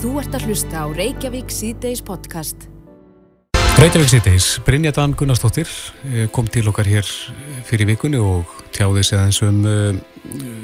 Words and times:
Þú 0.00 0.14
ert 0.16 0.32
að 0.32 0.46
hlusta 0.48 0.80
á 0.80 0.86
Reykjavík 0.96 1.50
C-Days 1.52 2.00
podcast. 2.00 2.62
Reykjavík 3.76 4.08
C-Days, 4.08 4.46
Brynja 4.64 4.94
Dan 4.96 5.12
Gunnarsdóttir 5.12 5.68
eh, 6.08 6.22
kom 6.32 6.46
til 6.48 6.62
okkar 6.70 6.88
hér 6.88 7.08
fyrir 7.68 7.90
vikunni 7.90 8.16
og 8.16 8.48
tjáði 8.72 9.02
sig 9.04 9.18
aðeins 9.18 9.40
um 9.44 9.58
uh, 9.68 9.98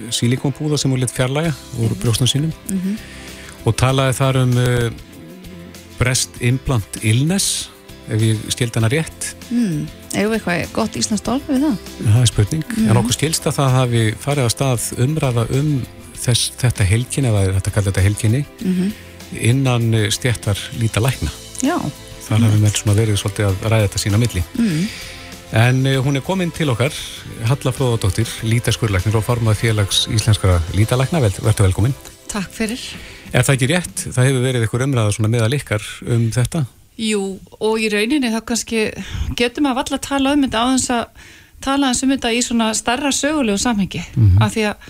sílikonbúða 0.08 0.78
sem 0.80 0.88
hún 0.88 1.02
lit 1.02 1.12
fjarlæga 1.12 1.50
úr 1.84 1.92
brjóstum 2.00 2.24
sínum 2.24 2.48
mm 2.48 2.78
-hmm. 2.80 2.96
og 3.68 3.76
talaði 3.76 4.14
þar 4.16 4.36
um 4.40 4.56
uh, 4.56 4.90
breast 5.98 6.30
implant 6.40 6.96
illness 7.02 7.68
ef 8.08 8.22
ég 8.22 8.40
skildi 8.48 8.80
hana 8.80 8.88
rétt 8.88 9.36
mm, 9.50 9.86
Eða 10.14 10.32
eitthvað 10.32 10.72
gott 10.72 10.96
íslenskt 10.96 11.28
orð 11.28 11.44
við 11.48 11.60
það? 11.60 11.76
Það 12.04 12.20
er 12.22 12.26
spurning, 12.26 12.64
mm 12.64 12.74
-hmm. 12.74 12.90
en 12.90 12.96
okkur 12.96 13.12
skilst 13.12 13.46
að 13.46 13.56
það 13.60 13.70
hafi 13.70 14.14
farið 14.16 14.44
á 14.48 14.48
stað 14.48 14.80
umræða 14.96 15.44
um 15.50 15.82
þess, 16.14 16.52
þetta 16.56 16.84
helginni, 16.84 17.28
eða 17.28 17.52
þetta 17.58 17.70
kallar 17.70 17.92
þetta 17.92 18.06
helginni 18.06 18.44
-hmm. 18.64 18.92
Innan 19.34 19.92
stjættar 20.10 20.58
líta 20.80 21.00
lækna 21.00 21.30
Já 21.64 21.78
þar 22.26 22.46
hafum 22.46 22.64
við 22.64 22.98
verið 22.98 23.20
svolítið 23.20 23.48
að 23.48 23.66
ræða 23.70 23.86
þetta 23.86 24.02
sína 24.02 24.20
milli 24.20 24.42
mm. 24.58 24.86
en 25.62 25.82
uh, 25.86 25.98
hún 26.04 26.18
er 26.18 26.24
komin 26.26 26.52
til 26.54 26.68
okkar 26.72 26.94
Halla 27.46 27.72
Fróðardóttir, 27.74 28.30
lítaskurlæknir 28.46 29.18
og 29.18 29.26
formað 29.26 29.60
félags 29.60 30.06
íslenskara 30.10 30.58
lítalækna 30.74 31.20
verður 31.22 31.66
velkomin. 31.68 31.94
Takk 32.30 32.50
fyrir 32.54 32.82
Er 33.34 33.44
það 33.44 33.56
ekki 33.56 33.68
rétt? 33.70 34.02
Það 34.14 34.28
hefur 34.28 34.44
verið 34.44 34.64
einhver 34.64 34.84
umræða 34.86 35.28
meðal 35.30 35.56
ykkar 35.58 35.86
um 36.14 36.28
þetta? 36.34 36.62
Jú, 36.96 37.22
og 37.60 37.82
í 37.82 37.90
rauninni 37.92 38.30
þá 38.32 38.38
kannski 38.48 38.86
getum 39.36 39.68
að 39.68 39.98
tala 40.00 40.32
um 40.32 40.46
þetta 40.46 40.62
á 40.62 40.66
þess 40.72 40.92
að 40.94 41.26
tala 41.66 41.90
um 41.92 42.14
þetta 42.14 42.32
í 42.32 42.40
svona 42.44 42.70
starra 42.76 43.12
sögulegu 43.12 43.58
samhengi, 43.60 44.02
mm 44.14 44.30
-hmm. 44.30 44.42
af 44.44 44.54
því 44.54 44.64
að 44.70 44.88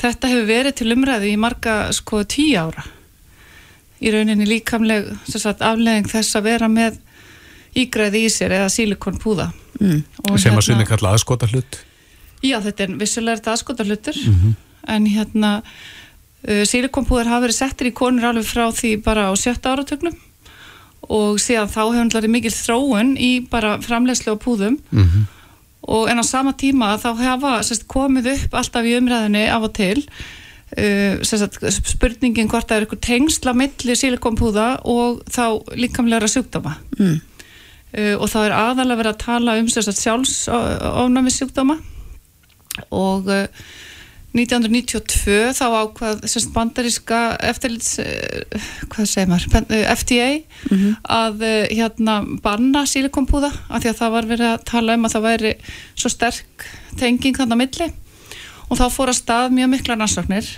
þetta 0.00 0.30
hefur 0.30 0.46
verið 0.46 0.74
til 0.78 0.92
umræðu 0.94 1.26
í 1.32 1.36
marga 1.36 1.76
sko 1.92 2.22
tíu 2.24 2.60
ára 2.60 2.84
í 4.00 4.12
rauninni 4.14 4.48
líkamleg 4.48 5.10
sagt, 5.28 5.62
aflegging 5.62 6.08
þess 6.08 6.36
að 6.38 6.48
vera 6.48 6.68
með 6.72 6.98
ígræði 7.78 8.24
í 8.26 8.32
sér 8.32 8.56
eða 8.58 8.70
sílikonpúða 8.72 9.50
mm. 9.78 10.02
sem 10.36 10.56
að 10.56 10.66
sunni 10.66 10.82
hérna- 10.82 10.90
kalla 10.90 11.14
aðskota 11.14 11.48
hlut 11.52 11.82
já 12.44 12.58
þetta 12.64 12.86
er 12.86 12.96
vissulega 13.00 13.52
aðskota 13.52 13.86
hlutur 13.86 14.16
mm 14.16 14.38
-hmm. 14.38 14.54
en 14.94 15.06
hérna 15.06 15.52
uh, 15.60 16.64
sílikonpúðar 16.64 17.30
hafa 17.30 17.46
verið 17.46 17.60
settir 17.60 17.90
í 17.90 17.96
konur 17.96 18.30
alveg 18.30 18.48
frá 18.48 18.70
því 18.72 18.96
bara 19.04 19.28
á 19.28 19.32
sjötta 19.36 19.74
áratögnum 19.74 20.16
og 21.08 21.40
síðan 21.40 21.68
þá 21.68 21.80
hefur 21.80 21.98
hann 21.98 22.12
larið 22.14 22.30
mikil 22.30 22.54
þróun 22.54 23.14
í 23.18 23.30
bara 23.50 23.78
framlegslega 23.80 24.38
púðum 24.38 24.78
mm 24.90 25.04
-hmm. 25.04 25.24
og 25.80 26.10
en 26.10 26.18
á 26.18 26.24
sama 26.24 26.52
tíma 26.52 26.96
þá 26.98 27.10
hefa 27.18 27.62
sest, 27.62 27.86
komið 27.86 28.32
upp 28.34 28.54
alltaf 28.54 28.84
í 28.84 28.96
umræðinni 28.98 29.48
af 29.48 29.62
og 29.62 29.72
til 29.72 30.06
Uh, 30.70 31.18
spurningin 31.26 32.46
hvort 32.46 32.68
það 32.70 32.76
er 32.76 32.84
eitthvað 32.84 33.00
tengsla 33.02 33.54
millir 33.58 33.96
sílikonpúða 33.98 34.66
og 34.86 35.16
þá 35.26 35.66
líkamlega 35.74 36.28
sjúkdóma 36.30 36.76
mm. 36.94 37.16
uh, 37.98 38.12
og 38.14 38.28
þá 38.30 38.36
er 38.44 38.54
aðalega 38.54 39.00
verið 39.00 39.10
að 39.10 39.24
tala 39.24 39.56
um 39.58 39.70
sjálfsofnami 39.74 41.32
sjúkdóma 41.34 41.74
og 42.94 43.26
uh, 43.34 43.48
1992 44.30 45.56
þá 45.58 45.64
ákvað 45.80 46.22
sagt, 46.30 46.52
bandaríska 46.54 47.18
eftirlits 47.50 47.96
hvað 48.92 49.08
segir 49.10 49.26
maður, 49.32 49.64
FDA 49.96 50.28
mm 50.38 50.76
-hmm. 50.76 50.92
að 51.02 51.42
hérna 51.80 52.20
banna 52.44 52.84
sílikonpúða 52.86 53.50
af 53.66 53.82
því 53.82 53.90
að 53.90 53.98
það 54.04 54.14
var 54.14 54.30
verið 54.30 54.52
að 54.52 54.64
tala 54.70 54.94
um 54.94 55.10
að 55.10 55.16
það 55.16 55.26
væri 55.26 55.52
svo 55.96 56.12
sterk 56.14 56.68
tenging 56.94 57.34
þannig 57.34 57.58
að 57.58 57.62
milli 57.64 57.90
og 58.70 58.78
þá 58.78 58.86
fór 58.94 59.12
að 59.12 59.18
stað 59.18 59.54
mjög 59.56 59.72
mikla 59.74 59.98
rannsóknir 59.98 60.48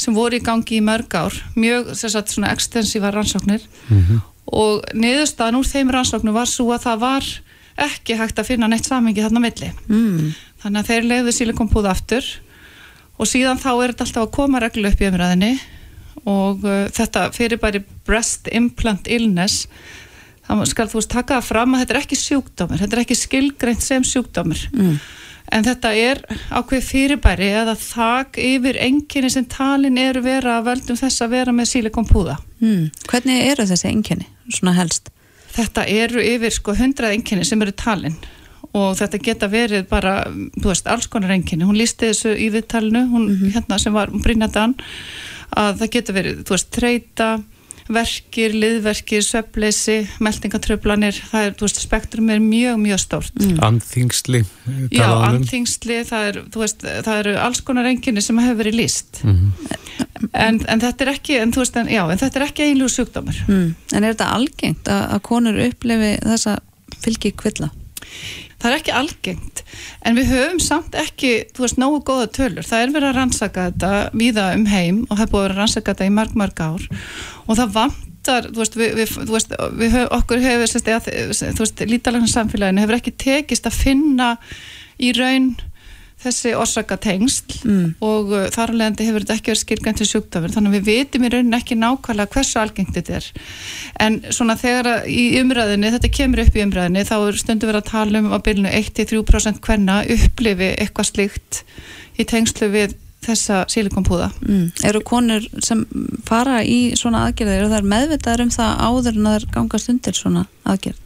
sem 0.00 0.14
voru 0.14 0.38
í 0.38 0.42
gangi 0.42 0.80
í 0.80 0.84
mörg 0.84 1.14
ár 1.14 1.34
mjög 1.54 1.92
sagt, 1.94 2.32
svona 2.34 2.52
ekstensífa 2.54 3.12
rannsóknir. 3.14 3.62
Mm 3.88 4.00
-hmm. 4.02 4.22
og 4.46 4.84
niðurstaðan 4.94 5.58
úr 5.60 5.66
þeim 5.66 5.90
rannsóknum 5.90 6.34
var 6.34 6.50
svo 6.50 6.72
að 6.74 6.84
það 6.86 6.98
var 6.98 7.24
ekki 7.76 8.16
hægt 8.18 8.38
að 8.38 8.46
finna 8.46 8.68
neitt 8.68 8.86
samengi 8.86 9.22
þarna 9.22 9.40
milli. 9.40 9.72
Mm. 9.88 10.34
þannig 10.62 10.80
að 10.80 10.86
þeir 10.86 11.04
leiði 11.04 11.32
sílikonpúða 11.32 11.90
aftur. 11.90 12.24
Og 13.18 13.26
síðan 13.26 13.58
þá 13.58 13.72
er 13.82 13.92
þetta 13.92 14.04
alltaf 14.04 14.22
að 14.22 14.30
koma 14.30 14.60
reglu 14.60 14.88
upp 14.88 15.00
í 15.00 15.06
umræðinni 15.06 15.60
og 16.24 16.64
uh, 16.64 16.88
þetta 16.90 17.30
fyrir 17.32 17.60
bæri 17.60 17.84
breast 18.06 18.48
implant 18.48 19.06
illness 19.06 19.68
þá 20.48 20.64
skal 20.66 20.88
þú 20.88 20.98
veist 20.98 21.10
taka 21.10 21.36
það 21.36 21.44
fram 21.44 21.74
að 21.74 21.80
þetta 21.80 21.94
er 21.94 22.00
ekki 22.00 22.16
sjúkdómur 22.16 22.78
þetta 22.78 22.96
er 22.96 23.02
ekki 23.04 23.14
skilgreint 23.14 23.82
sem 23.82 24.02
sjúkdómur. 24.02 24.68
Mm 24.72 24.98
en 25.52 25.64
þetta 25.66 25.90
er 25.96 26.20
ákveð 26.50 26.86
fyrirbæri 26.88 27.50
eða 27.62 27.74
þak 27.78 28.38
yfir 28.42 28.78
enginni 28.80 29.30
sem 29.30 29.44
talin 29.50 29.98
eru 30.00 30.22
vera 30.24 30.58
að 30.58 30.70
veldum 30.70 31.00
þess 31.00 31.24
að 31.24 31.34
vera 31.36 31.52
með 31.52 31.70
sílikonpúða. 31.72 32.38
Mm. 32.62 32.86
Hvernig 33.10 33.42
eru 33.50 33.66
þessi 33.68 33.90
enginni, 33.90 34.28
svona 34.48 34.76
helst? 34.78 35.10
Þetta 35.54 35.84
eru 35.86 36.22
yfir 36.24 36.54
sko 36.54 36.74
hundrað 36.74 37.14
enginni 37.18 37.46
sem 37.46 37.62
eru 37.62 37.74
talin 37.76 38.16
og 38.74 38.96
þetta 38.98 39.20
geta 39.22 39.48
verið 39.50 39.84
bara, 39.90 40.16
veist, 40.64 40.88
alls 40.90 41.06
konar 41.10 41.30
enginni. 41.36 41.66
Hún 41.66 41.78
lísti 41.78 42.10
þessu 42.10 42.32
í 42.34 42.48
viðtalinu, 42.50 43.04
hún 43.12 43.28
mm 43.28 43.36
-hmm. 43.36 43.52
hérna 43.54 43.78
sem 43.78 43.94
var 43.94 44.10
Brynjadan, 44.10 44.74
að 45.54 45.78
það 45.80 45.90
geta 45.90 46.12
verið, 46.12 46.40
þú 46.42 46.56
veist, 46.56 46.70
treyta, 46.74 47.28
verkir, 47.88 48.54
liðverkir, 48.56 49.22
söfleysi 49.24 49.98
meldingatröflanir, 50.24 51.18
það 51.30 51.48
er, 51.48 51.56
þú 51.58 51.66
veist, 51.66 51.80
spektrum 51.84 52.30
er 52.32 52.40
mjög, 52.40 52.78
mjög 52.80 53.02
stórt. 53.02 53.34
Mm. 53.40 53.58
Andþingsli 53.68 54.40
Já, 54.94 55.08
um. 55.10 55.24
andþingsli 55.28 55.98
það 56.08 56.28
er, 56.30 56.38
þú 56.54 56.62
veist, 56.62 56.84
það 57.06 57.20
eru 57.20 57.34
alls 57.44 57.60
konar 57.66 57.88
enginni 57.90 58.22
sem 58.24 58.38
hefur 58.40 58.60
verið 58.62 58.78
líst 58.80 59.20
mm 59.24 59.34
-hmm. 59.34 60.28
en, 60.32 60.60
en 60.68 60.80
þetta 60.80 61.04
er 61.04 61.12
ekki 61.12 61.38
en 61.38 61.52
veist, 61.56 61.76
en, 61.76 61.88
já, 61.88 62.02
en 62.10 62.18
þetta 62.18 62.40
er 62.40 62.46
ekki 62.46 62.68
einljú 62.68 62.88
sjúkdómar 62.88 63.44
mm. 63.48 63.74
En 63.92 64.04
er 64.04 64.14
þetta 64.14 64.32
algengt 64.32 64.88
að, 64.88 65.04
að 65.14 65.20
konur 65.22 65.60
upplefi 65.68 66.12
þessa 66.22 66.58
fylgi 67.00 67.32
kvilla? 67.36 67.70
Það 68.64 68.70
er 68.70 68.78
ekki 68.78 68.92
algengt, 68.96 69.60
en 70.08 70.14
við 70.16 70.30
höfum 70.32 70.60
samt 70.64 70.94
ekki, 70.96 71.32
þú 71.52 71.64
veist, 71.66 71.76
nógu 71.82 71.98
góða 72.08 72.30
tölur. 72.32 72.64
Það 72.64 72.84
er 72.84 72.94
verið 72.94 73.08
að 73.10 73.18
rannsaka 73.18 73.64
þetta 73.66 73.90
víða 74.16 74.46
um 74.56 74.64
heim 74.72 75.02
og 75.04 75.18
það 75.18 75.24
er 75.26 75.32
búið 75.34 75.42
að 75.42 75.44
vera 75.44 75.54
að 75.54 75.60
rannsaka 75.60 75.92
þetta 75.92 76.06
í 76.08 76.14
marg, 76.16 76.38
marg 76.40 76.62
ár 76.64 76.86
og 77.44 77.58
það 77.58 77.74
vantar 77.74 78.48
þú 78.48 78.62
veist, 78.62 78.78
við, 78.80 78.94
við, 78.96 79.12
þú 79.18 79.34
veist 79.34 79.52
við, 79.82 79.98
okkur 80.16 80.42
hefur, 80.46 80.72
þú 81.44 81.60
veist, 81.60 81.84
lítalegna 81.92 82.32
samfélaginu 82.32 82.86
hefur 82.86 82.98
ekki 83.02 83.14
tekist 83.20 83.68
að 83.68 83.76
finna 83.82 84.30
í 84.96 85.12
raun 85.12 85.52
þessi 86.24 86.54
orsakatengst 86.58 87.58
mm. 87.64 87.86
og 88.04 88.32
uh, 88.34 88.46
þar 88.54 88.74
alveg 88.74 88.90
endi 88.90 89.08
hefur 89.08 89.24
þetta 89.24 89.36
ekki 89.38 89.52
verið 89.52 89.62
skilgænt 89.62 90.00
til 90.00 90.08
sjúkdöfur, 90.10 90.54
þannig 90.56 90.72
að 90.72 90.78
við 90.78 90.90
vitum 90.90 91.26
í 91.26 91.32
raunin 91.34 91.58
ekki 91.60 91.78
nákvæmlega 91.80 92.34
hversu 92.34 92.60
algengt 92.62 92.96
þetta 92.98 93.20
er 93.20 93.30
en 94.06 94.18
svona 94.34 94.58
þegar 94.60 95.08
í 95.10 95.24
umræðinni 95.40 95.92
þetta 95.94 96.12
kemur 96.18 96.44
upp 96.44 96.58
í 96.58 96.64
umræðinni, 96.64 97.06
þá 97.06 97.16
er 97.20 97.40
stundu 97.40 97.70
verið 97.70 97.84
að 97.84 97.90
tala 97.92 98.22
um 98.24 98.32
að 98.34 98.44
byrjunu 98.48 98.74
1-3% 98.80 99.64
hvenna 99.64 100.00
upplifi 100.16 100.74
eitthvað 100.74 101.10
slikt 101.10 101.64
í 102.18 102.26
tengslu 102.28 102.70
við 102.72 102.98
þessa 103.24 103.62
sílikonpúða. 103.72 104.28
Mm. 104.44 104.66
Eru 104.88 105.00
konur 105.06 105.46
sem 105.64 105.84
fara 106.28 106.60
í 106.66 106.94
svona 106.98 107.24
aðgerðir, 107.28 107.62
eru 107.62 107.72
þær 107.72 107.88
meðvitaður 107.94 108.44
um 108.46 108.52
það 108.54 108.82
áður 108.88 109.18
en 109.18 109.30
það 109.30 109.48
gangast 109.54 109.92
undir 109.92 110.18
svona 110.18 110.44
aðgerð? 110.68 111.00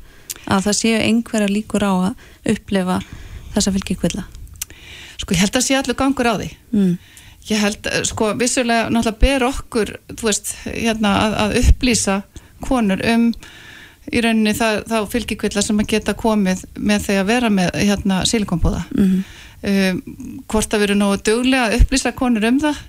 Að 0.48 0.66
það 0.66 0.78
séu 0.80 0.98
einhverja 1.04 1.52
líkur 1.52 1.84
á 1.84 1.92
að 1.92 2.54
upplefa 2.54 2.98
þessa 3.54 3.74
fylgjikvilla? 3.76 4.26
Sko 5.18 5.34
ég 5.34 5.42
held 5.42 5.56
að 5.58 5.66
sé 5.66 5.78
allur 5.78 5.98
gangur 5.98 6.30
á 6.30 6.34
því. 6.38 6.50
Mm. 6.72 6.92
Ég 7.48 7.62
held, 7.62 7.88
sko 8.06 8.32
vissulega 8.38 8.90
náttúrulega 8.92 9.22
ber 9.22 9.46
okkur, 9.48 9.94
þú 10.12 10.28
veist, 10.28 10.52
hérna 10.66 11.14
að, 11.24 11.38
að 11.44 11.56
upplýsa 11.62 12.20
konur 12.64 13.02
um 13.08 13.30
í 14.08 14.22
rauninni 14.24 14.54
það, 14.56 14.82
þá 14.88 14.98
fylgjikvilla 15.12 15.62
sem 15.64 15.80
að 15.82 15.90
geta 15.90 16.14
komið 16.16 16.64
með 16.76 17.04
því 17.06 17.18
að 17.20 17.28
vera 17.28 17.50
með 17.52 17.76
hérna 17.82 18.22
sílikonpúða. 18.28 18.86
Mhm. 18.94 19.12
Mm 19.18 19.44
um, 19.62 20.00
hvort 20.48 20.72
að 20.72 20.82
við 20.82 20.88
erum 20.88 21.02
nógu 21.02 21.20
döglega 21.26 21.68
að 21.68 21.82
upplýsa 21.82 22.14
konur 22.16 22.46
um 22.48 22.60
það 22.62 22.80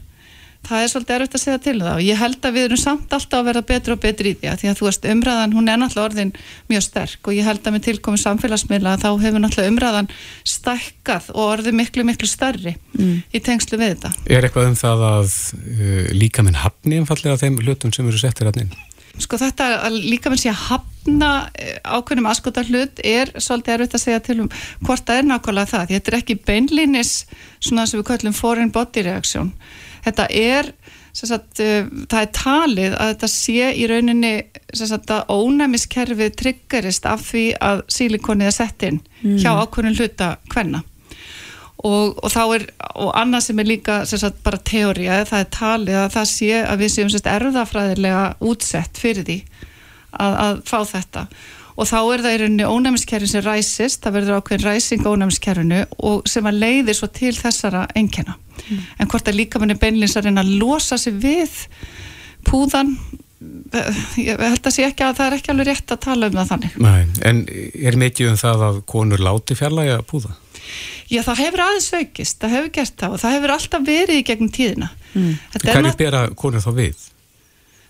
það 0.68 0.84
er 0.84 0.92
svolítið 0.92 1.16
erfitt 1.16 1.38
að 1.38 1.44
segja 1.44 1.62
til 1.64 1.76
um 1.78 1.86
það 1.86 2.00
og 2.00 2.06
ég 2.06 2.20
held 2.20 2.46
að 2.46 2.56
við 2.56 2.66
erum 2.68 2.80
samt 2.80 3.14
alltaf 3.16 3.40
að 3.40 3.48
vera 3.50 3.64
betur 3.70 3.96
og 3.96 4.02
betur 4.04 4.30
í 4.30 4.34
því 4.40 4.50
að 4.52 4.60
því 4.62 4.70
að 4.70 4.80
þú 4.80 4.88
veist 4.88 5.08
umræðan 5.14 5.56
hún 5.56 5.72
er 5.72 5.80
náttúrulega 5.82 6.10
orðin 6.10 6.34
mjög 6.70 6.86
sterk 6.86 7.30
og 7.30 7.38
ég 7.38 7.48
held 7.48 7.64
að 7.64 7.76
með 7.76 7.86
tilkomið 7.88 8.24
samfélagsmiðla 8.26 8.98
þá 9.02 9.10
hefur 9.24 9.44
náttúrulega 9.44 9.74
umræðan 9.74 10.12
stækkað 10.54 11.32
og 11.36 11.42
orðið 11.46 11.80
miklu 11.80 12.06
miklu 12.10 12.30
starri 12.30 12.76
mm. 12.98 13.16
í 13.34 13.42
tengslu 13.46 13.80
við 13.80 13.96
þetta. 13.96 14.14
Er 14.28 14.46
eitthvað 14.46 14.70
um 14.74 14.78
það 14.80 15.08
að 15.10 15.34
uh, 15.64 16.06
líka 16.20 16.46
minn 16.46 16.60
hafni 16.60 17.02
einfallega 17.02 17.40
þeim 17.42 17.60
hlutum 17.64 17.96
sem 17.96 18.12
eru 18.12 18.22
settir 18.22 18.52
hann 18.52 18.68
inn? 18.68 18.78
Sko 19.20 19.40
þetta 19.40 19.68
að 19.84 19.98
líka 20.06 20.32
með 20.32 20.44
sé 20.44 20.52
að 20.52 20.62
hafna 20.70 21.30
eh, 21.60 21.76
ákveðnum 21.84 22.30
aðskota 22.30 22.64
hlut 22.70 23.02
er 23.04 23.32
svolítið 23.36 23.74
erfitt 23.76 23.98
að 23.98 24.04
segja 24.06 24.22
til 24.24 24.38
um 24.46 24.50
hvort 24.86 25.04
það 25.08 25.20
er 25.20 25.28
nákvæmlega 25.28 25.72
það. 25.74 25.92
Þetta 25.92 26.12
er 26.12 26.18
ekki 26.22 26.38
beinlinis 26.48 27.14
svona 27.58 27.88
sem 27.90 28.00
við 28.00 28.08
kallum 28.14 28.38
foreign 28.38 28.72
body 28.76 29.04
reaction. 29.10 29.52
Þetta 30.06 30.28
er, 30.36 30.72
sagt, 31.14 31.62
uh, 31.64 31.90
það 32.10 32.22
er 32.22 32.32
talið 32.38 32.98
að 32.98 33.14
þetta 33.14 33.32
sé 33.34 33.72
í 33.76 33.88
rauninni 33.90 34.34
sagt, 34.74 35.12
að 35.12 35.34
ónæmiskerfið 35.34 36.36
triggerist 36.40 37.10
af 37.10 37.26
því 37.32 37.46
að 37.72 37.84
sílikonið 37.92 38.52
er 38.52 38.56
sett 38.56 38.88
inn 38.88 39.02
mm. 39.24 39.40
hjá 39.42 39.52
ákveðnum 39.64 39.98
hluta 40.00 40.36
hvenna 40.54 40.84
og, 41.80 42.18
og 42.20 42.32
þá 42.32 42.42
er, 42.58 42.66
og 43.00 43.14
annað 43.18 43.46
sem 43.48 43.62
er 43.62 43.70
líka 43.70 44.02
sem 44.10 44.20
sagt, 44.22 44.42
bara 44.44 44.60
teória, 44.60 45.22
það 45.28 45.44
er 45.44 45.54
talið 45.56 46.00
að 46.02 46.10
það 46.18 46.28
sé 46.34 46.52
að 46.64 46.84
við 46.84 46.94
séum 46.96 47.14
erðafræðilega 47.36 48.26
útsett 48.50 49.00
fyrir 49.00 49.28
því 49.28 49.40
að, 50.12 50.34
að 50.34 50.62
fá 50.68 50.80
þetta 50.90 51.26
og 51.80 51.88
þá 51.88 51.98
er 52.02 52.24
það 52.26 52.36
í 52.36 52.40
rauninni 52.42 52.68
ónæmiskerfin 52.68 53.32
sem 53.32 53.46
ræsist, 53.46 54.02
það 54.04 54.18
verður 54.18 54.42
ákveðin 54.42 54.68
ræsing 54.68 55.08
ónæmiskerfinu 55.08 55.80
og 56.10 56.28
sem 56.30 56.50
að 56.50 56.60
leiðir 56.66 57.00
svo 57.00 57.10
til 57.16 57.34
þessara 57.38 57.86
engjana 58.00 58.36
mm. 58.36 58.84
en 59.00 59.12
hvort 59.12 59.32
að 59.32 59.40
líka 59.40 59.62
manni 59.62 59.80
beinlins 59.80 60.18
að 60.20 60.28
reyna 60.28 60.44
að 60.44 60.54
losa 60.60 61.00
sig 61.00 61.16
við 61.24 61.56
púðan 62.48 62.98
ég 64.20 64.40
held 64.42 64.66
að 64.68 64.74
sé 64.76 64.86
ekki 64.90 65.06
að 65.06 65.20
það 65.20 65.30
er 65.30 65.36
ekki 65.38 65.52
alveg 65.54 65.70
rétt 65.70 65.94
að 65.94 66.02
tala 66.04 66.28
um 66.28 66.36
það 66.36 66.50
þannig 66.50 66.78
Nei, 66.84 67.04
En 67.30 67.42
er 67.48 67.98
mikið 68.02 68.34
um 68.34 68.40
það 68.40 68.66
að 68.68 68.80
konur 68.90 69.24
láti 69.24 69.56
fjarlæga 69.56 70.02
púða? 70.08 70.34
Já, 71.10 71.22
það 71.26 71.40
hefur 71.46 71.64
aðeins 71.64 71.88
veikist, 71.94 72.40
það 72.42 72.56
hefur 72.58 72.74
gert 72.76 72.98
það 73.00 73.16
og 73.16 73.22
það 73.22 73.36
hefur 73.38 73.54
alltaf 73.56 73.86
verið 73.88 74.20
í 74.20 74.26
gegnum 74.28 74.52
tíðina 74.54 74.90
mm. 75.14 75.32
Hvernig 75.64 75.98
bera 76.02 76.26
konur 76.38 76.66
þá 76.66 76.70
við? 76.82 77.08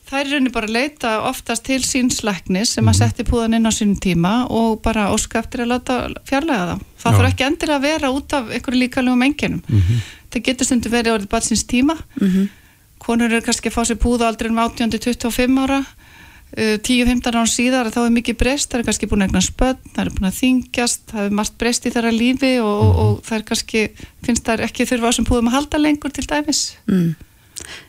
Það 0.09 0.19
er 0.19 0.31
rauninni 0.33 0.53
bara 0.53 0.69
að 0.69 0.75
leita 0.75 1.15
oftast 1.29 1.65
til 1.67 1.79
sínslæknis 1.85 2.75
sem 2.75 2.83
mm. 2.83 2.91
að 2.91 2.95
mhm. 2.95 3.09
setja 3.09 3.27
púðan 3.29 3.57
inn 3.57 3.69
á 3.69 3.73
sínum 3.73 3.99
tíma 4.01 4.35
og 4.49 4.79
bara 4.85 5.11
óska 5.13 5.43
eftir 5.43 5.65
að 5.65 5.75
láta 5.75 5.99
fjarlæga 6.25 6.69
það 6.71 6.85
Það 6.99 7.17
þarf 7.17 7.27
ekki 7.29 7.45
endilega 7.47 7.77
að 7.79 7.85
vera 7.87 8.09
út 8.11 8.33
af 8.35 8.49
einhverju 8.51 8.79
líkalögum 8.79 9.21
enginum 9.23 9.61
mm 9.67 9.81
-hmm. 9.81 10.07
Það 10.29 10.43
getur 10.47 10.65
stundu 10.65 10.89
verið 10.89 11.13
orðið 11.13 11.29
batsins 11.29 11.63
tíma 11.63 11.95
-hmm 11.95 12.49
konur 13.09 13.31
eru 13.31 13.45
kannski 13.45 13.71
að 13.71 13.77
fá 13.77 13.81
sér 13.87 13.99
púða 14.01 14.29
aldrei 14.29 14.51
um 14.51 14.59
18-25 14.61 15.63
ára 15.63 15.79
10-15 16.49 17.29
uh, 17.29 17.29
ára 17.29 17.43
síðar 17.45 17.91
þá 17.93 17.99
er 18.01 18.13
mikið 18.15 18.37
breyst, 18.41 18.71
það 18.71 18.79
er 18.81 18.85
kannski 18.87 19.09
búin 19.09 19.23
að 19.23 19.29
egna 19.29 19.41
spöld 19.45 19.81
það 19.93 20.01
er 20.03 20.11
búin 20.15 20.29
að 20.29 20.37
þingjast, 20.39 21.03
það 21.11 21.27
er 21.27 21.35
margt 21.39 21.57
breyst 21.61 21.85
í 21.85 21.91
þeirra 21.93 22.13
lífi 22.15 22.53
og, 22.63 22.69
mm. 22.69 22.87
og, 22.89 23.01
og 23.03 23.19
það 23.27 23.37
er 23.37 23.45
kannski 23.51 23.83
finnst 24.25 24.47
það 24.49 24.65
ekki 24.65 24.87
þurfa 24.89 25.13
á 25.13 25.17
sem 25.17 25.27
púðum 25.29 25.51
að 25.51 25.57
halda 25.59 25.81
lengur 25.83 26.15
til 26.15 26.25
dæmis 26.29 26.63
mm. 26.89 27.11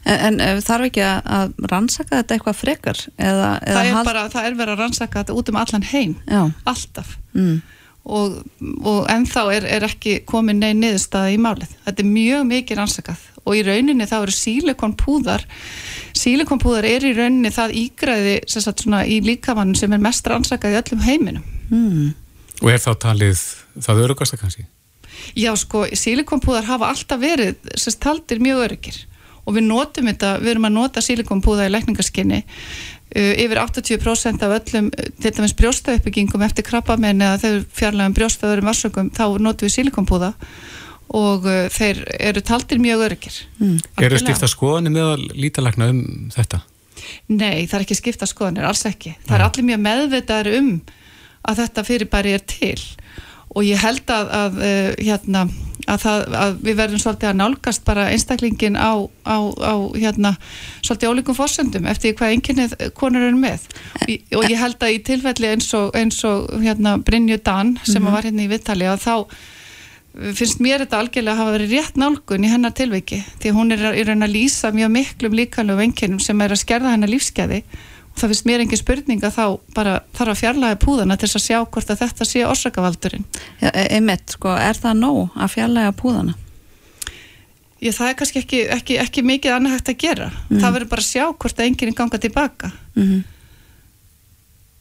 En, 0.04 0.16
en 0.28 0.40
eh, 0.44 0.60
þarf 0.64 0.88
ekki 0.90 1.02
að 1.06 1.52
rannsaka 1.70 2.20
þetta 2.20 2.36
eitthvað 2.36 2.58
frekar? 2.60 3.02
Eða, 3.16 3.50
eða 3.58 3.76
það, 3.76 3.82
er 3.82 3.96
hald... 3.96 4.08
bara, 4.10 4.24
það 4.32 4.48
er 4.48 4.56
verið 4.60 4.74
að 4.74 4.82
rannsaka 4.84 5.22
þetta 5.22 5.36
út 5.40 5.52
um 5.52 5.60
allan 5.60 5.86
heim 5.90 6.14
Já. 6.24 6.40
alltaf 6.72 7.12
mm. 7.36 7.56
og, 8.16 8.38
og 8.80 9.00
ennþá 9.14 9.44
er, 9.56 9.68
er 9.78 9.88
ekki 9.90 10.16
komin 10.28 10.62
neinn 10.62 10.82
niðurstaði 10.84 11.36
í 11.36 11.42
málið 11.42 11.76
þetta 11.86 12.04
er 12.04 12.10
mjög 12.10 12.48
mikið 12.50 12.80
rannsakað 12.80 13.26
og 13.40 13.56
í 13.56 13.62
rauninni 13.66 14.08
þá 14.08 14.16
eru 14.20 14.36
sílikonpúðar 14.36 15.46
sílikonpúðar 16.18 16.88
er 16.88 17.06
í 17.08 17.14
rauninni 17.16 17.52
það 17.54 17.76
ígræði 17.84 18.34
sagt, 18.50 18.84
svona, 18.84 19.04
í 19.08 19.20
líkamann 19.24 19.76
sem 19.78 19.92
er 19.96 20.02
mest 20.02 20.26
rannsakað 20.28 20.76
í 20.76 20.80
öllum 20.82 21.06
heiminum 21.06 21.46
mm. 21.70 22.10
Og 22.60 22.68
er 22.68 22.82
þá 22.82 22.92
talið 23.00 23.40
það 23.80 24.02
örugast 24.04 24.34
að 24.36 24.42
kannski? 24.42 24.66
Já 25.36 25.52
sko, 25.58 25.86
sílikonpúðar 25.96 26.66
hafa 26.68 26.90
alltaf 26.92 27.20
verið 27.20 27.56
sérst 27.78 28.00
taldir 28.02 28.40
mjög 28.42 28.64
örugir 28.66 28.98
og 29.44 29.56
við 29.56 29.66
notum 29.68 30.10
þetta, 30.10 30.34
við 30.42 30.54
erum 30.54 30.68
að 30.68 30.76
nota 30.76 31.02
sílikonpúða 31.04 31.68
í 31.68 31.72
lækningarskinni 31.74 32.40
uh, 32.40 33.32
yfir 33.44 33.62
80% 33.62 34.44
af 34.46 34.56
öllum 34.58 34.90
til 34.92 35.32
dæmis 35.36 35.56
brjóstauppbyggingum 35.58 36.44
eftir 36.46 36.66
krabbamenni 36.66 37.26
eða 37.26 37.40
þegar 37.44 37.64
fjarlægum 37.80 38.18
brjóstaðurum 38.18 38.70
varsökum 38.70 39.10
þá 39.16 39.24
notum 39.40 39.68
við 39.68 39.76
sílikonpúða 39.78 40.34
og 41.16 41.46
uh, 41.48 41.64
þeir 41.72 42.04
eru 42.20 42.42
taldir 42.46 42.82
mjög 42.82 43.06
örgir. 43.08 43.40
Mm. 43.58 43.78
Eru 44.06 44.20
skipta 44.22 44.50
skoðanir 44.50 44.94
með 44.94 45.08
að 45.14 45.24
lítalagna 45.38 45.90
um 45.90 46.04
þetta? 46.34 46.62
Nei, 47.32 47.66
það 47.66 47.76
er 47.78 47.84
ekki 47.86 47.98
skipta 47.98 48.28
skoðanir, 48.28 48.68
alls 48.68 48.84
ekki. 48.86 49.16
Það 49.24 49.36
er 49.36 49.44
allir 49.46 49.66
mjög 49.66 49.82
meðvitaður 49.86 50.58
um 50.60 50.70
að 51.48 51.62
þetta 51.64 51.84
fyrirbæri 51.88 52.34
er 52.36 52.44
til 52.46 52.78
og 53.50 53.66
ég 53.66 53.80
held 53.82 54.12
að, 54.14 54.30
að, 54.36 54.58
uh, 54.62 54.90
hérna, 55.00 55.44
að, 55.90 56.00
það, 56.04 56.24
að 56.40 56.56
við 56.66 56.80
verðum 56.80 57.02
svolítið 57.02 57.30
að 57.30 57.38
nálgast 57.40 57.84
bara 57.86 58.08
einstaklingin 58.14 58.78
á, 58.78 58.92
á, 59.26 59.38
á 59.60 59.74
hérna, 59.96 60.34
svolítið 60.80 61.12
ólíkum 61.12 61.38
fórsöndum 61.38 61.88
eftir 61.90 62.16
hvað 62.18 62.34
einnkennið 62.36 62.76
konur 62.98 63.28
eru 63.28 63.38
með 63.40 63.68
og, 63.68 64.12
og 64.40 64.48
ég 64.48 64.58
held 64.60 64.80
að 64.80 64.96
í 64.96 65.00
tilfelli 65.10 65.54
eins 65.54 65.70
og, 65.78 65.90
eins 65.98 66.20
og 66.28 66.50
hérna, 66.62 66.98
Brynju 67.04 67.40
Dan 67.44 67.78
sem 67.84 68.02
-hmm. 68.02 68.12
var 68.12 68.28
hérna 68.28 68.46
í 68.46 68.52
Vittali 68.52 68.88
að 68.90 69.06
þá 69.06 69.14
finnst 70.10 70.58
mér 70.62 70.82
þetta 70.82 70.98
algjörlega 70.98 71.36
að 71.36 71.40
hafa 71.40 71.54
verið 71.54 71.72
rétt 71.76 71.98
nálgun 72.00 72.44
í 72.44 72.50
hennar 72.50 72.74
tilviki 72.74 73.20
því 73.42 73.52
hún 73.54 73.72
er 73.74 73.84
raun 74.08 74.26
að 74.26 74.34
lýsa 74.34 74.72
mjög 74.74 74.90
miklum 74.90 75.36
líkanlegu 75.38 75.78
venkinum 75.78 76.20
sem 76.22 76.40
er 76.40 76.50
að 76.50 76.62
skerða 76.64 76.94
hennar 76.96 77.12
lífskeiði 77.12 77.62
það 78.20 78.32
finnst 78.32 78.46
mér 78.48 78.62
engin 78.64 78.80
spurning 78.80 79.24
að 79.24 79.36
þá 79.36 79.44
bara 79.76 79.96
þarf 80.16 80.34
að 80.34 80.40
fjarlæga 80.42 80.78
púðana 80.82 81.16
til 81.20 81.30
að 81.30 81.44
sjá 81.46 81.58
hvort 81.64 81.90
að 81.90 82.02
þetta 82.04 82.28
sé 82.28 82.44
orsakavaldurinn 82.46 83.26
ja, 83.62 83.72
e, 83.72 83.86
Einmitt, 83.96 84.36
sko, 84.36 84.52
er 84.54 84.78
það 84.78 85.00
nóg 85.00 85.36
að 85.36 85.52
fjarlæga 85.56 85.96
púðana? 85.98 86.36
Já, 87.80 87.92
það 87.96 88.10
er 88.10 88.16
kannski 88.20 88.42
ekki, 88.42 88.62
ekki, 88.76 88.98
ekki 89.00 89.24
mikið 89.24 89.56
annað 89.56 89.76
hægt 89.78 89.92
að 89.94 90.00
gera 90.04 90.30
mm. 90.30 90.60
það 90.60 90.74
verður 90.76 90.92
bara 90.92 91.06
að 91.06 91.10
sjá 91.10 91.24
hvort 91.30 91.60
að 91.60 91.68
enginn 91.70 91.96
ganga 91.96 92.20
tilbaka 92.20 92.72
mm 92.94 93.04
-hmm. 93.04 93.20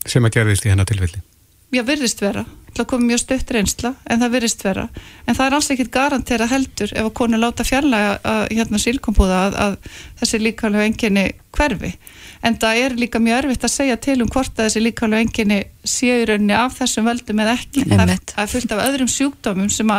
Sem 0.10 0.26
að 0.26 0.36
gerðist 0.36 0.66
í 0.66 0.70
hennar 0.72 0.88
tilfelli? 0.88 1.22
Já, 1.76 1.84
virðist 1.86 2.22
vera 2.22 2.46
að 2.84 2.90
koma 2.92 3.10
mjög 3.10 3.22
stutt 3.24 3.52
reynsla 3.56 3.92
en 4.10 4.22
það 4.22 4.34
virðist 4.36 4.64
vera. 4.66 4.86
En 5.26 5.38
það 5.38 5.46
er 5.46 5.56
alls 5.58 5.70
ekkit 5.74 5.92
garantera 5.94 6.48
heldur 6.50 6.94
ef 6.94 7.10
að 7.10 7.14
konu 7.20 7.40
láta 7.40 7.66
fjarlæga 7.68 8.16
að, 8.24 8.42
hérna 8.56 8.82
sílkompúða 8.82 9.40
að, 9.48 9.60
að 9.66 9.78
þessi 10.22 10.42
líkvæmlega 10.44 10.90
enginni 10.90 11.26
hverfi. 11.56 11.94
En 12.46 12.58
það 12.60 12.82
er 12.84 12.98
líka 13.00 13.22
mjög 13.24 13.44
erfitt 13.44 13.68
að 13.68 13.76
segja 13.76 14.00
til 14.00 14.18
um 14.24 14.32
hvort 14.32 14.54
að 14.56 14.70
þessi 14.70 14.84
líkvæmlega 14.86 15.28
enginni 15.28 15.62
séu 15.84 16.26
rauninni 16.30 16.56
af 16.56 16.78
þessum 16.80 17.10
völdum 17.10 17.44
eða 17.44 17.56
ekki. 17.60 17.86
Það 17.90 18.06
er, 18.16 18.22
það 18.34 18.44
er 18.46 18.54
fullt 18.54 18.76
af 18.76 18.84
öðrum 18.88 19.14
sjúkdómum 19.16 19.72
sem 19.74 19.96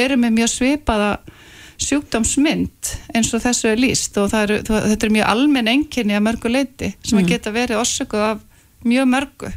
eru 0.00 0.20
með 0.20 0.38
mjög 0.40 0.54
svipaða 0.54 1.10
sjúkdómsmynd 1.82 2.92
eins 3.14 3.32
og 3.36 3.42
þessu 3.44 3.70
er 3.70 3.80
líst 3.80 4.16
og 4.20 4.32
er, 4.36 4.54
þetta 4.64 5.08
er 5.08 5.12
mjög 5.12 5.30
almenn 5.32 5.68
enginni 5.70 6.16
að 6.16 6.24
mörgu 6.24 6.52
leiti 6.52 6.92
sem 7.02 7.18
mm. 7.18 7.26
geta 7.28 7.52
verið 7.52 7.80
orsökuð 7.82 8.24
af 8.30 8.44
mjög 8.86 9.10
mörgu 9.12 9.50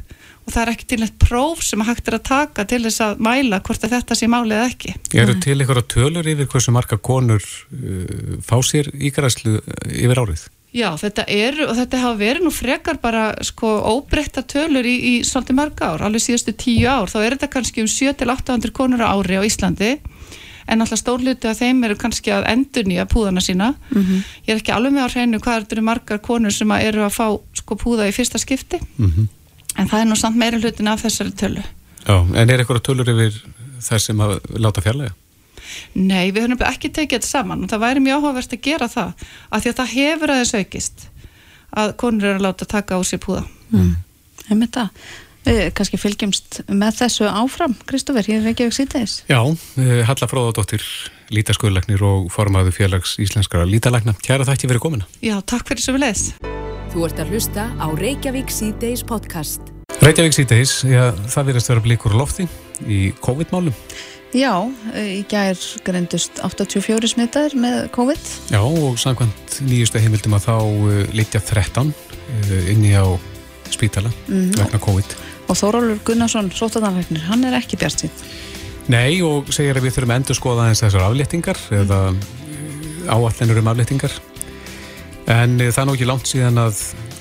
og 0.50 0.56
það 0.56 0.64
er 0.64 0.72
ekki 0.74 0.88
til 0.90 1.04
eitt 1.06 1.18
próf 1.22 1.64
sem 1.66 1.82
hægt 1.86 2.08
er 2.10 2.18
að 2.18 2.28
taka 2.30 2.66
til 2.70 2.82
þess 2.88 3.04
að 3.06 3.20
mæla 3.26 3.62
hvort 3.66 3.84
að 3.86 3.96
þetta 3.96 4.18
sé 4.18 4.30
málið 4.32 4.64
ekki. 4.66 4.94
Eru 5.22 5.36
til 5.44 5.58
eitthvað 5.60 5.84
tölur 5.94 6.30
yfir 6.34 6.50
hversu 6.50 6.74
marga 6.74 6.98
konur 6.98 7.44
uh, 7.44 8.40
fá 8.42 8.58
sér 8.66 8.90
ígræslu 8.98 9.60
yfir 9.86 10.24
árið? 10.24 10.48
Já, 10.74 10.92
þetta 11.02 11.24
er, 11.34 11.64
og 11.66 11.74
þetta 11.80 12.02
hafa 12.04 12.18
verið 12.20 12.46
nú 12.46 12.52
frekar 12.54 13.00
bara 13.02 13.32
sko 13.46 13.72
óbreytta 13.90 14.44
tölur 14.46 14.86
í, 14.86 14.96
í 14.98 15.14
svolítið 15.26 15.58
marga 15.58 15.94
ár, 15.96 16.04
alveg 16.06 16.22
síðustu 16.22 16.54
tíu 16.54 16.86
ár, 16.90 17.10
þá 17.10 17.18
er 17.24 17.36
þetta 17.38 17.50
kannski 17.56 17.86
um 17.86 17.90
7-800 17.90 18.74
konur 18.78 19.02
á 19.02 19.10
ári 19.10 19.42
á 19.42 19.46
Íslandi, 19.46 19.96
en 20.70 20.86
alltaf 20.86 21.02
stórluti 21.02 21.50
að 21.50 21.64
þeim 21.64 21.82
eru 21.88 21.98
kannski 21.98 22.34
að 22.36 22.46
endur 22.52 22.86
nýja 22.86 23.08
púðana 23.10 23.42
sína. 23.42 23.72
Mm 23.90 24.04
-hmm. 24.04 24.22
Ég 24.46 24.54
er 24.54 24.62
ekki 24.62 24.76
alveg 24.76 24.94
með 24.94 25.10
á 25.10 25.14
hreinu 25.16 25.42
hvað 25.42 25.74
eru 25.74 25.82
margar 25.82 26.22
konur 26.22 26.54
sem 26.54 26.72
eru 26.72 27.02
að 27.02 27.18
fá 27.18 27.28
sko 27.58 27.74
púða 27.74 28.06
í 28.06 28.14
fyrsta 28.14 28.38
skipti. 28.38 28.78
Mm 28.98 29.10
-hmm 29.10 29.28
en 29.80 29.90
það 29.90 30.04
er 30.04 30.10
nú 30.10 30.18
samt 30.20 30.40
meira 30.40 30.60
hlutin 30.60 30.92
af 30.92 31.06
þessari 31.06 31.36
tölu 31.40 31.64
Já, 32.06 32.16
en 32.16 32.50
er 32.50 32.62
eitthvað 32.62 32.84
tölur 32.88 33.12
yfir 33.12 33.40
þær 33.84 34.04
sem 34.04 34.22
að 34.24 34.36
láta 34.60 34.84
fjarlæga? 34.84 35.16
Nei, 35.94 36.32
við 36.34 36.48
höfum 36.48 36.66
ekki 36.66 36.90
tekið 36.90 37.20
þetta 37.20 37.30
saman 37.30 37.64
og 37.64 37.72
það 37.72 37.84
væri 37.86 38.04
mjög 38.04 38.20
áhugavert 38.20 38.56
að 38.56 38.66
gera 38.66 38.90
það 38.90 39.26
af 39.50 39.64
því 39.64 39.72
að 39.72 39.80
það 39.80 39.96
hefur 39.96 40.34
aðeins 40.34 40.54
aukist 40.58 41.08
að 41.80 41.96
konur 42.02 42.30
eru 42.30 42.40
að 42.40 42.46
láta 42.48 42.70
taka 42.70 42.98
á 42.98 43.02
sér 43.06 43.22
púða 43.24 43.44
mm. 43.70 43.98
Hefum 44.50 44.64
þetta 44.66 44.88
Við 45.50 45.60
kannski 45.78 45.98
fylgjumst 45.98 46.58
með 46.68 46.98
þessu 47.00 47.30
áfram 47.30 47.78
Kristófer, 47.88 48.28
ég 48.28 48.42
er 48.42 48.52
ekki 48.52 48.68
auðvitað 48.68 49.08
síðan 49.08 49.32
Já, 49.32 49.40
eh, 49.80 50.02
Halla 50.10 50.30
Fróðardóttir 50.30 50.84
lítaskuðlagnir 51.34 52.04
og 52.06 52.28
formaðu 52.34 52.74
félags 52.76 53.16
íslenskara 53.22 53.68
lítalagna. 53.70 54.18
Kæra 54.26 54.48
þætti 54.50 54.70
verið 54.74 54.86
komina 54.86 55.10
Já, 55.24 55.38
takk 55.46 55.70
fyrir 55.70 55.86
svo 55.86 55.96
við 55.96 56.08
leðs 56.10 56.30
Þú 56.90 57.06
ert 57.06 57.20
að 57.22 57.36
hlusta 57.36 57.68
á 57.78 57.88
Reykjavík 57.94 58.50
C-Days 58.50 59.06
podcast. 59.06 59.69
Reykjavík 60.00 60.36
já, 60.88 61.10
það 61.28 61.50
verðist 61.50 61.70
að 61.70 61.74
vera 61.74 61.84
blíkur 61.86 62.16
lofti 62.18 62.46
í 62.86 63.00
COVID-málum. 63.24 63.76
Já, 64.36 64.54
í 64.94 65.24
gær 65.30 65.58
grendust 65.86 66.38
84 66.46 67.10
smittaður 67.16 67.58
með 67.58 67.78
COVID. 67.96 68.30
Já, 68.54 68.62
og 68.62 69.00
samkvæmt 69.02 69.58
nýjustu 69.66 70.02
heimildum 70.04 70.38
að 70.38 70.46
þá 70.46 70.56
uh, 70.62 71.02
litja 71.18 71.42
13 71.42 71.90
uh, 71.90 72.54
inni 72.70 72.94
á 72.94 73.10
spítala 73.74 74.14
mm. 74.30 74.54
vegna 74.60 74.82
COVID. 74.86 75.18
Og 75.50 75.58
Þórólur 75.58 76.02
Gunnarsson, 76.06 76.54
sótadanleiknir, 76.54 77.26
hann 77.26 77.48
er 77.50 77.58
ekki 77.58 77.80
bjart 77.82 78.06
sín. 78.06 78.14
Nei, 78.90 79.20
og 79.26 79.50
segir 79.54 79.78
að 79.78 79.90
við 79.90 79.98
þurfum 79.98 80.14
að 80.14 80.22
endur 80.22 80.38
skoða 80.38 80.70
eins 80.70 80.86
þessar 80.86 81.10
afléttingar 81.10 81.58
mm. 81.70 81.80
eða 81.84 82.04
áallinur 83.10 83.64
um 83.64 83.72
afléttingar 83.74 84.14
En 85.30 85.60
það 85.60 85.78
er 85.78 85.86
nú 85.86 85.94
ekki 85.94 86.08
langt 86.10 86.30
síðan 86.30 86.58
að 86.58 86.80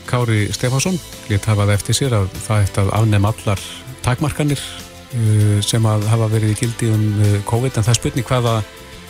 Kári 0.09 0.49
Stefánsson 0.57 0.97
létt 1.29 1.49
hafað 1.49 1.75
eftir 1.77 1.97
sér 1.99 2.17
að 2.19 2.29
það 2.47 2.65
eftir 2.65 2.85
að 2.85 2.93
afnefn 2.99 3.31
allar 3.31 3.65
takmarkanir 4.07 4.61
uh, 4.61 5.59
sem 5.65 5.87
að 5.89 6.09
hafa 6.13 6.31
verið 6.33 6.55
í 6.55 6.59
gildi 6.63 6.91
um 6.95 7.07
uh, 7.21 7.39
COVID 7.49 7.79
en 7.79 7.87
það 7.89 8.01
spurning 8.01 8.29
hvaða 8.29 8.59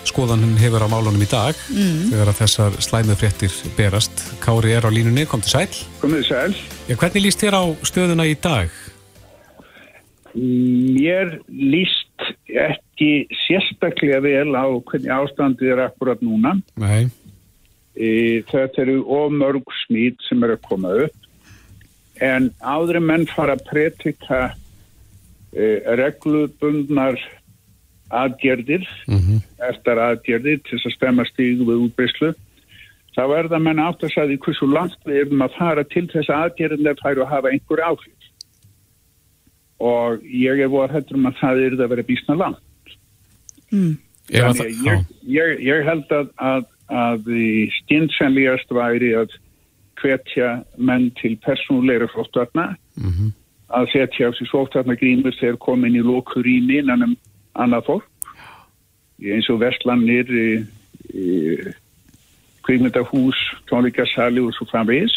skoðan 0.08 0.42
hann 0.44 0.58
hefur 0.60 0.84
á 0.84 0.88
málunum 0.90 1.22
í 1.22 1.28
dag 1.28 1.56
mm. 1.72 2.10
þegar 2.12 2.32
að 2.32 2.38
þessar 2.42 2.76
slæmið 2.84 3.20
fréttir 3.20 3.56
berast. 3.76 4.22
Kári 4.42 4.72
er 4.76 4.86
á 4.86 4.90
línunni, 4.92 5.26
kom 5.28 5.42
til 5.44 5.52
sæl. 5.52 5.80
Komið 6.02 6.28
sæl. 6.30 6.54
Ja, 6.88 6.96
hvernig 6.96 7.26
líst 7.26 7.42
þér 7.42 7.58
á 7.60 7.64
stöðuna 7.90 8.28
í 8.28 8.36
dag? 8.40 8.72
Mér 10.38 11.38
líst 11.48 12.28
ekki 12.48 13.28
sérstaklega 13.46 14.20
vel 14.24 14.52
á 14.56 14.66
hvernig 14.88 15.12
ástandið 15.12 15.74
er 15.74 15.84
akkurat 15.88 16.22
núna. 16.24 16.56
Nei. 16.80 17.08
E, 17.98 18.42
þetta 18.46 18.84
eru 18.84 19.00
ómörg 19.10 19.66
smít 19.84 20.22
sem 20.28 20.42
eru 20.46 20.54
að 20.54 20.66
koma 20.68 20.94
upp. 21.06 21.28
En 22.22 22.50
áður 22.62 23.00
en 23.00 23.06
menn 23.10 23.26
fara 23.30 23.56
að 23.58 23.64
pretika 23.66 24.40
e, 25.52 25.82
reglubundnar 25.98 27.18
aðgerðir, 28.08 28.86
Mm 29.10 29.42
eftir 29.58 29.98
aðgerðir 29.98 30.60
til 30.62 30.76
þess 30.78 30.86
að 30.86 30.92
stemma 30.94 31.24
stígu 31.26 31.64
við 31.66 31.80
útbyrslu 31.88 32.28
þá 33.18 33.24
er 33.34 33.48
það 33.50 33.62
menn 33.66 33.80
átt 33.82 34.04
að 34.06 34.12
sagði 34.14 34.38
hversu 34.44 34.68
langt 34.70 34.98
við 35.06 35.24
erum 35.24 35.42
að 35.42 35.56
fara 35.58 35.82
til 35.90 36.04
þess 36.12 36.30
að 36.30 36.44
aðgerðin 36.46 36.90
er 36.92 37.00
færi 37.00 37.22
að 37.24 37.32
hafa 37.32 37.50
einhver 37.50 37.82
áhrif. 37.82 38.28
Og 39.82 40.26
ég 40.30 40.62
er 40.62 40.70
voru 40.70 40.94
hættur 40.94 41.18
um 41.18 41.26
að 41.30 41.40
það 41.40 41.62
er 41.64 41.74
að 41.78 41.90
vera 41.94 42.06
bísna 42.06 42.36
langt. 42.38 42.92
Mm. 43.72 43.96
Ef 44.30 44.44
að 44.44 44.60
það- 44.60 44.68
að 44.68 44.86
ég, 44.86 45.04
ég, 45.34 45.60
ég 45.66 45.84
held 45.88 46.14
að, 46.14 46.30
að, 46.38 46.68
að 46.88 47.28
skynnsenlegast 47.82 48.70
væri 48.72 49.12
að 49.18 49.34
hvetja 49.98 50.62
menn 50.76 51.10
til 51.20 51.36
persónulegra 51.42 52.08
flóttvarna 52.12 52.76
Mhm. 52.96 53.32
að 53.70 53.90
setja 53.92 54.28
á 54.28 54.32
sig 54.32 54.48
flóttvarna 54.48 54.96
grímur 54.96 55.34
þegar 55.40 55.58
komin 55.58 55.96
í 55.96 56.02
lókur 56.02 56.42
rými 56.42 56.78
innan 56.78 57.02
um 57.02 57.16
annað 57.56 57.84
fólk. 57.86 58.08
Í 59.20 59.34
eins 59.34 59.50
og 59.50 59.60
verslanir 59.60 60.26
í, 60.30 60.64
í 61.14 61.58
kvikmyndahús, 62.62 63.38
tónleikasali 63.66 64.40
og 64.46 64.54
svo 64.54 64.66
framvegis. 64.70 65.14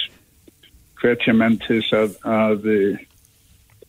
Hvetja 1.01 1.33
menn 1.33 1.57
til 1.57 1.81
þess 1.81 1.93
að, 1.93 2.11
að 2.25 2.65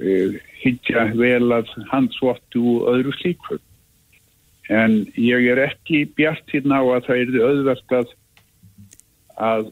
e, 0.00 0.40
higgja 0.62 1.12
vel 1.14 1.52
að 1.52 1.68
handsvottu 1.90 2.62
og 2.76 2.88
öðru 2.94 3.12
slíkur 3.20 3.60
en 4.70 5.06
ég 5.18 5.46
er 5.52 5.58
ekki 5.66 6.04
bjart 6.16 6.50
hérna 6.52 6.78
á 6.78 6.84
að 6.96 7.06
það 7.06 7.22
er 7.22 7.46
auðvelt 7.48 7.96
að 7.98 8.12
að 9.42 9.70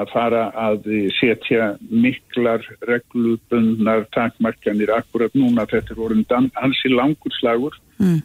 að 0.00 0.12
fara 0.14 0.42
að 0.54 0.84
setja 1.18 1.72
miklar 1.90 2.62
reglubundnar 2.86 4.06
takmarkanir 4.14 4.92
akkurat 4.94 5.34
núna 5.34 5.66
þetta 5.68 5.96
orðin 5.98 6.50
hansi 6.54 6.92
langur 6.94 7.34
slagur 7.40 7.74
Mm. 8.00 8.22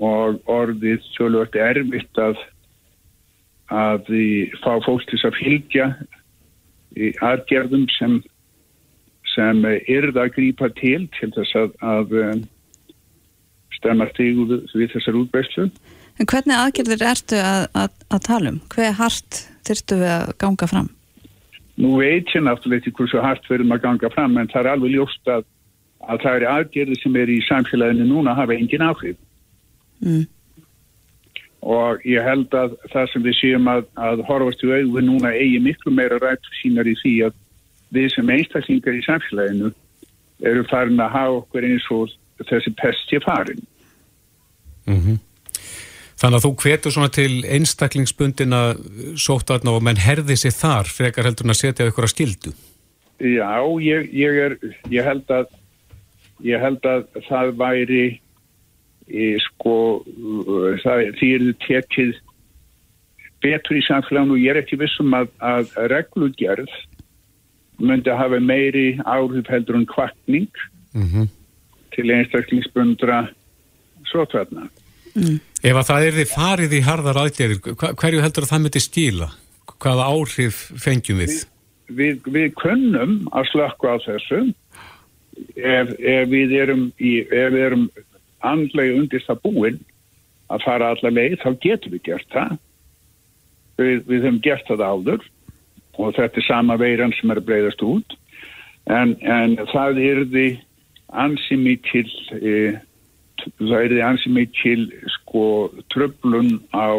og 0.00 0.40
orðið 0.48 1.02
svolítið 1.12 1.60
erfitt 1.60 2.16
að 2.16 2.38
að 3.70 4.06
fá 4.62 4.72
fólk 4.86 5.04
til 5.10 5.20
að 5.28 5.36
fylgja 5.36 5.88
í 6.96 7.10
aðgerðum 7.20 7.84
sem 7.98 8.22
sem 9.34 9.60
yrða 9.68 10.24
að 10.24 10.32
grípa 10.38 10.70
til 10.80 11.04
til 11.18 11.28
þess 11.36 11.54
að, 11.60 11.76
að 11.84 12.16
um, 13.80 13.86
stemma 13.86 14.06
stígu 14.12 14.46
við, 14.46 14.64
við 14.76 14.92
þessar 14.94 15.18
útbæslu. 15.20 15.70
En 16.20 16.28
hvernig 16.28 16.56
aðgerðir 16.56 17.04
ertu 17.10 17.38
að, 17.40 17.66
að, 17.74 18.00
að 18.12 18.24
tala 18.26 18.50
um? 18.52 18.60
Hver 18.74 18.92
hart 18.98 19.38
þyrftu 19.68 20.00
við 20.02 20.12
að 20.12 20.34
ganga 20.42 20.68
fram? 20.68 20.90
Nú 21.80 21.94
veit 21.96 22.28
ég 22.34 22.44
náttúrulega 22.44 22.82
ekki 22.82 22.92
hversu 22.98 23.22
hart 23.24 23.46
verðum 23.48 23.72
að 23.72 23.82
ganga 23.86 24.10
fram 24.12 24.36
en 24.36 24.50
það 24.52 24.60
er 24.60 24.70
alveg 24.74 24.94
ljóst 24.98 25.32
að, 25.32 25.46
að 26.04 26.20
það 26.26 26.36
eru 26.36 26.50
aðgerði 26.50 26.98
sem 27.00 27.16
er 27.16 27.32
í 27.32 27.40
samfélaginu 27.48 28.08
núna 28.10 28.36
hafa 28.36 28.56
engin 28.58 28.84
áhrif 28.84 29.16
Mm. 30.00 30.24
og 31.60 32.00
ég 32.08 32.24
held 32.24 32.54
að 32.56 32.76
það 32.88 33.10
sem 33.12 33.24
við 33.26 33.34
séum 33.36 33.66
að, 33.68 33.82
að 34.00 34.22
horfast 34.24 34.62
í 34.64 34.70
auðu 34.72 35.02
núna 35.04 35.34
eigi 35.36 35.58
miklu 35.60 35.92
meira 35.92 36.16
rætt 36.22 36.46
sínar 36.56 36.88
í 36.88 36.94
því 37.02 37.12
að 37.26 37.34
við 37.92 38.06
sem 38.14 38.30
einstaklingar 38.32 38.96
í 38.96 39.02
samfélaginu 39.04 39.68
eru 40.40 40.64
farin 40.70 41.02
að 41.04 41.12
hafa 41.12 41.36
okkur 41.42 41.66
eins 41.68 41.90
og 41.92 42.14
þessi 42.48 42.72
pest 42.78 43.12
ég 43.14 43.24
farin. 43.26 43.66
Mhm. 44.86 45.18
Þannig 46.20 46.36
að 46.36 46.44
þú 46.44 46.50
hvetur 46.60 46.92
svona 46.92 47.12
til 47.16 47.44
einstaklingsbundina 47.48 48.60
sóttarna 49.16 49.72
og 49.72 49.84
menn 49.86 49.96
herði 49.96 50.36
sér 50.36 50.52
þar 50.52 50.90
frekar 50.92 51.24
heldur 51.24 51.48
en 51.48 51.54
að 51.54 51.60
setja 51.62 51.86
ykkur 51.88 52.04
að 52.04 52.12
skildu. 52.12 52.52
Já, 53.20 53.56
ég, 53.80 54.10
ég, 54.16 54.36
er, 54.44 54.56
ég, 54.92 55.04
held 55.04 55.32
að, 55.32 55.48
ég 56.44 56.60
held 56.60 56.84
að 56.88 57.06
það 57.28 57.54
væri 57.60 58.04
í, 59.08 59.26
sko, 59.46 59.74
það, 60.84 61.06
því 61.20 61.32
er 61.36 61.46
þið 61.46 61.56
tekið 61.64 62.14
betur 63.40 63.80
í 63.80 63.84
samfélaginu 63.88 64.36
og 64.36 64.44
ég 64.44 64.52
er 64.52 64.60
ekki 64.60 64.80
vissum 64.80 65.16
að, 65.16 65.32
að 65.40 65.72
reglugerð 65.92 66.72
myndi 67.80 68.12
að 68.12 68.20
hafa 68.20 68.40
meiri 68.44 68.86
áhrif 69.08 69.48
heldur 69.48 69.80
en 69.80 69.88
kvartning 69.88 70.66
Mm 70.90 71.28
til 71.94 72.10
einstaklingsbundra 72.14 73.20
sótvarna. 74.10 74.68
Ef 75.60 75.74
að 75.76 75.86
það 75.90 76.06
er 76.06 76.18
þið 76.20 76.32
farið 76.34 76.74
í 76.78 76.82
harðar 76.86 77.18
aðgerðir, 77.24 77.60
hva- 77.74 77.94
hverju 77.98 78.22
heldur 78.24 78.46
að 78.46 78.52
það 78.52 78.62
myndi 78.64 78.82
skila? 78.84 79.28
Hvaða 79.80 80.06
áhrif 80.12 80.60
fengjum 80.82 81.18
við? 81.22 81.34
Við, 81.90 82.20
við 82.30 82.48
kunnum 82.60 83.16
að 83.34 83.48
slökka 83.50 83.94
á 83.94 83.96
þessu 84.06 84.40
ef, 85.56 85.90
ef 85.98 86.28
við 86.30 86.54
erum, 86.62 86.84
í, 87.00 87.20
ef 87.26 87.50
við 87.54 87.64
erum 87.66 87.86
andlega 88.46 88.98
undir 89.00 89.24
það 89.26 89.40
búin 89.46 89.80
að 90.50 90.64
fara 90.64 90.92
allar 90.94 91.14
leið, 91.14 91.36
þá 91.42 91.50
getum 91.62 91.92
við 91.96 92.02
gert 92.08 92.30
það. 92.34 92.56
Við, 93.80 94.00
við 94.06 94.24
höfum 94.26 94.40
gert 94.44 94.66
það 94.68 94.82
áður 94.86 95.28
og 96.00 96.14
þetta 96.16 96.40
er 96.40 96.46
sama 96.46 96.76
veiran 96.80 97.12
sem 97.18 97.30
er 97.32 97.40
að 97.40 97.46
breyðast 97.50 97.82
út 97.84 98.14
en, 98.88 99.16
en 99.20 99.56
það 99.72 99.98
er 100.04 100.20
því 100.30 100.44
ansi 101.12 101.56
mikil 101.58 102.08
e, 102.38 102.76
það 103.58 103.76
er 103.80 103.96
ansi 104.06 104.30
mikil 104.32 104.86
sko 105.18 105.70
tröflun 105.92 106.58
á 106.74 106.90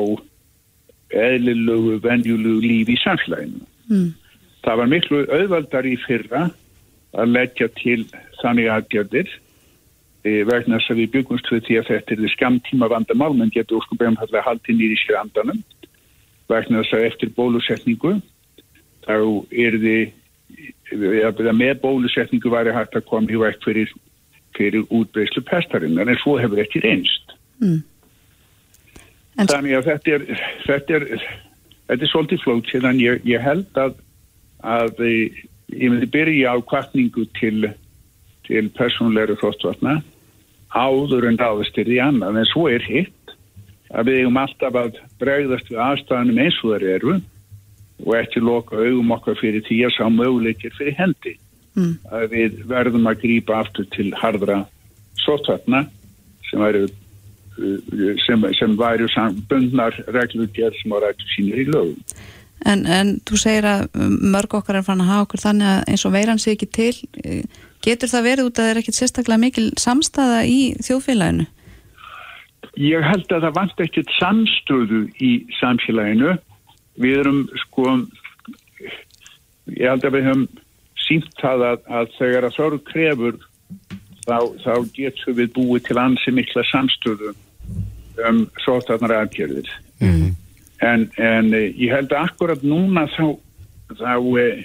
eðlilegu, 1.11 1.99
venjulegu 2.03 2.59
lífi 2.63 2.95
í 2.95 3.03
samfélaginu. 3.03 3.63
Mm. 3.91 4.09
Það 4.63 4.81
var 4.81 4.91
miklu 4.91 5.21
auðvaldar 5.27 5.87
í 5.89 5.95
fyrra 6.05 6.49
að 7.17 7.33
leggja 7.35 7.67
til 7.79 8.05
þannig 8.39 8.69
aðgerðir 8.71 9.31
e, 10.23 10.43
vegna 10.47 10.79
þess 10.79 10.93
að 10.93 11.01
við 11.01 11.13
byggumst 11.17 11.51
við 11.51 11.65
því 11.67 11.79
að 11.81 11.89
þetta 11.91 12.15
er 12.15 12.33
skamtíma 12.35 12.89
vandamál 12.91 13.33
menn 13.35 13.53
getur 13.53 13.81
óskum 13.81 13.99
beðumhallega 13.99 14.45
haldið 14.47 14.79
nýri 14.79 14.99
sér 15.01 15.19
andanum 15.21 15.59
vegna 16.51 16.81
þess 16.81 16.97
að 16.97 17.07
eftir 17.09 17.33
bólusetningu 17.35 18.15
þá 19.05 19.15
er 19.51 19.77
því 19.81 19.97
með 20.91 21.77
bólusetningu 21.81 22.51
væri 22.51 22.73
hægt 22.75 22.97
að 22.97 23.07
koma 23.09 23.31
í 23.31 23.39
vekt 23.39 23.63
fyrir, 23.63 23.93
fyrir 24.57 24.85
útbreyslu 24.89 25.43
pestarinnar 25.47 26.09
en 26.09 26.19
svo 26.23 26.37
hefur 26.41 26.61
ekki 26.63 26.83
reynst. 26.83 27.35
Mm. 27.61 27.81
Þannig 29.39 29.77
að 29.77 29.87
þetta 29.87 30.15
er, 30.17 30.25
þetta 30.65 30.97
er, 30.97 31.05
þetta 31.87 32.03
er 32.03 32.11
svolítið 32.11 32.43
flótið 32.43 32.87
en 32.89 32.99
ég, 33.01 33.21
ég 33.25 33.41
held 33.41 33.79
að, 33.79 33.95
að 34.59 34.99
ég 35.07 35.87
myndi 35.87 36.09
byrja 36.11 36.53
á 36.53 36.57
kvartningu 36.67 37.25
til, 37.39 37.71
til 38.47 38.67
persónulegur 38.75 39.39
þóttvarna 39.41 40.01
áður 40.71 41.27
en 41.27 41.39
ráðast 41.39 41.77
er 41.79 41.89
í 41.91 41.99
annað 42.03 42.41
en 42.41 42.49
svo 42.51 42.67
er 42.71 42.83
hitt 42.85 43.35
að 43.91 44.07
við 44.07 44.21
eigum 44.21 44.39
alltaf 44.39 44.77
að 44.79 44.99
bregðast 45.19 45.71
við 45.71 45.81
aðstæðanum 45.83 46.41
eins 46.45 46.59
og 46.63 46.75
þær 46.75 46.85
eru 46.95 47.15
og 48.05 48.17
ekki 48.17 48.41
loka 48.43 48.79
augum 48.81 49.13
okkar 49.15 49.39
fyrir 49.39 49.63
því 49.67 49.85
að 49.87 49.95
sá 49.97 50.05
möguleikir 50.09 50.75
fyrir 50.77 50.97
hendi 50.97 51.37
Mm. 51.71 51.93
að 52.11 52.33
við 52.33 52.55
verðum 52.67 53.07
að 53.07 53.21
grípa 53.21 53.61
aftur 53.61 53.85
til 53.95 54.09
harðra 54.19 54.65
sóttvarna 55.23 55.85
sem 56.49 56.59
væri 56.59 56.81
uh, 56.83 58.17
sem, 58.25 58.43
sem 58.57 58.73
væri 58.75 59.07
bundnar 59.47 59.95
reglugjör 60.11 60.75
sem 60.81 60.91
var 60.91 61.05
rættu 61.05 61.29
sínir 61.31 61.61
í 61.63 61.69
lögum. 61.69 61.95
En, 62.67 62.83
en 62.85 63.15
þú 63.25 63.39
segir 63.39 63.65
að 63.65 63.87
mörg 63.95 64.51
okkar 64.59 64.81
er 64.81 64.85
fann 64.85 64.99
að 65.01 65.13
hafa 65.13 65.25
okkur 65.29 65.43
þannig 65.45 65.69
að 65.69 65.79
eins 65.93 66.03
og 66.05 66.13
veiran 66.13 66.41
sé 66.43 66.57
ekki 66.57 66.67
til 66.75 66.91
eh, 67.23 67.47
getur 67.81 68.11
það 68.11 68.27
verið 68.27 68.49
út 68.49 68.59
að 68.59 68.67
það 68.67 68.73
er 68.73 68.81
ekkit 68.83 68.99
sérstaklega 68.99 69.43
mikil 69.45 69.65
samstæða 69.79 70.43
í 70.51 70.59
þjóðfélaginu? 70.83 71.47
Ég 72.83 73.07
held 73.07 73.31
að 73.31 73.47
það 73.47 73.55
vant 73.55 73.81
ekkert 73.87 74.11
samstöðu 74.19 75.01
í 75.23 75.31
samfélaginu. 75.57 76.35
Við 76.99 77.21
erum 77.21 77.39
sko, 77.67 77.95
ég 79.71 79.87
held 79.87 80.05
að 80.05 80.17
við 80.17 80.27
höfum 80.29 80.47
sínt 81.05 81.31
það 81.39 81.65
að, 81.69 81.87
að 81.87 82.11
þegar 82.17 82.47
að 82.47 82.57
þorru 82.57 82.81
krefur 82.89 83.39
þá, 84.25 84.37
þá 84.65 84.73
getur 84.97 85.39
við 85.39 85.55
búið 85.55 85.87
til 85.87 86.01
ansi 86.01 86.35
mikla 86.35 86.65
samstöðu 86.71 87.33
um 88.27 88.45
sótarnar 88.61 89.21
aðgerðir. 89.21 89.71
Mm 90.03 90.31
En, 90.81 91.11
en 91.15 91.53
eh, 91.53 91.69
ég 91.77 91.93
held 91.93 92.09
að 92.09 92.25
akkurat 92.25 92.63
núna 92.65 93.05
þá, 93.13 93.25
þá 93.99 94.15
eh, 94.41 94.63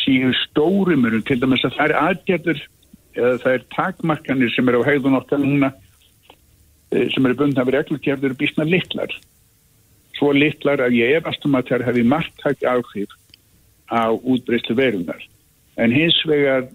síu 0.00 0.30
stórumur 0.46 1.18
til 1.28 1.36
dæmis 1.42 1.64
að 1.66 1.76
það 1.76 1.90
er 1.90 1.96
aðgerður 2.00 2.62
eða 3.16 3.34
það 3.42 3.52
er 3.52 3.66
takmarkanir 3.74 4.54
sem 4.54 4.70
eru 4.70 4.80
á 4.80 4.88
hegðun 4.88 5.18
okkar 5.18 5.42
núna 5.42 5.70
eh, 6.88 7.04
sem 7.12 7.28
eru 7.28 7.36
bundna 7.42 7.66
við 7.68 7.76
reglugjörður 7.76 8.36
býstna 8.40 8.68
litlar. 8.68 9.12
Svo 10.16 10.32
litlar 10.32 10.80
að 10.84 10.98
ég 10.98 11.18
efast 11.20 11.44
um 11.46 11.56
að 11.58 11.70
það 11.70 11.86
hefði 11.90 12.04
margtækt 12.12 12.66
áhrif 12.66 13.12
á 13.92 14.10
útbreyslu 14.16 14.76
verunar. 14.78 15.22
En 15.76 15.92
hins 15.92 16.16
vegar 16.26 16.66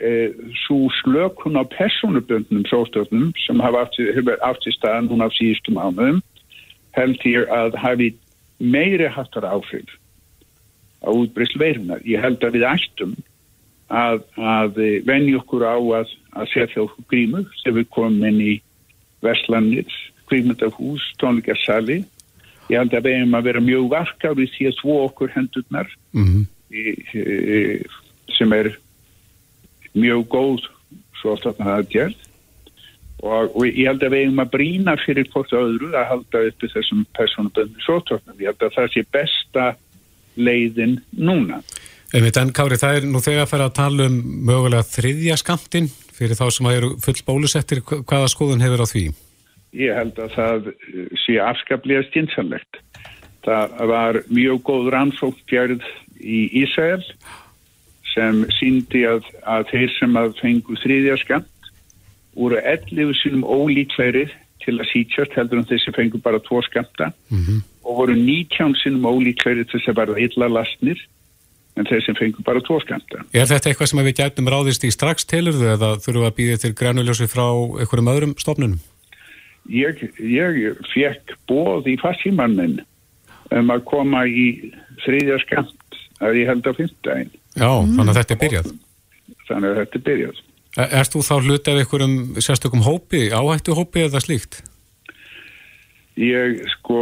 e, 0.00 0.32
svo 0.64 0.88
slökun 1.02 1.60
á 1.60 1.64
personuböndnum 1.68 2.64
sóstöfnum 2.70 3.32
sem 3.44 3.60
hefur 3.60 4.40
átt 4.40 4.66
í 4.66 4.74
staðan 4.74 5.10
hún 5.12 5.24
á 5.24 5.28
síðustum 5.36 5.78
ánum 5.78 6.22
held 6.96 7.20
ég 7.28 7.48
að 7.52 7.76
hafi 7.76 8.10
meiri 8.58 9.08
hattar 9.12 9.44
áhrif 9.44 9.98
á 11.04 11.12
útbreyst 11.12 11.58
veirunar. 11.60 12.00
Ég 12.08 12.22
held 12.24 12.42
að 12.44 12.56
við 12.56 12.68
ættum 12.70 13.16
að, 13.92 14.22
að 14.40 14.80
venja 15.06 15.38
okkur 15.40 15.66
á 15.68 15.76
að, 15.76 16.12
að 16.32 16.52
setja 16.54 16.84
okkur 16.86 17.08
grímur 17.12 17.46
sem 17.62 17.76
við 17.76 17.90
komum 17.94 18.24
inn 18.26 18.40
í 18.40 18.54
Vestlandið, 19.24 19.92
kvíkmyndahús, 20.28 21.04
tónleikarsali. 21.20 22.02
Ég 22.70 22.80
held 22.80 22.94
að 22.94 23.06
við 23.06 23.18
hefum 23.20 23.38
að 23.38 23.48
vera 23.48 23.62
mjög 23.62 23.88
varka 23.92 24.32
við 24.34 24.60
að 24.66 24.78
svo 24.80 24.96
okkur 25.06 25.34
hendurnar 25.34 25.90
mm 26.12 26.24
-hmm. 26.26 26.44
sem 28.38 28.52
er 28.52 28.72
mjög 29.94 30.26
góð 30.28 30.64
svo 31.20 31.36
að 31.36 31.56
það 31.56 31.78
er 31.78 31.86
gert 31.90 32.22
og, 33.22 33.56
og 33.56 33.66
ég 33.66 33.86
held 33.88 34.02
að 34.02 34.14
við 34.14 34.24
hefum 34.24 34.44
að 34.44 34.52
brína 34.54 34.96
fyrir 35.04 35.28
hvort 35.32 35.52
öðru 35.56 35.92
að 35.94 36.08
halda 36.10 36.44
uppi 36.50 36.70
þessum 36.74 37.04
personaböndum 37.16 37.84
sótórnum. 37.86 38.40
Ég 38.40 38.52
held 38.52 38.62
að 38.66 38.74
það 38.76 38.88
sé 38.92 39.04
besta 39.16 39.66
leiðin 40.36 40.98
núna. 41.16 41.62
Einmitt, 42.14 42.36
en 42.38 42.52
Kári, 42.54 42.78
það 42.78 42.98
er 42.98 43.06
nú 43.10 43.20
þegar 43.24 43.46
að 43.46 43.52
fara 43.52 43.68
að 43.70 43.78
tala 43.80 44.08
um 44.10 44.18
mögulega 44.46 44.86
þriðja 44.86 45.38
skamtinn 45.40 45.88
fyrir 46.16 46.38
þá 46.38 46.46
sem 46.54 46.68
að 46.68 46.76
eru 46.78 46.90
full 47.02 47.16
bólusettir, 47.26 47.82
hvaða 47.82 48.28
skoðun 48.32 48.62
hefur 48.64 48.84
á 48.84 48.86
því? 48.88 49.04
Ég 49.72 49.94
held 49.96 50.18
að 50.18 50.36
það 50.36 50.68
sé 51.24 51.38
afskaplega 51.42 52.04
stjínsanlegt. 52.06 52.80
Það 53.46 53.74
var 53.90 54.20
mjög 54.28 54.62
góð 54.66 54.88
rannsókngjörð 54.94 55.84
í 56.20 56.46
Ísæl 56.62 57.02
sem 58.14 58.46
síndi 58.56 59.04
að, 59.06 59.26
að 59.44 59.68
þeir 59.72 59.92
sem 59.98 60.16
að 60.16 60.32
fengu 60.40 60.78
þriðja 60.80 61.18
skamt 61.20 61.70
voru 62.36 62.60
11 62.60 63.14
sinum 63.20 63.44
ólíkverið 63.44 64.32
til 64.64 64.76
að 64.80 64.90
sítjast 64.90 65.36
heldur 65.38 65.62
en 65.62 65.68
þessi 65.68 65.92
fengu 65.96 66.20
bara 66.22 66.40
tvo 66.42 66.62
skamta 66.64 67.12
mm 67.30 67.42
-hmm. 67.42 67.60
og 67.84 68.00
voru 68.00 68.16
19 68.16 68.74
sinum 68.82 69.04
ólíkverið 69.04 69.68
til 69.68 69.80
þess 69.80 69.92
að 69.92 69.98
verða 70.00 70.24
illa 70.26 70.48
lastnir 70.48 70.98
en 71.76 71.86
þeir 71.86 72.04
sem 72.04 72.16
fengur 72.16 72.44
bara 72.44 72.60
tvo 72.60 72.80
skamta. 72.80 73.24
Er 73.32 73.46
þetta 73.46 73.68
eitthvað 73.68 73.90
sem 73.90 74.04
við 74.04 74.18
gætum 74.20 74.48
ráðist 74.48 74.84
í 74.84 74.90
strax 74.90 75.24
tilurðu 75.28 75.66
eða 75.76 75.96
þurfum 76.00 76.22
við 76.24 76.30
að 76.30 76.38
býða 76.38 76.60
til 76.62 76.72
grænuljósi 76.80 77.26
frá 77.28 77.46
einhverjum 77.80 78.12
öðrum 78.14 78.34
stofnunum? 78.40 78.80
Ég, 79.72 80.02
ég 80.22 80.82
fekk 80.92 81.36
bóð 81.50 81.88
í 81.90 81.96
fassímannin 82.00 82.78
um 83.54 83.72
að 83.72 83.84
koma 83.88 84.24
í 84.26 84.72
þriðja 85.04 85.38
skamt 85.44 85.98
að 86.22 86.40
ég 86.40 86.50
held 86.50 86.68
á 86.68 86.72
fymtdægin. 86.76 87.32
Já, 87.56 87.70
mm. 87.70 87.96
þannig 87.96 88.12
að 88.12 88.20
þetta 88.20 88.34
er 88.36 88.42
byrjað. 88.42 88.70
Þannig 89.46 89.68
að 89.68 89.80
þetta 89.80 89.98
er 89.98 90.06
byrjað. 90.10 90.40
Er, 90.76 90.88
erst 91.00 91.16
þú 91.16 91.24
þá 91.24 91.34
hluti 91.40 91.72
af 91.72 91.80
einhverjum 91.82 92.16
sérstökum 92.44 92.86
hópi, 92.86 93.22
áhættu 93.32 93.76
hópi 93.76 94.04
eða 94.06 94.22
slíkt? 94.24 94.60
Ég 96.20 96.62
sko, 96.72 97.00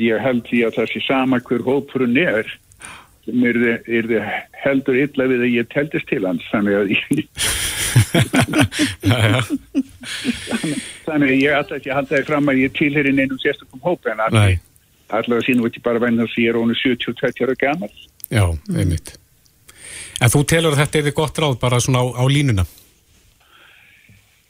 ég 0.00 0.20
held 0.24 0.46
því 0.48 0.62
að 0.68 0.78
það 0.78 0.92
sé 0.92 1.04
sama 1.06 1.40
hver 1.44 1.64
hópurinn 1.66 2.18
er 2.22 2.48
sem 3.26 3.44
er 3.48 3.58
þið 3.86 4.14
heldur 4.64 4.96
illa 5.02 5.28
við 5.30 5.44
að 5.46 5.54
ég 5.56 5.68
teldist 5.72 6.08
til 6.10 6.22
hans 6.26 6.44
þannig 6.50 6.74
að 6.78 6.86
ég 6.96 7.00
þannig 11.06 11.28
að 11.28 11.36
ég 11.38 11.56
alltaf 11.56 11.76
ekki 11.78 11.94
haldaði 11.94 12.28
fram 12.28 12.50
að 12.50 12.62
ég 12.64 12.78
tilherin 12.78 13.20
einum 13.20 13.40
sérstakum 13.42 13.84
hóp 13.84 14.02
en 14.10 14.22
allavega 14.22 15.44
sínum 15.46 15.68
ekki 15.68 15.84
bara 15.84 16.02
væna 16.02 16.24
þess 16.24 16.38
að 16.38 16.44
ég 16.44 16.50
er 16.54 16.60
ónu 16.62 16.74
72 16.78 17.46
ára 17.46 17.58
gammal 17.60 17.92
Já, 18.32 18.46
einmitt. 18.72 19.12
En 20.22 20.30
þú 20.32 20.40
telur 20.48 20.72
að 20.72 20.80
þetta 20.80 20.98
er 20.98 21.04
þið 21.08 21.16
gott 21.18 21.40
ráð 21.42 21.58
bara 21.60 21.80
svona 21.84 22.00
á, 22.00 22.06
á 22.16 22.24
línuna? 22.30 22.64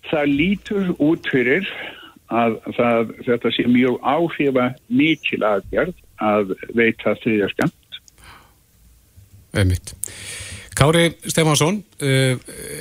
Það 0.07 0.35
lítur 0.39 0.93
út 1.03 1.27
fyrir 1.33 1.67
að 2.33 2.59
það, 2.77 3.13
þetta 3.27 3.53
sé 3.57 3.67
mjög 3.69 3.99
áhrifa 4.07 4.67
mikil 4.93 5.43
aðgjörð 5.49 5.97
að 6.23 6.55
veita 6.79 7.17
þriðjaskant 7.25 7.75
Einmitt. 9.53 9.95
Kári 10.73 11.11
Stefansson, 11.29 11.83
uh, 12.01 12.39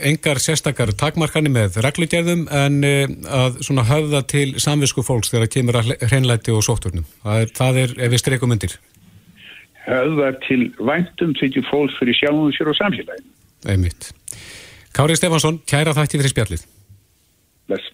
engar 0.07 0.39
sérstakar 0.39 0.93
takmarkani 0.95 1.51
með 1.51 1.81
reglugjörðum 1.83 2.45
en 2.47 2.77
uh, 2.87 3.01
að 3.41 3.59
svona 3.67 3.83
höfða 3.89 4.23
til 4.31 4.47
samvisku 4.63 5.03
fólks 5.03 5.33
þegar 5.33 5.47
það 5.47 5.53
kemur 5.57 5.79
að 5.81 5.91
hreinlæti 6.07 6.55
og 6.55 6.63
sótturnum. 6.65 7.05
Það 7.25 7.43
er, 7.43 7.53
það 7.59 7.81
er 7.83 7.95
ef 7.99 8.15
við 8.15 8.23
streikum 8.23 8.55
undir. 8.55 8.77
Höfða 9.85 10.33
til 10.47 10.61
væntum 10.79 11.35
til 11.39 11.65
fólks 11.67 11.97
fyrir 11.99 12.15
sjálfum 12.15 12.53
sér 12.55 12.71
og 12.71 12.79
samfélagin. 12.79 13.27
Einmitt. 13.67 14.13
Kári 14.95 15.15
Stefansson, 15.19 15.59
kæra 15.67 15.95
þætti 15.97 16.21
fyrir 16.21 16.35
spjallið. 16.35 16.67
Bless. 17.67 17.91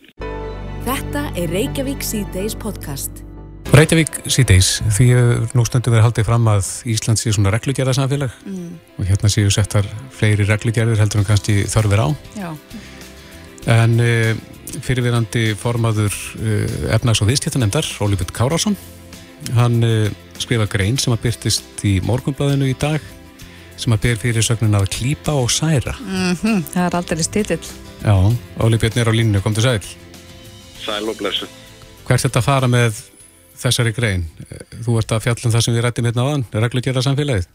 Þetta 0.87 1.29
er 1.35 1.49
Reykjavík 1.51 2.05
C-Days 2.05 2.55
podcast. 2.55 3.26
Reykjavík 3.75 4.15
síðdeis, 4.31 4.67
því 4.95 5.05
nú 5.53 5.63
stundum 5.67 5.93
við 5.93 6.03
haldið 6.05 6.25
fram 6.29 6.47
að 6.49 6.67
Ísland 6.89 7.19
sé 7.19 7.33
svona 7.35 7.51
reglugjæðarsamfélag 7.53 8.35
mm. 8.47 8.69
og 8.97 9.09
hérna 9.09 9.29
séu 9.29 9.49
settar 9.53 9.85
fleiri 10.15 10.47
reglugjæðir 10.47 11.01
heldur 11.01 11.21
en 11.21 11.27
kannski 11.27 11.59
þörfir 11.69 12.01
á. 12.01 12.07
Já. 12.39 12.49
En 13.77 13.97
uh, 13.99 14.31
fyrirverandi 14.85 15.51
formaður 15.59 16.15
uh, 16.39 16.77
efnags- 16.95 17.21
og 17.21 17.29
viðstjættanemdar, 17.29 17.89
Ólífur 18.01 18.31
Kárásson, 18.33 18.77
hann 19.57 19.77
uh, 19.85 20.07
skrifa 20.41 20.65
grein 20.71 20.97
sem 21.01 21.13
að 21.13 21.27
byrtist 21.27 21.83
í 21.85 21.97
morgunblæðinu 22.07 22.71
í 22.71 22.77
dag 22.79 23.03
sem 23.77 23.93
að 23.93 24.07
byr 24.07 24.23
fyrir 24.23 24.45
sögnun 24.47 24.79
að 24.79 24.87
klýpa 24.95 25.35
og 25.37 25.51
særa. 25.53 25.93
Mm 26.01 26.33
-hmm. 26.33 26.63
Það 26.71 26.85
er 26.85 26.97
aldrei 27.01 27.23
stýtill. 27.23 27.67
Já, 28.01 28.15
Ólífur 28.57 28.97
er 28.97 29.11
á 29.11 29.13
línu, 29.13 29.41
kom 29.41 29.53
til 29.53 29.63
sæl. 29.63 29.85
Sæl 30.81 31.09
og 31.09 31.17
blessu. 31.17 31.45
Hvert 32.07 32.25
þetta 32.25 32.41
fara 32.41 32.67
með 32.67 33.03
þessari 33.61 33.93
grein. 33.95 34.25
Þú 34.85 34.99
ert 35.01 35.13
að 35.15 35.25
fjallum 35.27 35.53
það 35.53 35.65
sem 35.65 35.75
við 35.75 35.85
rættum 35.85 36.07
hérna 36.09 36.25
á 36.25 36.29
þann, 36.31 36.45
reglugjörða 36.65 37.03
samfélagið? 37.05 37.49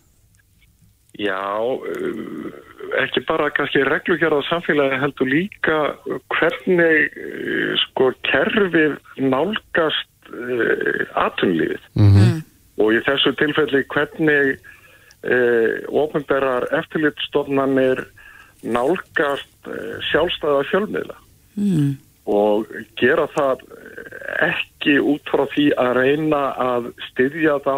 Já, 1.21 1.45
uh, 1.61 2.53
ekki 3.03 3.23
bara 3.29 3.51
kannski 3.55 3.85
reglugjörða 3.87 4.43
samfélagið 4.49 5.03
heldur 5.05 5.33
líka 5.33 5.79
hvernig 6.37 7.19
uh, 7.21 7.73
sko 7.87 8.13
kerfið 8.29 8.97
nálgast 9.21 10.31
uh, 10.33 11.03
atunlífið 11.27 11.91
mm 12.01 12.13
-hmm. 12.15 12.39
og 12.81 12.95
í 12.97 13.03
þessu 13.09 13.35
tilfelli 13.41 13.85
hvernig 13.93 14.57
uh, 14.57 15.75
ofnbærar 16.05 16.69
eftirlitstofnanir 16.81 18.07
nálgast 18.63 19.69
uh, 19.69 20.01
sjálfstæða 20.11 20.65
fjölmiðla. 20.71 21.21
Mm 21.57 21.93
og 22.31 22.69
gera 23.01 23.27
það 23.35 23.63
ekki 24.47 24.99
út 25.01 25.29
frá 25.31 25.45
því 25.53 25.67
að 25.81 25.93
reyna 25.99 26.43
að 26.61 26.89
styðja 27.11 27.59
þá 27.65 27.77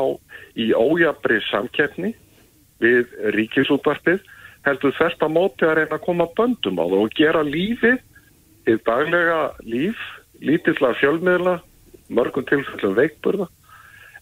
í 0.61 0.71
ójabri 0.77 1.41
samkeppni 1.49 2.15
við 2.83 3.13
ríkisútvarpið 3.37 4.23
heldur 4.65 4.95
þess 4.97 5.21
að 5.23 5.35
móti 5.37 5.67
að 5.67 5.79
reyna 5.81 5.99
að 5.99 6.07
koma 6.07 6.29
böndum 6.37 6.81
á 6.81 6.85
það 6.85 7.03
og 7.03 7.19
gera 7.19 7.45
lífið 7.47 8.01
í 8.71 8.79
daglega 8.87 9.41
líf 9.69 10.01
lítillega 10.45 10.99
fjölmiðla 11.01 11.59
mörgum 12.15 12.47
tilfellum 12.49 12.97
veikburða 12.97 13.49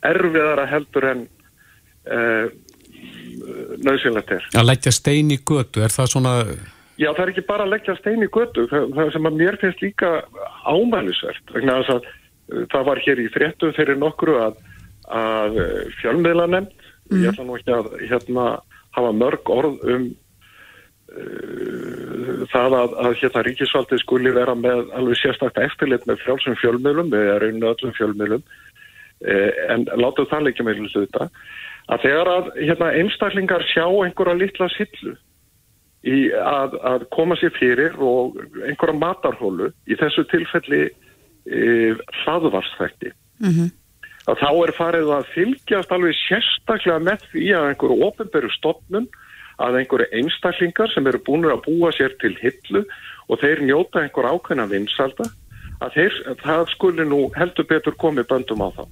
erfiðara 0.07 0.67
heldur 0.71 1.09
en 1.13 1.25
uh, 2.11 2.47
nöðsynlegt 3.83 4.33
er. 4.37 4.47
Að 4.59 4.69
leggja 4.69 4.93
stein 4.95 5.31
í 5.35 5.39
götu, 5.39 5.83
er 5.83 5.95
það 5.95 6.11
svona 6.15 6.35
Já, 7.01 7.09
það 7.15 7.23
er 7.25 7.31
ekki 7.33 7.45
bara 7.49 7.65
að 7.65 7.73
leggja 7.73 7.95
stein 7.97 8.25
í 8.25 8.29
götu, 8.33 8.67
það 8.69 9.13
sem 9.15 9.29
að 9.29 9.39
mér 9.41 9.57
finnst 9.61 9.81
líka 9.81 10.11
ámælisvert, 10.69 11.55
vegna 11.55 11.79
að 11.81 11.87
það, 11.89 12.11
uh, 12.53 12.65
það 12.75 12.89
var 12.91 13.01
hér 13.07 13.23
í 13.23 13.29
fréttu 13.33 13.71
fyrir 13.79 14.01
nokkru 14.01 14.37
að, 14.43 14.59
að 15.09 15.57
uh, 15.63 15.79
fjölmiðla 16.03 16.51
nefnd, 16.53 16.91
mm. 17.09 17.23
ég 17.23 17.31
ætla 17.33 17.47
nú 17.49 17.57
ekki 17.57 17.75
að 17.79 17.89
hérna, 18.11 18.51
hafa 18.93 19.15
mörg 19.17 19.55
orð 19.57 19.89
um 19.95 20.07
uh, 21.17 22.45
það 22.53 22.79
að, 22.83 22.99
að 23.07 23.19
hérna 23.23 23.47
ríkisvaldið 23.49 24.05
skuli 24.05 24.37
vera 24.37 24.59
með 24.59 24.85
alveg 24.93 25.23
sérstakta 25.23 25.65
eftirlit 25.65 26.05
með 26.11 26.21
fjálsum 26.27 26.61
fjölmiðlum, 26.61 27.17
erum 27.17 27.41
rauninu 27.47 27.73
öllum 27.73 27.97
fjölmiðlum, 27.97 28.47
uh, 29.25 29.51
en 29.73 29.89
látum 29.97 30.29
það 30.29 30.51
leikja 30.51 30.69
með 30.69 30.85
hluta, 30.93 31.33
að 31.89 32.05
þegar 32.05 32.35
að 32.37 32.57
hérna, 32.61 32.95
einstaklingar 33.01 33.71
sjá 33.73 33.87
einhverja 33.89 34.43
litla 34.45 34.75
sillu 34.77 35.17
að, 36.03 36.79
að 36.83 37.05
koma 37.15 37.37
sér 37.39 37.53
fyrir 37.55 37.95
og 38.03 38.39
einhverja 38.67 38.99
matarhólu 38.99 39.71
í 39.87 39.99
þessu 40.01 40.25
tilfelli 40.33 40.83
e, 40.89 41.61
hlaðvarsþætti 42.23 43.13
mm 43.13 43.51
-hmm. 43.51 43.69
að 44.27 44.41
þá 44.43 44.51
er 44.53 44.73
farið 44.79 45.13
að 45.19 45.31
fylgjast 45.35 45.93
alveg 45.93 46.17
sérstaklega 46.25 46.99
með 46.99 47.29
því 47.33 47.47
að 47.59 47.69
einhverju 47.71 48.09
ofenberu 48.09 48.51
stopnum 48.57 49.07
að 49.63 49.79
einhverju 49.79 50.09
einstaklingar 50.19 50.91
sem 50.91 51.07
eru 51.07 51.23
búin 51.23 51.47
að 51.47 51.65
búa 51.69 51.93
sér 51.95 52.17
til 52.19 52.35
hillu 52.41 52.85
og 53.29 53.39
þeir 53.39 53.63
njóta 53.63 54.03
einhver 54.03 54.27
ákveðna 54.27 54.67
vinsalda 54.67 55.29
að 55.83 55.95
þeir, 55.95 56.13
það 56.43 56.67
skuli 56.75 57.05
nú 57.07 57.31
heldur 57.37 57.67
betur 57.67 57.95
komið 57.95 58.27
böndum 58.31 58.63
á 58.67 58.69
þá 58.75 58.85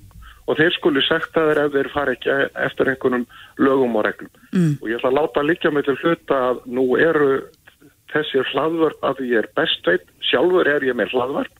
og 0.50 0.58
þeir 0.58 0.74
skuli 0.74 1.02
sagt 1.06 1.38
að 1.38 1.52
þeir 1.52 1.62
ef 1.62 1.72
þeir 1.76 1.90
fara 1.94 2.16
ekki 2.16 2.36
eftir 2.66 2.90
einhvernum 2.90 3.26
lögum 3.62 3.96
og 4.00 4.06
reglum. 4.08 4.32
Mm. 4.50 4.74
Og 4.80 4.90
ég 4.90 4.98
ætla 4.98 5.12
að 5.12 5.18
láta 5.20 5.46
líka 5.46 5.70
með 5.70 5.88
til 5.88 5.98
hluta 6.02 6.42
að 6.50 6.62
nú 6.74 6.86
eru 6.98 7.30
þessi 8.10 8.42
hlaðvörp 8.50 9.06
að 9.06 9.24
ég 9.28 9.44
er 9.44 9.50
best 9.56 9.86
veit, 9.86 10.06
sjálfur 10.30 10.68
er 10.68 10.84
ég 10.86 10.98
með 10.98 11.14
hlaðvörp 11.14 11.56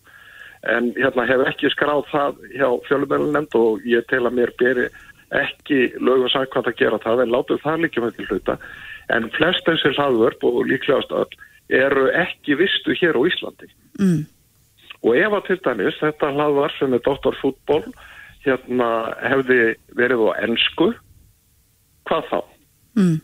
en 0.68 0.90
hérna 0.96 1.24
hef 1.28 1.44
ekki 1.48 1.70
skráð 1.72 2.02
það 2.10 2.40
hjá 2.52 2.66
fjölumölunemnd 2.88 3.54
og 3.56 3.86
ég 3.88 4.04
tel 4.10 4.26
að 4.28 4.36
mér 4.36 4.52
beri 4.60 4.88
ekki 5.36 5.94
lög 6.02 6.26
og 6.26 6.32
sagkvæmt 6.34 6.68
að 6.68 6.80
gera 6.80 6.98
það 7.00 7.22
en 7.24 7.32
látum 7.32 7.62
það 7.62 7.84
líka 7.84 8.02
með 8.04 8.18
til 8.18 8.26
hluta 8.28 8.56
en 9.14 9.30
flest 9.36 9.64
þessi 9.68 9.94
hlaðvörp 9.96 10.44
og 10.50 10.60
líklegast 10.68 11.14
öll 11.16 11.38
eru 11.80 12.08
ekki 12.18 12.58
vistu 12.60 12.96
hér 12.98 13.16
á 13.16 13.22
Íslandi 13.30 13.70
mm. 14.02 14.20
og 15.06 15.16
ef 15.16 15.38
að 15.38 15.46
til 15.48 15.58
dæmis 15.64 16.00
þetta 16.02 16.32
hlaðvar 16.34 16.76
sem 16.76 16.96
er 16.98 17.04
doktorfútból 17.06 17.84
hérna 18.44 18.90
hefði 19.20 19.74
verið 19.98 20.24
á 20.26 20.30
ennsku 20.46 20.92
hvað 22.08 22.30
þá? 22.30 22.38
Mm. 22.98 23.18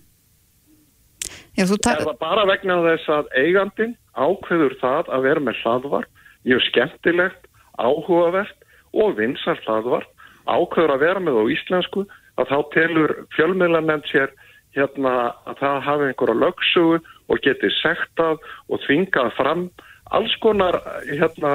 Já, 1.56 1.64
þú 1.64 1.76
Er 1.78 1.82
tar... 1.86 2.02
það 2.04 2.18
bara 2.20 2.44
vegna 2.50 2.76
þess 2.84 3.12
að 3.16 3.32
eigandin 3.40 3.96
ákveður 4.16 4.76
það 4.80 5.10
að 5.16 5.26
vera 5.26 5.44
með 5.46 5.62
hlaðvarp, 5.62 6.22
mjög 6.46 6.62
skemmtilegt, 6.68 7.48
áhugavert 7.80 8.68
og 8.96 9.16
vinsar 9.18 9.60
hlaðvarp, 9.64 10.12
ákveður 10.46 10.94
að 10.94 11.04
vera 11.04 11.24
með 11.24 11.40
á 11.40 11.44
íslensku, 11.56 12.06
að 12.36 12.52
þá 12.52 12.58
telur 12.76 13.14
fjölmiðlanend 13.34 14.06
sér 14.12 14.32
hérna 14.76 15.12
að 15.48 15.60
það 15.62 15.76
hafi 15.88 16.08
einhverja 16.10 16.40
lögsugu 16.42 16.98
og 17.32 17.42
geti 17.44 17.70
sektað 17.80 18.42
og 18.68 18.82
þvingað 18.84 19.32
fram 19.38 19.68
alls 20.14 20.34
konar 20.42 20.78
hérna 21.08 21.52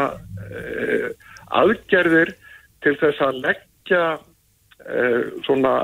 eh, 0.49 1.11
aðgerðir 1.61 2.33
til 2.85 2.95
þess 3.01 3.23
að 3.25 3.39
leggja 3.45 4.03
eh, 4.15 5.21
svona 5.45 5.75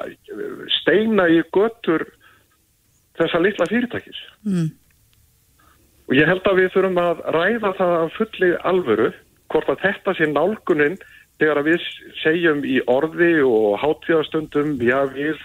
steina 0.79 1.27
í 1.29 1.41
götur 1.55 2.05
þessa 3.17 3.41
litla 3.41 3.67
fyrirtækis. 3.69 4.19
Mm. 4.45 4.71
Og 6.07 6.15
ég 6.15 6.29
held 6.29 6.45
að 6.47 6.61
við 6.61 6.73
þurfum 6.73 6.99
að 7.01 7.21
ræða 7.35 7.73
það 7.77 7.93
af 7.99 8.17
fulli 8.17 8.51
alvöru 8.69 9.11
hvort 9.51 9.71
að 9.71 9.83
þetta 9.83 10.15
sé 10.17 10.27
nálgunin 10.31 10.97
þegar 11.37 11.61
að 11.61 11.69
við 11.71 11.85
segjum 12.21 12.63
í 12.65 12.79
orði 12.89 13.33
og 13.45 13.77
hátíðastundum, 13.81 14.75
já 14.81 15.05
við 15.13 15.37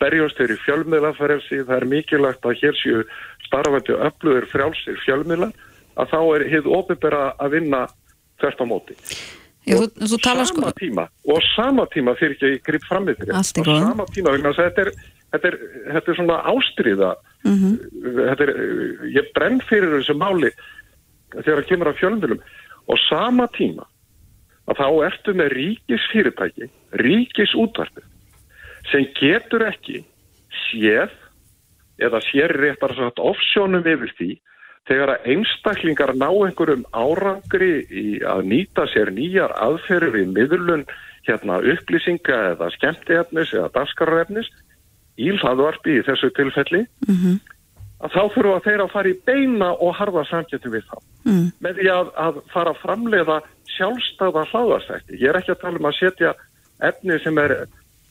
berjumst 0.00 0.40
þeirri 0.40 0.58
fjölmiðlaferðsi, 0.64 1.62
það 1.64 1.76
er 1.76 1.88
mikilvægt 1.92 2.48
að 2.48 2.58
hér 2.62 2.78
séu 2.80 3.04
starfandi 3.46 3.94
og 3.94 4.04
öflugir 4.10 4.48
frjálsir 4.50 4.98
fjölmiðla, 5.04 5.52
að 5.96 6.12
þá 6.12 6.18
er 6.34 6.46
hið 6.52 6.70
ofinbera 6.78 7.22
að 7.40 7.56
vinna 7.56 7.86
þvert 8.42 8.60
á 8.60 8.66
móti. 8.68 8.98
Þú, 9.66 9.76
Og 9.82 9.96
þú 9.98 10.18
sko... 10.46 10.60
sama 10.62 10.72
tíma, 10.78 11.04
og 11.26 11.42
sama 11.56 11.86
tíma 11.90 12.14
fyrir 12.18 12.36
ekki 12.36 12.46
að 12.46 12.52
ég 12.54 12.62
grip 12.68 12.84
fram 12.86 13.04
með 13.08 13.16
þér 13.24 13.32
og 13.34 13.66
góðu. 13.66 13.80
sama 13.82 14.04
tíma 14.14 14.34
þetta 14.60 14.84
er, 14.84 14.90
þetta 15.34 15.48
er, 15.50 15.56
þetta 15.96 16.10
er 16.12 16.18
svona 16.20 16.36
ástriða 16.52 17.14
Mhm. 17.46 17.72
þetta 18.16 18.42
er, 18.46 18.52
ég 19.14 19.28
brenn 19.34 19.60
fyrir 19.68 19.92
þessu 20.00 20.14
máli 20.18 20.50
þegar 21.34 21.60
það 21.60 21.68
kemur 21.68 21.90
að 21.92 21.98
fjölmjölum 22.00 22.40
og 22.88 22.98
sama 23.08 23.46
tíma 23.54 23.84
að 24.66 24.80
þá 24.80 24.86
ertu 25.06 25.34
með 25.34 25.52
ríkis 25.54 26.06
fyrirtæki 26.12 26.70
ríkis 27.02 27.54
útvarpi 27.54 28.02
sem 28.90 29.06
getur 29.18 29.66
ekki 29.66 30.04
séð 30.70 31.10
eða 32.02 32.20
sér 32.30 32.54
réttar 32.54 32.94
sagt 32.98 33.18
offsjónum 33.22 33.86
yfir 33.86 34.10
því 34.18 34.30
þegar 34.86 35.14
að 35.16 35.26
einstaklingar 35.32 36.12
ná 36.14 36.28
einhverjum 36.30 36.84
árangri 36.94 37.72
í 37.90 38.06
að 38.22 38.44
nýta 38.52 38.86
sér 38.92 39.10
nýjar 39.14 39.54
aðferður 39.58 40.20
í 40.22 40.26
miðlun 40.30 40.84
hérna 41.26 41.58
upplýsinga 41.72 42.38
eða 42.52 42.70
skemmtiefnis 42.76 43.50
eða 43.56 43.72
daskarefnis 43.74 44.50
í 45.18 45.32
hlaðvarpi 45.40 45.98
í 45.98 46.04
þessu 46.06 46.30
tilfelli 46.36 46.84
Mhm. 47.08 47.40
að 48.04 48.10
þá 48.12 48.22
þurfa 48.34 48.62
þeir 48.66 48.80
að 48.84 48.92
fara 48.92 49.08
í 49.08 49.18
beina 49.26 49.70
og 49.72 49.94
harða 49.96 50.24
samkjöndum 50.30 50.72
við 50.76 50.84
þá 50.90 50.96
Mm. 51.26 51.46
með 51.62 51.74
því 51.80 51.88
að, 51.90 52.10
að 52.14 52.34
fara 52.52 52.70
að 52.70 52.80
framleiða 52.84 53.40
sjálfstæða 53.76 54.42
hlaðvarstætti. 54.52 55.18
Ég 55.18 55.28
er 55.28 55.36
ekki 55.40 55.50
að 55.56 55.60
tala 55.60 55.78
um 55.80 55.88
að 55.90 55.98
setja 55.98 56.34
efni 56.80 57.18
sem 57.24 57.38
er 57.38 57.66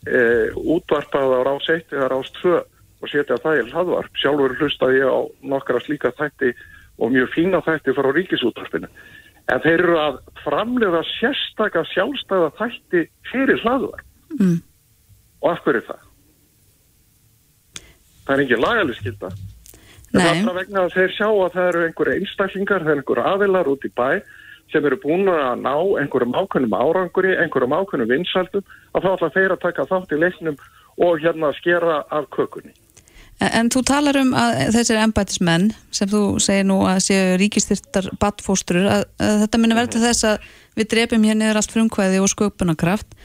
e, 0.05 0.19
útvarpað 0.53 1.31
á 1.33 1.39
rás 1.47 1.69
1 1.69 1.93
eða 1.95 2.09
rás 2.11 2.29
2 2.41 2.59
og 3.01 3.11
setja 3.11 3.37
það 3.43 3.59
í 3.59 3.67
hlaðvarp. 3.71 4.17
Sjálfur 4.21 4.55
hlustaði 4.59 5.01
ég 5.01 5.11
á 5.11 5.19
nokkara 5.53 5.83
slíka 5.83 6.13
þætti 6.17 6.53
og 6.99 7.11
mjög 7.13 7.31
fína 7.35 7.61
þætti 7.65 7.95
frá 7.97 8.09
ríkisútvarpinu. 8.15 8.89
En 9.53 9.61
þeir 9.61 9.83
eru 9.83 9.97
að 10.01 10.21
framleiða 10.41 11.03
sérstaka 11.15 11.83
sjálfstæða 11.91 12.53
þætti 12.59 13.03
fyrir 13.31 13.61
hlaðvarp. 13.61 14.05
Mm. 14.39 14.61
Og 15.43 15.51
af 15.51 15.61
hverju 15.65 15.83
er 15.83 15.89
það? 15.89 16.07
Það 18.25 18.33
er 18.35 18.45
ekki 18.45 18.61
lagalig 18.63 18.95
skilda. 18.97 19.29
En 20.15 20.21
það 20.21 20.31
er 20.31 20.47
bara 20.47 20.57
vegna 20.61 20.85
að 20.85 20.95
þeir 20.95 21.13
sjá 21.13 21.27
að 21.27 21.53
það 21.53 21.69
eru 21.69 21.83
einhverju 21.85 22.15
einstaklingar, 22.15 22.85
það 22.85 22.93
eru 22.93 23.03
einhverju 23.03 23.27
aðilar 23.31 23.69
út 23.69 23.85
í 23.85 23.91
bæ 23.91 24.09
sem 24.73 24.87
eru 24.87 24.97
búin 25.03 25.29
að 25.29 25.59
ná 25.61 25.75
einhverjum 26.01 26.33
ákveðnum 26.33 26.73
áranguri, 26.79 27.35
einhverjum 27.37 27.75
ákveðnum 27.75 28.09
vinsaldum, 28.09 28.65
að 28.95 29.05
þá 29.05 29.09
ætla 29.11 29.29
þeir 29.35 29.53
að 29.53 29.61
taka 29.67 29.85
þátt 29.91 30.15
í 30.15 30.19
leiknum 30.23 30.57
og 31.05 31.21
hérna 31.21 31.51
skera 31.59 31.99
af 32.09 32.25
kökunni. 32.33 32.73
En, 33.43 33.69
þú 33.73 33.81
talar 33.87 34.19
um 34.19 34.31
að 34.37 34.59
þessir 34.75 34.99
embætismenn 35.01 35.71
sem 35.93 36.09
þú 36.11 36.21
segir 36.43 36.67
nú 36.67 36.81
að 36.87 37.01
séu 37.07 37.33
ríkistyrtar 37.39 38.07
badfóstrur, 38.21 38.87
að, 38.91 39.03
að 39.19 39.41
þetta 39.43 39.61
minna 39.61 39.77
verða 39.79 39.93
til 39.95 40.03
þess 40.05 40.27
að 40.29 40.47
við 40.75 40.89
drepum 40.91 41.27
hér 41.27 41.37
niður 41.39 41.59
allt 41.59 41.73
frumkvæði 41.73 42.21
og 42.23 42.31
sköpunarkraft. 42.31 43.15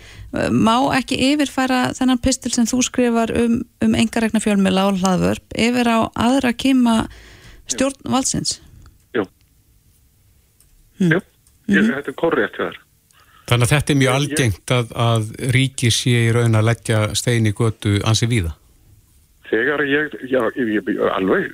Má 0.55 0.75
ekki 0.95 1.19
yfirfæra 1.31 1.81
þennan 1.99 2.23
pistil 2.23 2.53
sem 2.55 2.69
þú 2.71 2.83
skrifar 2.87 3.33
um, 3.35 3.59
um 3.83 3.97
engaregna 3.99 4.43
fjölmjöla 4.43 4.87
og 4.91 5.01
hlaðvörp 5.03 5.59
yfir 5.59 5.91
á 5.91 5.99
aðra 6.15 6.55
kima 6.55 7.01
stjórn 7.71 7.99
valsins? 8.15 8.61
Jú. 9.17 9.27
Mm. 11.01 11.17
Jú, 11.17 11.25
ég, 11.75 11.91
þetta 11.91 12.15
er 12.15 12.19
korrétt 12.19 12.59
hjá 12.59 12.69
þér. 12.69 12.81
Þannig 13.51 13.67
að 13.67 13.73
þetta 13.75 13.93
er 13.93 13.99
mjög 13.99 14.17
algengt 14.17 14.73
að, 14.75 14.91
að 14.95 15.31
ríki 15.57 15.91
sé 15.91 16.27
í 16.29 16.33
raun 16.35 16.55
að 16.55 16.69
leggja 16.69 17.03
stein 17.19 17.51
í 17.51 17.55
götu 17.57 17.99
ansi 18.07 18.31
víða. 18.31 18.55
Þegar 19.51 19.83
ég, 19.89 20.17
já, 20.31 20.41
ég, 20.55 20.91
alveg, 21.11 21.49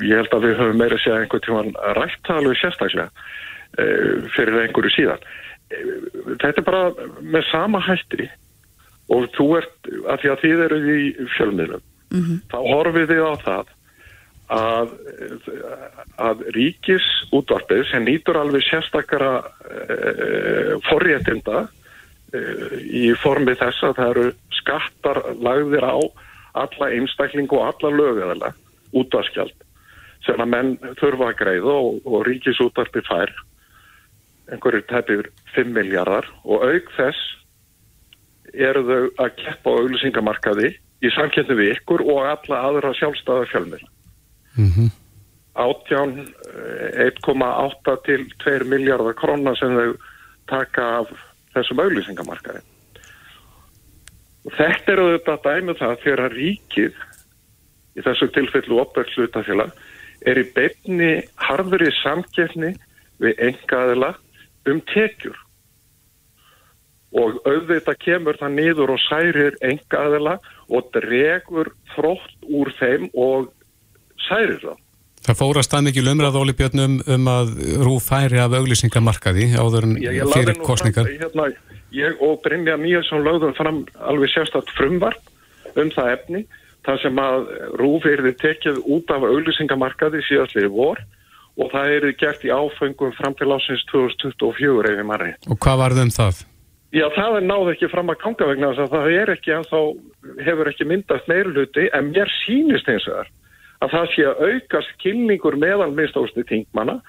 ég, 0.00 0.12
held 0.16 0.36
að 0.36 0.46
við 0.46 0.54
höfum 0.60 0.78
meira 0.80 0.96
að 0.96 1.02
segja 1.04 1.18
einhvern 1.20 1.44
tíman 1.44 1.72
rætt 1.98 2.30
alveg 2.32 2.60
sérstaklega 2.60 3.08
uh, 3.10 4.30
fyrir 4.36 4.62
einhverju 4.62 4.94
síðan. 4.94 5.26
Eh, 5.72 5.92
Þetta 6.40 6.54
er 6.54 6.66
bara 6.66 7.10
með 7.20 7.46
sama 7.50 7.82
hætti 7.84 8.30
og 9.12 9.28
þú 9.36 9.46
ert, 9.60 9.76
að 10.08 10.22
því 10.22 10.32
að 10.32 10.42
þið 10.46 10.64
eru 10.66 10.80
í 10.88 11.04
fjölmiðlum, 11.36 11.86
þá 12.48 12.58
horfið 12.70 13.08
þið 13.12 13.22
á 13.28 13.34
það 13.44 13.72
að, 14.52 14.90
að 16.20 16.42
ríkis 16.56 17.06
útvarpið 17.32 17.84
sem 17.90 18.04
nýtur 18.04 18.40
alveg 18.40 18.64
sérstakara 18.66 19.34
uh, 19.42 20.74
forréttinda 20.88 21.66
í 22.32 23.12
formi 23.20 23.54
þess 23.60 23.84
að 23.88 23.98
það 23.98 24.10
eru 24.14 24.26
skattar 24.56 25.20
lagðir 25.42 25.84
á 25.84 25.96
alla 26.62 26.88
einstaklingu 26.96 27.58
og 27.58 27.68
alla 27.70 27.92
lögæðala 27.96 28.52
útvarskjald 28.96 29.56
sem 30.26 30.40
að 30.40 30.52
menn 30.52 30.74
þurfa 31.00 31.32
að 31.32 31.38
greiða 31.40 31.74
og, 31.74 32.00
og 32.06 32.24
ríkisútvarpi 32.28 33.02
fær 33.08 33.32
einhverju 34.52 34.84
tæpir 34.90 35.28
5 35.56 35.72
miljardar 35.74 36.28
og 36.44 36.64
auk 36.66 36.90
þess 36.96 37.20
eru 38.52 38.84
þau 38.86 39.24
að 39.24 39.36
keppa 39.40 39.72
á 39.72 39.78
auglýsingamarkaði 39.80 40.72
í 41.02 41.12
samkjöndum 41.16 41.58
við 41.58 41.72
ykkur 41.76 42.04
og 42.04 42.26
alla 42.26 42.64
aðra 42.68 42.92
sjálfstæða 42.98 43.48
fjölmil. 43.52 43.86
Mm 44.56 44.90
Átján 45.52 46.14
eh, 46.16 47.12
1,8 47.12 47.96
til 48.06 48.22
2 48.40 48.64
miljardar 48.72 49.12
krona 49.12 49.52
sem 49.60 49.74
þau 49.76 49.90
taka 50.48 50.84
af 51.02 51.10
þessum 51.54 51.82
auglýsingamarkaði. 51.84 52.62
Og 54.42 54.56
þetta 54.58 54.94
eru 54.94 55.06
þetta 55.12 55.38
dæmið 55.46 55.80
það 55.80 55.96
þegar 56.02 56.24
að 56.26 56.36
ríkið 56.38 57.00
í 57.92 58.04
þessu 58.06 58.28
tilfellu 58.34 58.80
opverðslutafélag 58.82 59.72
er 60.26 60.40
í 60.40 60.48
beinni 60.56 61.12
harðri 61.44 61.90
samkeppni 62.00 62.72
við 63.22 63.42
engaðila 63.48 64.12
um 64.70 64.80
tekjur 64.92 65.38
og 67.12 67.40
auðvitað 67.44 67.98
kemur 68.00 68.38
það 68.40 68.54
niður 68.56 68.94
og 68.94 69.02
særir 69.04 69.58
engaðila 69.66 70.38
og 70.72 70.88
dregur 70.94 71.72
þrótt 71.92 72.46
úr 72.48 72.72
þeim 72.78 73.10
og 73.12 73.50
særir 74.28 74.58
það. 74.62 74.78
Það 75.22 75.38
fórast 75.38 75.70
það 75.70 75.84
mikið 75.86 76.08
umræð 76.12 76.38
Óli 76.40 76.54
Björnum 76.58 76.96
um 77.14 77.28
að 77.30 77.52
Rú 77.86 77.98
færi 78.02 78.40
af 78.42 78.56
auglýsingamarkaði 78.58 79.52
áður 79.54 79.86
en 79.86 79.94
Ég, 80.02 80.16
ég 80.18 80.32
fyrir 80.34 80.58
kostningar. 80.58 81.06
Fram, 81.06 81.20
hérna, 81.22 81.76
ég 81.94 82.24
og 82.26 82.40
Brynja 82.42 82.74
Níelsson 82.80 83.22
lögðum 83.22 83.54
fram 83.54 83.84
alveg 84.02 84.32
sérstætt 84.32 84.72
frumvarp 84.74 85.78
um 85.78 85.92
það 85.94 86.12
efni 86.16 86.44
þar 86.82 87.02
sem 87.04 87.20
að 87.22 87.50
Rúf 87.78 88.06
erði 88.10 88.32
tekið 88.40 88.80
út 88.82 89.12
af 89.14 89.26
auglýsingamarkaði 89.28 90.24
síðastlið 90.26 90.72
vor 90.74 91.02
og 91.60 91.68
það 91.70 91.94
erði 91.98 92.14
gert 92.18 92.46
í 92.48 92.50
áfengum 92.50 93.12
fram 93.14 93.36
til 93.38 93.52
ásins 93.54 93.84
2024 93.92 94.90
ef 94.90 94.98
ég 94.98 95.06
maður 95.06 95.28
reynd. 95.28 95.46
Og 95.52 95.60
hvað 95.62 95.84
varð 95.84 96.02
um 96.02 96.10
það? 96.16 96.40
Já, 96.92 97.06
það 97.14 97.38
er 97.38 97.46
náðu 97.46 97.70
ekki 97.72 97.92
fram 97.92 98.10
að 98.12 98.18
ganga 98.24 98.48
vegna 98.50 98.72
þess 98.72 98.82
að 98.84 98.96
það 98.96 99.14
er 99.20 99.32
ekki 99.36 99.54
en 99.54 99.68
þá 99.70 99.78
hefur 100.48 100.72
ekki 100.72 100.88
myndast 100.88 101.30
meirluti 101.30 101.86
en 101.94 102.10
mér 102.10 102.34
sýnist 102.42 102.90
eins 102.90 103.06
og 103.06 103.20
þar 103.20 103.30
að 103.82 103.94
það 103.96 104.08
sé 104.14 104.26
að 104.30 104.42
auka 104.48 104.82
skilningur 104.92 105.58
meðal 105.60 105.90
minnstofusni 105.92 106.46
þingmanna 106.48 107.00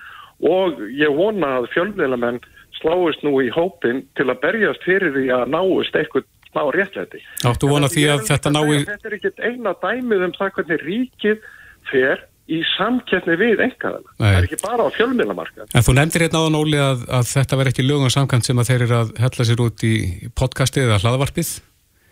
og 0.43 0.81
ég 0.97 1.13
vona 1.15 1.57
að 1.59 1.69
fjölmiðlamenn 1.75 2.41
sláist 2.79 3.23
nú 3.23 3.37
í 3.43 3.49
hópin 3.53 4.03
til 4.17 4.27
að 4.27 4.41
berjast 4.43 4.85
fyrir 4.87 5.13
því 5.15 5.29
að 5.37 5.49
náist 5.53 5.95
eitthvað 5.95 6.27
smá 6.49 6.63
réttlæti. 6.73 7.23
Áttu 7.47 7.69
vona 7.69 7.89
því 7.91 8.05
að 8.13 8.27
þetta 8.29 8.53
nái... 8.53 8.83
Þetta 8.89 9.09
er 9.09 9.17
ekkit 9.17 9.41
eina 9.41 9.73
dæmið 9.81 10.27
um 10.27 10.37
það 10.37 10.53
hvernig 10.57 10.85
ríkið 10.87 11.49
fer 11.89 12.23
í 12.51 12.59
samkettni 12.73 13.37
við 13.39 13.61
engaðana. 13.63 14.15
Það 14.19 14.37
er 14.37 14.47
ekki 14.49 14.59
bara 14.63 14.85
á 14.85 14.89
fjölmiðlamarka. 14.97 15.67
En 15.71 15.85
þú 15.85 15.95
nefndir 15.95 16.25
hérna 16.25 16.41
áðan 16.43 16.59
Óli 16.59 16.81
að, 16.83 17.05
að 17.19 17.29
þetta 17.31 17.59
verð 17.59 17.71
ekki 17.71 17.85
lögum 17.87 18.11
samkvæmt 18.13 18.49
sem 18.49 18.59
að 18.59 18.71
þeir 18.71 18.85
eru 18.87 18.97
að 18.99 19.13
hella 19.23 19.47
sér 19.47 19.63
út 19.63 19.85
í 19.87 19.93
podcastið 20.35 20.89
eða 20.89 20.99
hlaðvarpið? 21.05 21.53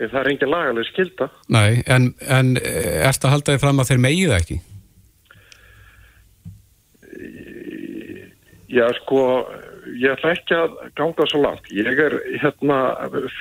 Það 0.01 0.19
er 0.21 0.29
engin 0.31 0.49
lagaleg 0.49 0.87
skilda. 0.89 1.29
Nei, 1.53 1.83
en, 1.85 2.13
en 2.25 2.55
erst 2.57 3.25
að 3.25 3.35
halda 3.35 3.53
þið 3.53 3.61
fram 3.61 3.81
að 3.83 3.91
þeir 3.91 4.05
megið 4.07 4.35
ekki? 4.39 4.57
Já, 8.71 8.85
sko 9.01 9.21
ég 9.99 10.13
ætla 10.13 10.31
ekki 10.35 10.55
að 10.55 10.77
ganga 10.97 11.27
svo 11.29 11.41
langt. 11.43 11.67
Ég 11.73 11.99
er 11.99 12.15
hérna, 12.41 12.77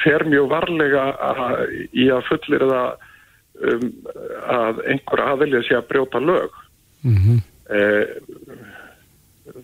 fer 0.02 0.24
mjög 0.28 0.50
varlega 0.50 1.06
að, 1.30 1.74
í 1.92 2.08
að 2.12 2.26
fullir 2.28 2.66
það 2.70 3.06
um, 3.70 3.86
að 4.56 4.82
einhver 4.92 5.24
aðelja 5.26 5.62
sé 5.66 5.78
að 5.78 5.88
brjóta 5.92 6.22
lög. 6.22 6.56
Mm 7.06 7.16
-hmm. 7.16 7.42
eh, 7.76 8.06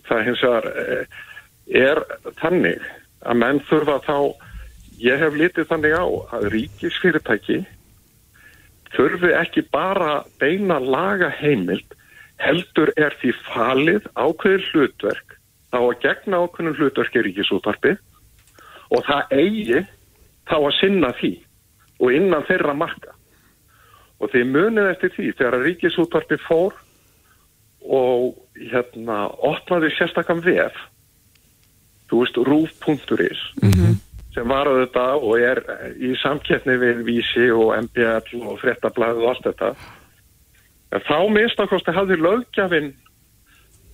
það 0.09 0.23
hins 0.27 0.43
vegar 0.43 0.69
eh, 0.83 1.03
er 1.87 2.03
þannig 2.41 2.85
að 3.27 3.41
menn 3.43 3.61
þurfa 3.69 3.99
þá, 4.05 4.17
ég 5.01 5.19
hef 5.21 5.37
litið 5.37 5.69
þannig 5.69 5.95
á 5.97 6.05
að 6.37 6.47
ríkisfyrirtæki 6.55 7.59
þurfi 8.95 9.33
ekki 9.37 9.65
bara 9.71 10.23
beina 10.41 10.79
laga 10.79 11.29
heimild 11.29 11.95
heldur 12.41 12.91
er 12.97 13.15
því 13.21 13.33
falið 13.47 14.07
ákveður 14.15 14.69
hlutverk 14.71 15.37
þá 15.71 15.79
að 15.81 15.99
gegna 16.03 16.41
ákveðnum 16.45 16.77
hlutverki 16.79 17.23
ríkisútvarpi 17.25 17.93
og 18.95 19.03
það 19.07 19.35
eigi 19.35 19.83
þá 20.47 20.57
að 20.57 20.73
sinna 20.79 21.11
því 21.19 21.33
og 21.97 22.13
innan 22.13 22.45
þeirra 22.47 22.75
marka. 22.77 23.13
Og 24.17 24.31
því 24.33 24.43
munið 24.49 24.91
eftir 24.93 25.13
því 25.15 25.31
þegar 25.37 25.63
ríkisútvarpi 25.65 26.37
fór 26.45 26.77
og 27.87 28.37
hérna 28.57 29.27
opnaði 29.45 29.91
sérstakam 29.95 30.41
vef, 30.43 30.75
þú 32.09 32.23
veist, 32.23 32.39
rúf.is 32.47 33.41
mm 33.61 33.71
-hmm. 33.71 33.95
Sem 34.37 34.51
var 34.53 34.69
að 34.69 34.83
þetta 34.83 35.05
og 35.17 35.39
er 35.41 35.63
í 35.97 36.13
samkettni 36.21 36.77
við 36.77 36.99
Vísi 37.07 37.47
og 37.49 37.73
MBL 37.87 38.43
og 38.45 38.59
Frettablaðið 38.61 39.23
og 39.23 39.31
allt 39.31 39.47
þetta. 39.49 39.71
En 40.93 41.03
þá 41.07 41.17
minnstakosti 41.33 41.95
hafði 41.95 42.19
lögjafinn 42.21 42.91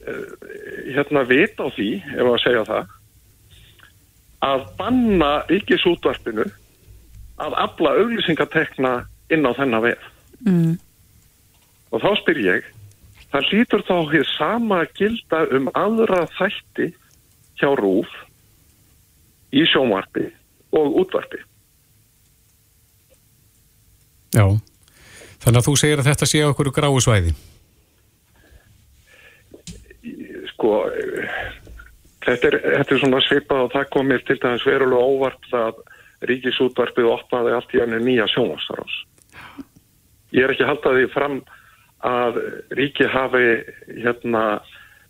hérna 0.03 1.23
vit 1.29 1.56
á 1.63 1.67
því, 1.71 1.89
ef 2.19 2.27
að 2.27 2.41
segja 2.43 2.65
það 2.67 2.91
að 4.43 4.65
banna 4.79 5.32
ríkisútvarpinu 5.47 6.45
að 7.43 7.56
afla 7.63 7.93
auglýsingatekna 8.01 8.93
inn 9.34 9.47
á 9.47 9.51
þennan 9.56 9.86
vef 9.86 10.03
mm. 10.43 10.73
og 11.95 12.03
þá 12.03 12.10
spyr 12.19 12.41
ég 12.43 12.67
það 13.32 13.49
lítur 13.53 13.86
þá 13.88 13.95
hér 14.12 14.27
sama 14.34 14.82
gilda 14.97 15.45
um 15.56 15.71
aðra 15.79 16.25
þætti 16.36 16.91
hjá 17.62 17.69
rúf 17.79 18.12
í 19.54 19.63
sjónvarpi 19.70 20.28
og 20.74 21.00
útvarpi. 21.04 21.42
Já. 24.34 24.46
Þannig 25.44 25.60
að 25.60 25.68
þú 25.68 25.74
segir 25.78 26.02
að 26.02 26.10
þetta 26.10 26.30
sé 26.30 26.44
okkur 26.48 26.72
gráu 26.74 26.96
svæði? 27.04 27.34
Sko 30.54 30.72
þetta 32.24 32.50
er, 32.50 32.58
þetta 32.80 32.96
er 32.96 33.02
svona 33.02 33.22
svipað 33.28 33.66
og 33.68 33.74
það 33.76 33.89
komir 33.94 34.24
til 34.28 34.39
dæmis 34.42 34.66
verulega 34.68 35.10
óvart 35.13 35.58
að 35.60 35.82
ríkisútvarpið 36.30 37.10
opnaði 37.12 37.58
allt 37.58 37.76
í 37.76 37.82
enni 37.84 38.00
nýja 38.04 38.30
sjónvastarás. 38.32 38.96
Ég 40.34 40.48
er 40.48 40.54
ekki 40.54 40.68
haldað 40.68 40.98
því 40.98 41.10
fram 41.13 41.42
að 42.04 42.39
ríki 42.80 43.08
hafi 43.12 43.48
hérna 44.00 44.44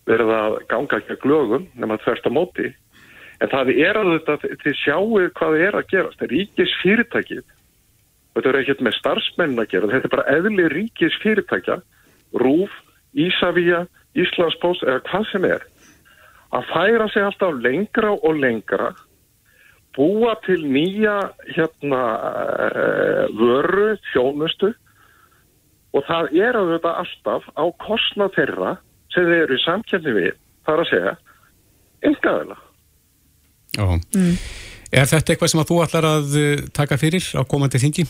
verið 0.10 0.34
að 0.36 0.56
ganga 0.72 1.00
ekki 1.00 1.16
að 1.16 1.22
glögum 1.24 1.68
nema 1.80 2.00
þverst 2.04 2.28
á 2.28 2.32
móti 2.34 2.74
en 3.42 3.52
það 3.52 3.74
er 3.74 4.00
að 4.00 4.14
þetta 4.14 4.56
til 4.64 4.76
sjáu 4.84 5.20
hvað 5.40 5.60
er 5.60 5.78
að 5.80 5.90
gerast. 5.92 6.20
Það 6.20 6.28
er 6.28 6.34
ríkis 6.38 6.78
fyrirtækið 6.84 7.44
þetta 8.34 8.50
er 8.50 8.60
ekkert 8.62 8.84
með 8.86 8.98
starfsmenn 8.98 9.62
að 9.62 9.70
gera. 9.74 9.92
Þetta 9.92 10.10
er 10.10 10.16
bara 10.16 10.30
eðli 10.34 10.70
ríkis 10.74 11.18
fyrirtækja 11.24 11.80
Rúf, 12.42 12.74
Ísavíja 13.14 13.86
Íslandsbós 14.18 14.82
eða 14.86 15.02
hvað 15.10 15.28
sem 15.32 15.48
er. 15.50 15.66
Að 16.54 16.70
færa 16.70 17.10
sig 17.10 17.26
alltaf 17.26 17.58
lengra 17.62 18.14
og 18.14 18.40
lengra. 18.42 18.92
Búa 19.94 20.34
til 20.46 20.64
nýja 20.66 21.20
hérna 21.54 22.02
uh, 22.18 23.26
vöru, 23.38 23.94
þjónustu. 24.12 24.74
Og 25.94 26.06
það 26.10 26.34
er 26.42 26.58
að 26.58 26.76
þetta 26.76 26.96
alltaf 27.04 27.50
á 27.54 27.66
kostna 27.86 28.30
þeirra 28.34 28.78
sem 29.14 29.30
þeir 29.30 29.44
eru 29.44 29.58
í 29.60 29.66
samkjörni 29.66 30.14
við 30.18 30.32
þar 30.66 30.82
að 30.82 30.90
segja 30.90 31.18
engaðila 32.10 32.58
mm. 33.80 34.36
Er 34.94 35.08
þetta 35.10 35.34
eitthvað 35.34 35.50
sem 35.50 35.62
að 35.64 35.70
þú 35.72 35.78
ætlar 35.82 36.06
að 36.06 36.36
eh, 36.38 36.66
taka 36.74 37.00
fyrir 37.02 37.26
á 37.34 37.42
komandi 37.50 37.82
þingi? 37.82 38.06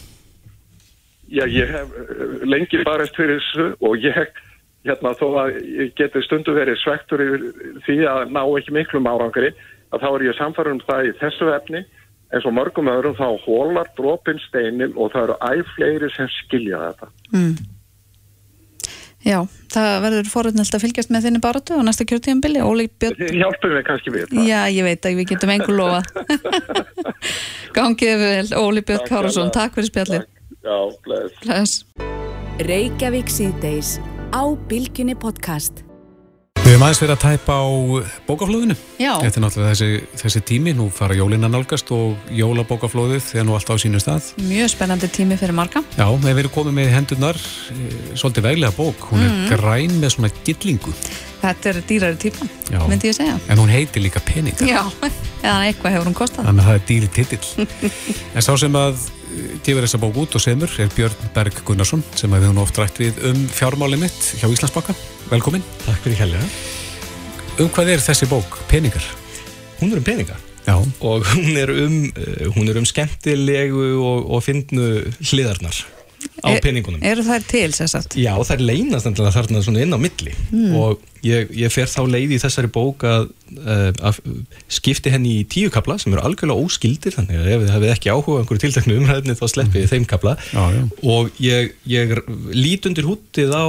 Já, 1.32 1.46
ég 1.48 1.70
hef 1.72 1.94
eh, 1.96 2.24
lengi 2.44 2.82
barist 2.84 3.16
fyrir 3.16 3.40
þessu 3.40 3.70
og 3.80 3.96
ég 4.04 4.18
hef 4.18 4.42
hérna 4.84 5.14
þó 5.16 5.28
að 5.46 5.60
ég 5.64 5.94
geti 5.96 6.24
stundu 6.26 6.56
verið 6.58 6.82
svektur 6.82 7.24
yfir 7.24 7.46
því 7.86 7.98
að 8.12 8.34
ná 8.36 8.42
ekki 8.44 8.76
miklum 8.76 9.08
árangri 9.08 9.54
að 9.94 10.04
þá 10.04 10.10
er 10.10 10.26
ég 10.28 10.40
samfarið 10.40 10.76
um 10.76 10.82
það 10.84 11.08
í 11.08 11.14
þessu 11.22 11.52
efni 11.56 11.84
eins 12.34 12.48
og 12.50 12.56
mörgum 12.58 12.90
öðrum 12.92 13.16
þá 13.16 13.28
hólar 13.46 13.90
drópin 13.98 14.42
steinin 14.48 14.96
og 14.98 15.14
það 15.14 15.30
eru 15.30 15.38
æg 15.54 15.72
fleiri 15.76 16.10
sem 16.16 16.30
skilja 16.42 16.82
þetta. 16.88 17.10
Mm. 17.32 17.56
Já, 19.24 19.38
það 19.72 19.94
verður 20.04 20.30
forutnælt 20.34 20.76
að 20.76 20.84
fylgjast 20.84 21.12
með 21.14 21.28
þinni 21.28 21.42
baratu 21.44 21.78
á 21.80 21.82
næsta 21.88 22.04
kjörtíðanbili, 22.10 22.60
Óli 22.60 22.90
Björn. 23.00 23.22
Hjálpum 23.40 23.76
við 23.78 23.86
kannski 23.88 24.12
við 24.12 24.26
það. 24.34 24.50
Já, 24.50 24.60
ég 24.76 24.88
veit 24.90 25.08
að 25.08 25.22
við 25.22 25.30
getum 25.32 25.54
einhver 25.54 25.78
lofa. 25.80 26.02
Gangið 27.78 28.26
vel, 28.26 28.50
Óli 28.60 28.84
Björn 28.84 29.08
Kárasson, 29.08 29.54
takk 29.56 29.80
fyrir 29.80 29.92
spjallið. 29.94 30.28
Já, 30.60 30.78
bless. 31.08 31.40
Bless. 31.46 31.80
Reykjavík 32.68 33.32
síðdeis 33.32 33.96
á 34.36 34.44
Bilginni 34.68 35.16
podcast. 35.16 35.86
Við 36.74 36.80
hefum 36.80 36.88
aðeins 36.88 37.02
verið 37.04 37.14
að 37.14 37.22
tæpa 37.22 37.56
á 37.62 37.70
bókaflóðinu. 38.26 38.76
Já. 38.98 39.12
Þetta 39.22 39.38
er 39.38 39.44
náttúrulega 39.44 39.74
þessi, 39.76 39.90
þessi 40.24 40.40
tími, 40.50 40.72
nú 40.74 40.88
fara 40.90 41.14
jólina 41.14 41.46
nálgast 41.46 41.92
og 41.94 42.32
jólabókaflóðið 42.34 43.28
þegar 43.28 43.46
nú 43.46 43.54
alltaf 43.54 43.78
á 43.78 43.84
sínu 43.84 44.02
stað. 44.02 44.32
Mjög 44.42 44.72
spennandi 44.74 45.12
tími 45.14 45.38
fyrir 45.38 45.54
marga. 45.54 45.84
Já, 45.94 46.08
við 46.08 46.26
hefum 46.26 46.40
verið 46.40 46.54
komið 46.56 46.76
með 46.80 46.90
hendurnar, 46.96 47.42
e, 47.76 47.94
svolítið 48.18 48.48
veglega 48.48 48.74
bók, 48.74 49.06
hún 49.12 49.22
mm. 49.22 49.46
er 49.54 49.62
græn 49.62 49.94
með 50.02 50.16
svona 50.16 50.34
gillingu. 50.40 50.98
Þetta 51.44 51.70
er 51.76 51.82
dýrari 51.92 52.22
típa, 52.26 52.50
myndi 52.90 53.12
ég 53.12 53.20
segja. 53.20 53.38
En 53.54 53.62
hún 53.62 53.70
heitir 53.70 54.08
líka 54.08 54.24
peningar. 54.26 54.66
Já, 54.66 54.82
eða 55.46 55.60
eitthvað 55.68 56.00
hefur 56.00 56.10
hún 56.10 56.18
kostað. 56.24 56.50
Þannig 56.50 56.66
að 56.66 56.72
það 56.72 56.80
er 56.80 56.88
dýri 56.90 57.14
titill. 57.20 57.68
en 58.34 58.48
sá 58.50 58.56
sem 58.58 58.82
að 58.82 59.12
gefur 59.66 59.86
þessa 59.86 60.00
bók 60.02 60.20
út 60.24 60.38
og 60.38 60.44
semur 60.44 60.72
er 60.82 60.92
Björn 60.94 61.32
Berg 61.36 61.60
Gunnarsson 61.68 62.04
sem 62.16 62.32
við 62.34 62.48
höfum 62.48 62.62
oft 62.64 62.80
rætt 62.82 63.02
við 63.02 63.20
um 63.30 63.44
fjármáli 63.54 64.00
mitt 64.02 64.20
hjá 64.40 64.48
Íslandsbakka. 64.48 64.96
Velkomin. 65.32 65.66
Takk 65.86 66.02
fyrir 66.06 66.22
helga. 66.24 66.42
Um 67.62 67.70
hvað 67.74 67.94
er 67.96 68.04
þessi 68.04 68.30
bók? 68.32 68.60
Peningar? 68.72 69.06
Hún 69.80 69.94
er 69.94 70.02
um 70.02 70.08
peningar. 70.08 70.40
Já. 70.64 70.78
Og 71.04 71.26
hún 71.34 71.58
er 71.60 71.74
um, 71.74 71.98
eh, 72.16 72.48
hún 72.56 72.70
er 72.72 72.80
um 72.80 72.88
skemmtilegu 72.88 73.98
og, 74.00 74.32
og 74.32 74.46
fyndnu 74.46 74.88
hliðarnar 75.20 75.84
á 76.44 76.50
er, 76.52 76.60
peningunum. 76.64 77.02
Eru 77.06 77.24
þær 77.26 77.48
til 77.48 77.72
sérsagt? 77.76 78.18
Já, 78.20 78.34
þær 78.44 78.64
leynast 78.68 79.08
endilega 79.10 79.34
þarna 79.38 79.64
svona 79.66 79.84
inn 79.86 79.96
á 79.96 80.00
milli 80.02 80.34
mm. 80.52 80.76
og 80.78 81.02
ég, 81.24 81.52
ég 81.56 81.74
fer 81.74 81.90
þá 81.90 82.02
leið 82.12 82.36
í 82.36 82.40
þessari 82.44 82.72
bók 82.74 83.06
að, 83.08 83.30
eh, 83.56 83.90
að 84.04 84.20
skipti 84.68 85.14
henni 85.14 85.38
í 85.40 85.48
tíu 85.50 85.72
kabla 85.74 85.98
sem 86.02 86.14
eru 86.14 86.26
algjörlega 86.28 86.68
óskildir 86.68 87.16
þannig 87.16 87.40
að 87.40 87.52
ef 87.56 87.64
þið 87.64 87.74
hefði 87.78 87.92
ekki 87.96 88.14
áhuga 88.14 88.44
einhverju 88.44 88.64
tiltaknu 88.66 89.00
umræðinni 89.00 89.38
þá 89.40 89.46
sleppið 89.54 89.86
mm. 89.86 89.92
þeim 89.94 90.08
kabla 90.12 90.36
já, 90.52 90.64
já. 90.76 90.84
og 91.16 91.44
ég, 91.44 91.76
ég 91.90 92.18
lít 92.52 92.90
undir 92.90 93.08
húttið 93.08 93.56
á 93.56 93.68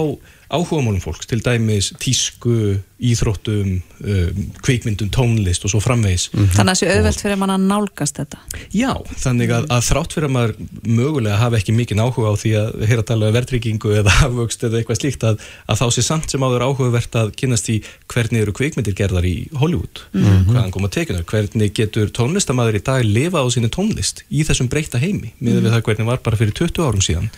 áhugamálum 0.53 1.01
fólks, 1.03 1.27
til 1.29 1.41
dæmis 1.45 1.93
tísku, 2.01 2.81
íþróttum, 3.05 3.81
um, 4.05 4.43
kvikmyndum, 4.65 5.11
tónlist 5.13 5.65
og 5.67 5.73
svo 5.73 5.81
framvegis. 5.81 6.31
Mm 6.33 6.45
-hmm. 6.45 6.55
Þannig 6.57 6.71
að 6.71 6.75
það 6.75 6.81
sé 6.81 6.87
auðvelt 6.95 7.21
fyrir 7.21 7.35
að 7.35 7.41
manna 7.43 7.57
nálgast 7.59 8.17
þetta? 8.19 8.39
Já, 8.73 8.93
þannig 9.25 9.51
að, 9.51 9.65
að 9.71 9.83
þrátt 9.89 10.13
fyrir 10.13 10.29
að 10.29 10.35
maður 10.37 10.55
mögulega 10.83 11.37
hafi 11.37 11.57
ekki 11.57 11.73
mikið 11.73 12.01
áhuga 12.01 12.31
á 12.31 12.35
því 12.43 12.53
að 12.61 12.87
heyra 12.89 13.03
tala 13.03 13.27
um 13.29 13.35
verðryggingu 13.35 13.91
eða 13.99 14.13
afvöxt 14.27 14.65
eða 14.65 14.79
eitthvað 14.79 15.01
slíkt 15.01 15.25
að, 15.25 15.37
að 15.67 15.79
þá 15.81 15.87
sé 15.91 16.03
samt 16.03 16.31
sem 16.31 16.45
áður 16.45 16.67
áhugavert 16.69 17.15
að 17.15 17.35
kynast 17.37 17.69
í 17.69 17.83
hvernig 18.07 18.41
eru 18.43 18.53
kvikmyndir 18.53 18.95
gerðar 18.95 19.25
í 19.25 19.49
Hollywood, 19.53 20.01
mm 20.13 20.23
-hmm. 20.25 20.53
hvaðan 20.53 20.71
koma 20.71 20.89
tekinar, 20.89 21.25
hvernig 21.25 21.75
getur 21.75 22.09
tónlistamæður 22.09 22.81
í 22.81 22.85
dag 22.85 23.05
lifa 23.05 23.43
á 23.43 23.47
sínu 23.51 23.69
tónlist 23.69 24.25
í 24.31 24.45
þessum 24.45 24.69
breyta 24.69 24.99
heimi, 24.99 25.35
miður 25.41 25.67
við 25.67 25.75
það 25.75 25.85
hvernig 25.85 26.07
var 26.07 26.19
bara 26.23 26.37
fyrir 26.37 26.55
20 26.55 26.87
árum 26.87 27.03
síðan 27.03 27.31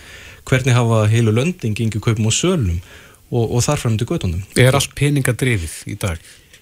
hvernig 0.47 0.77
hafa 0.77 1.05
heilu 1.11 1.35
lönding 1.35 1.77
yngi 1.87 2.01
kaupum 2.03 2.31
og 2.31 2.35
sölum 2.35 2.81
og, 3.31 3.45
og 3.45 3.63
þarfram 3.67 3.99
til 3.99 4.09
göttunum. 4.09 4.43
Er 4.59 4.77
allt 4.77 4.95
peningadrifið 4.99 5.79
í 5.91 5.97
dag? 6.01 6.21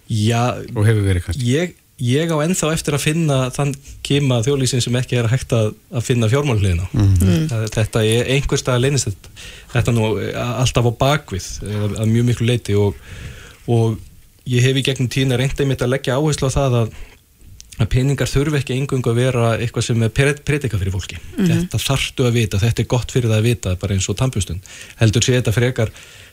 Já, 0.09 0.55
og 0.75 0.85
hefur 0.87 1.05
verið 1.05 1.27
kannski? 1.27 1.49
Ég, 1.49 1.75
ég 2.05 2.33
á 2.33 2.37
ennþá 2.45 2.73
eftir 2.75 2.97
að 2.97 3.05
finna 3.05 3.39
þann 3.55 3.75
kema 4.07 4.41
þjóðlýsin 4.45 4.85
sem 4.85 4.99
ekki 5.01 5.21
er 5.21 5.29
hægt 5.33 5.53
að, 5.57 5.75
að 5.93 6.09
finna 6.09 6.31
fjármálhliðina. 6.33 6.89
Mm. 6.93 7.47
Þetta 7.75 8.05
er 8.09 8.33
einhver 8.35 8.61
stað 8.61 8.79
að 8.79 8.87
leynist 8.87 9.11
þetta, 9.11 9.35
þetta 9.77 9.97
nú 9.97 10.11
alltaf 10.43 10.91
á 10.91 10.93
bakvið 11.05 11.49
að, 11.69 11.97
að 12.03 12.13
mjög 12.13 12.29
miklu 12.31 12.51
leiti 12.51 12.77
og, 12.81 13.01
og 13.71 13.99
ég 14.51 14.65
hef 14.65 14.81
í 14.81 14.85
gegnum 14.85 15.13
tína 15.13 15.41
reyndið 15.41 15.71
mitt 15.71 15.85
að 15.85 15.95
leggja 15.97 16.19
áherslu 16.21 16.53
á 16.53 16.57
það 16.57 16.79
að 16.83 16.97
að 17.79 17.91
peningar 17.91 18.31
þurfi 18.31 18.61
ekki 18.61 18.77
engung 18.77 19.07
að 19.11 19.19
vera 19.19 19.55
eitthvað 19.59 19.89
sem 19.89 20.05
er 20.07 20.13
predika 20.15 20.79
fyrir 20.79 20.95
fólki 20.95 21.17
mm 21.19 21.39
-hmm. 21.39 21.55
þetta 21.55 21.81
þartu 21.83 22.29
að 22.29 22.37
vita, 22.39 22.61
þetta 22.63 22.83
er 22.83 22.91
gott 22.91 23.15
fyrir 23.15 23.31
það 23.31 23.41
að 23.41 23.49
vita 23.49 23.75
bara 23.81 23.95
eins 23.95 24.09
og 24.09 24.19
tampustun 24.21 24.63
heldur 25.01 25.25
sé 25.25 25.35
þetta 25.39 25.57
frekar 25.57 25.91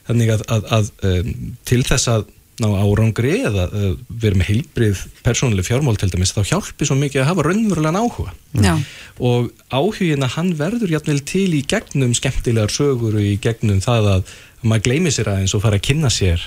þannig 0.07 0.35
að, 0.35 0.45
að, 0.47 0.69
að 0.77 0.91
um, 1.09 1.33
til 1.65 1.81
þess 1.87 2.11
að 2.11 2.29
ná 2.61 2.67
árangri 2.77 3.39
eða 3.47 3.63
uh, 3.71 3.93
vera 4.21 4.37
með 4.37 4.51
heilbrið 4.51 4.99
persónuleg 5.25 5.65
fjármál 5.65 5.97
til 5.97 6.11
dæmis 6.11 6.33
þá 6.35 6.43
hjálpi 6.51 6.85
svo 6.85 6.97
mikið 6.99 7.23
að 7.23 7.29
hafa 7.31 7.45
raunverulegan 7.47 7.97
áhuga 7.97 8.33
Já. 8.61 8.75
og 9.17 9.49
áhugin 9.71 10.25
að 10.25 10.35
hann 10.35 10.51
verður 10.59 10.93
jæfnvel 10.93 11.23
til 11.25 11.47
í 11.57 11.63
gegnum 11.65 12.13
skemmtilegar 12.17 12.73
sögur 12.73 13.17
og 13.17 13.23
í 13.23 13.39
gegnum 13.41 13.81
það 13.81 14.11
að, 14.13 14.35
að 14.61 14.69
maður 14.69 14.85
gleymi 14.89 15.15
sér 15.15 15.31
aðeins 15.33 15.55
og 15.57 15.63
fara 15.65 15.79
að 15.79 15.87
kynna 15.89 16.13
sér 16.13 16.45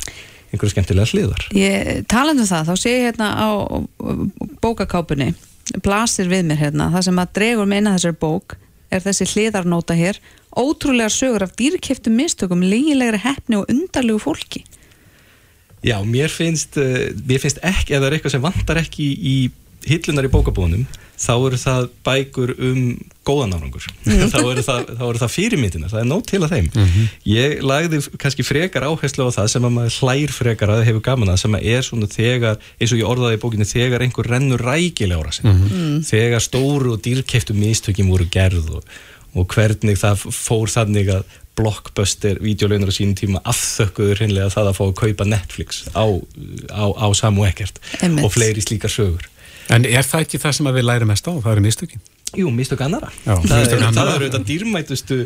einhverju 0.55 0.75
skemmtilega 0.75 1.11
hliðar. 1.11 1.47
Ég 1.59 2.05
talandu 2.11 2.45
um 2.45 2.51
það, 2.51 2.71
þá 2.71 2.81
sé 2.81 2.95
ég 2.95 3.09
hérna 3.09 3.31
á 3.35 3.49
bókakápunni, 4.65 5.33
blasir 5.85 6.31
við 6.31 6.47
mér 6.51 6.63
hérna, 6.63 6.91
það 6.95 7.09
sem 7.09 7.21
að 7.23 7.35
dregur 7.39 7.69
að 7.69 7.91
þessari 7.91 8.19
bók 8.25 8.57
er 8.95 9.03
þessi 9.03 9.27
hliðarnóta 9.33 9.97
hér, 9.99 10.21
ótrúlega 10.55 11.11
sögur 11.11 11.45
af 11.47 11.55
dýrkiptum 11.59 12.15
mistökum, 12.15 12.63
lígilegri 12.63 13.21
hefni 13.25 13.59
og 13.59 13.71
undarlegu 13.73 14.23
fólki. 14.23 14.63
Já, 15.85 15.99
mér 16.07 16.33
finnst, 16.33 16.79
uh, 16.81 17.11
mér 17.29 17.43
finnst 17.43 17.61
ekki, 17.61 17.97
eða 17.97 18.09
er 18.09 18.17
eitthvað 18.17 18.37
sem 18.37 18.45
vantar 18.45 18.81
ekki 18.81 19.09
í 19.19 19.37
hillunar 19.85 20.25
í 20.25 20.33
bókabónum 20.33 20.87
þá 21.21 21.35
eru 21.35 21.59
það 21.61 21.91
bækur 22.07 22.53
um 22.59 22.81
góðan 23.25 23.55
árangur 23.57 23.87
mm. 24.05 24.25
þá 24.33 24.39
eru 24.41 24.65
það, 24.67 24.91
það 25.21 25.33
fyrirmyndina, 25.33 25.91
það 25.93 26.03
er 26.03 26.09
nót 26.11 26.27
til 26.29 26.41
að 26.43 26.55
þeim 26.55 26.67
mm 26.67 26.89
-hmm. 26.89 27.13
ég 27.31 27.55
lagði 27.65 28.01
kannski 28.21 28.47
frekar 28.47 28.87
áherslu 28.89 29.29
á 29.31 29.37
það 29.37 29.49
sem 29.55 29.69
að 29.69 29.77
maður 29.79 29.99
hlær 30.01 30.35
frekar 30.39 30.75
að 30.75 30.85
hefur 30.89 31.07
gaman 31.09 31.33
að 31.33 31.41
sem 31.45 31.57
að 31.57 31.71
er 31.77 31.87
svona 31.87 32.11
þegar 32.11 32.59
eins 32.81 32.93
og 32.93 33.01
ég 33.01 33.09
orðaði 33.09 33.39
í 33.39 33.43
bókinu 33.45 33.69
þegar 33.69 34.05
einhver 34.05 34.31
rennur 34.31 34.61
rækilega 34.61 35.21
ára 35.21 35.33
sig 35.33 35.45
mm 35.45 35.63
-hmm. 35.63 36.05
þegar 36.05 36.41
stóru 36.41 36.93
og 36.93 37.03
dýrkeftu 37.07 37.55
mistökjum 37.55 38.11
voru 38.11 38.29
gerð 38.31 38.71
og, 38.81 38.85
og 39.35 39.47
hvernig 39.49 39.99
það 39.99 40.29
fór 40.31 40.69
þannig 40.69 41.09
að 41.09 41.25
blockbuster 41.55 42.41
videolaunar 42.43 42.91
á 42.91 42.95
sínum 42.95 43.15
tíma 43.15 43.41
afþökkuður 43.47 44.25
hinnlega 44.25 44.51
það 44.51 44.71
að 44.71 44.79
fá 44.79 44.85
að 44.89 44.97
kaupa 44.99 45.25
Netflix 45.25 45.85
á, 45.95 46.07
á, 46.75 46.85
á 46.99 47.07
Samu 47.15 47.47
Eckert 47.47 47.79
og 48.03 48.33
fleiri 48.35 48.61
slíkar 48.65 48.91
sögur 48.91 49.23
En 49.73 49.87
er 49.89 50.05
það 50.05 50.27
ekki 50.27 50.43
það 50.43 50.59
sem 50.59 50.69
við 50.77 50.87
lærum 50.89 51.11
mest 51.13 51.31
á? 51.31 51.33
Það 51.33 51.53
eru 51.55 51.65
mistökin? 51.65 52.05
Jú, 52.35 52.51
mistök 52.51 52.81
annara. 52.83 53.11
Já, 53.23 53.37
það, 53.39 53.61
mistök 53.61 53.79
er, 53.79 53.85
annara. 53.87 54.05
það 54.11 54.17
eru 54.17 54.29
þetta 54.29 54.49
dýrmætustu 54.49 55.19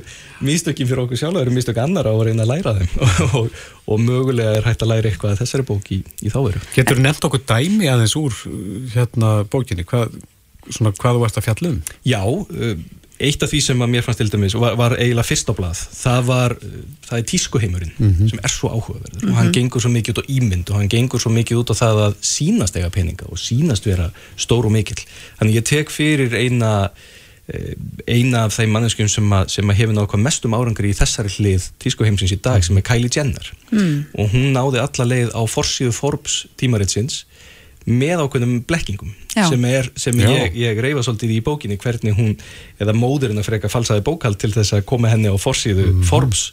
mistökin 0.44 0.88
fyrir 0.90 1.02
okkur 1.06 1.20
sjálf, 1.20 1.38
það 1.38 1.46
eru 1.46 1.54
mistök 1.56 1.80
annara 1.80 2.12
og 2.12 2.24
reyna 2.28 2.44
að 2.44 2.52
læra 2.52 2.74
þeim 2.76 2.98
og, 3.06 3.22
og, 3.40 3.62
og 3.88 4.02
mögulega 4.04 4.58
er 4.58 4.68
hægt 4.68 4.84
að 4.84 4.92
læra 4.92 5.10
eitthvað 5.10 5.34
að 5.34 5.42
þessari 5.42 5.66
bók 5.70 5.88
í, 5.94 6.02
í 6.20 6.32
þáveru. 6.34 6.60
Getur 6.76 7.00
þú 7.00 7.06
nefnt 7.06 7.28
okkur 7.30 7.44
dæmi 7.48 7.88
aðeins 7.88 8.16
úr 8.20 8.36
hérna 8.92 9.32
bókinni? 9.48 9.86
Hvað, 9.88 10.18
svona, 10.68 10.92
hvað 11.00 11.18
þú 11.18 11.26
ert 11.30 11.40
að 11.40 11.48
fjalla 11.48 11.72
um? 11.72 11.80
Já, 12.04 12.20
eitt 13.18 13.42
af 13.42 13.50
því 13.50 13.60
sem 13.64 13.82
að 13.82 13.90
mér 13.92 14.04
fannst 14.06 14.20
til 14.22 14.30
dæmis 14.30 14.54
var, 14.58 14.76
var 14.78 14.94
eiginlega 14.98 15.26
fyrst 15.26 15.50
á 15.50 15.54
blað 15.58 15.80
það 15.98 16.24
var, 16.28 16.54
það 17.08 17.18
er 17.18 17.26
tískuheimurinn 17.32 17.92
mm 17.96 18.10
-hmm. 18.12 18.30
sem 18.30 18.40
er 18.42 18.52
svo 18.52 18.70
áhugaverður 18.70 19.18
mm 19.18 19.20
-hmm. 19.20 19.30
og 19.30 19.36
hann 19.36 19.50
mhm. 19.50 19.54
gengur 19.58 19.80
svo 19.80 19.90
mikið 19.90 20.14
út 20.14 20.22
á 20.22 20.30
ímynd 20.30 20.70
og 20.70 20.76
hann 20.76 20.88
gengur 20.88 21.20
svo 21.20 21.30
mikið 21.30 21.58
út 21.60 21.70
á 21.72 21.74
það 21.82 21.96
að 22.06 22.14
sínast 22.22 22.76
eiga 22.76 22.90
peninga 22.90 23.26
og 23.26 23.38
sínast 23.38 23.86
vera 23.86 24.10
stór 24.36 24.66
og 24.66 24.72
mikill 24.72 25.02
þannig 25.38 25.56
ég 25.56 25.64
tek 25.64 25.90
fyrir 25.90 26.34
eina 26.34 26.90
eh, 27.48 27.74
eina 28.06 28.44
af 28.44 28.52
þeim 28.58 28.70
manneskjum 28.70 29.08
sem, 29.08 29.32
að, 29.32 29.48
sem 29.48 29.70
að 29.70 29.76
hefur 29.76 29.94
náttúrulega 29.94 30.22
mestum 30.22 30.54
árangri 30.54 30.90
í 30.90 30.98
þessari 31.00 31.28
hlið 31.28 31.62
tískuheimsins 31.78 32.32
í 32.32 32.40
dag 32.42 32.64
sem 32.64 32.76
er 32.76 32.82
Kylie 32.82 33.10
Jenner 33.16 33.52
mm. 33.70 34.04
og 34.14 34.30
hún 34.30 34.52
náði 34.52 34.78
alla 34.78 35.04
leið 35.04 35.30
á 35.34 35.42
forsíðu 35.46 35.92
Forbes 35.92 36.46
tímaritsins 36.56 37.24
með 37.88 38.22
ákveðnum 38.24 38.58
blekkingum 38.68 39.12
Já. 39.32 39.46
sem, 39.48 39.64
er, 39.64 39.88
sem 39.96 40.18
ég, 40.20 40.56
ég 40.58 40.80
reyfa 40.82 41.02
svolítið 41.06 41.32
í 41.32 41.38
bókinni 41.44 41.78
hvernig 41.80 42.16
hún, 42.18 42.34
eða 42.82 42.94
móðurinn 42.96 43.40
að 43.40 43.48
freka 43.48 43.70
falsaði 43.72 44.04
bókald 44.04 44.38
til 44.40 44.52
þess 44.52 44.76
að 44.76 44.84
koma 44.90 45.12
henni 45.12 45.32
á 45.32 45.36
forsíðu 45.40 45.86
mm. 45.88 46.06
Forbes, 46.08 46.48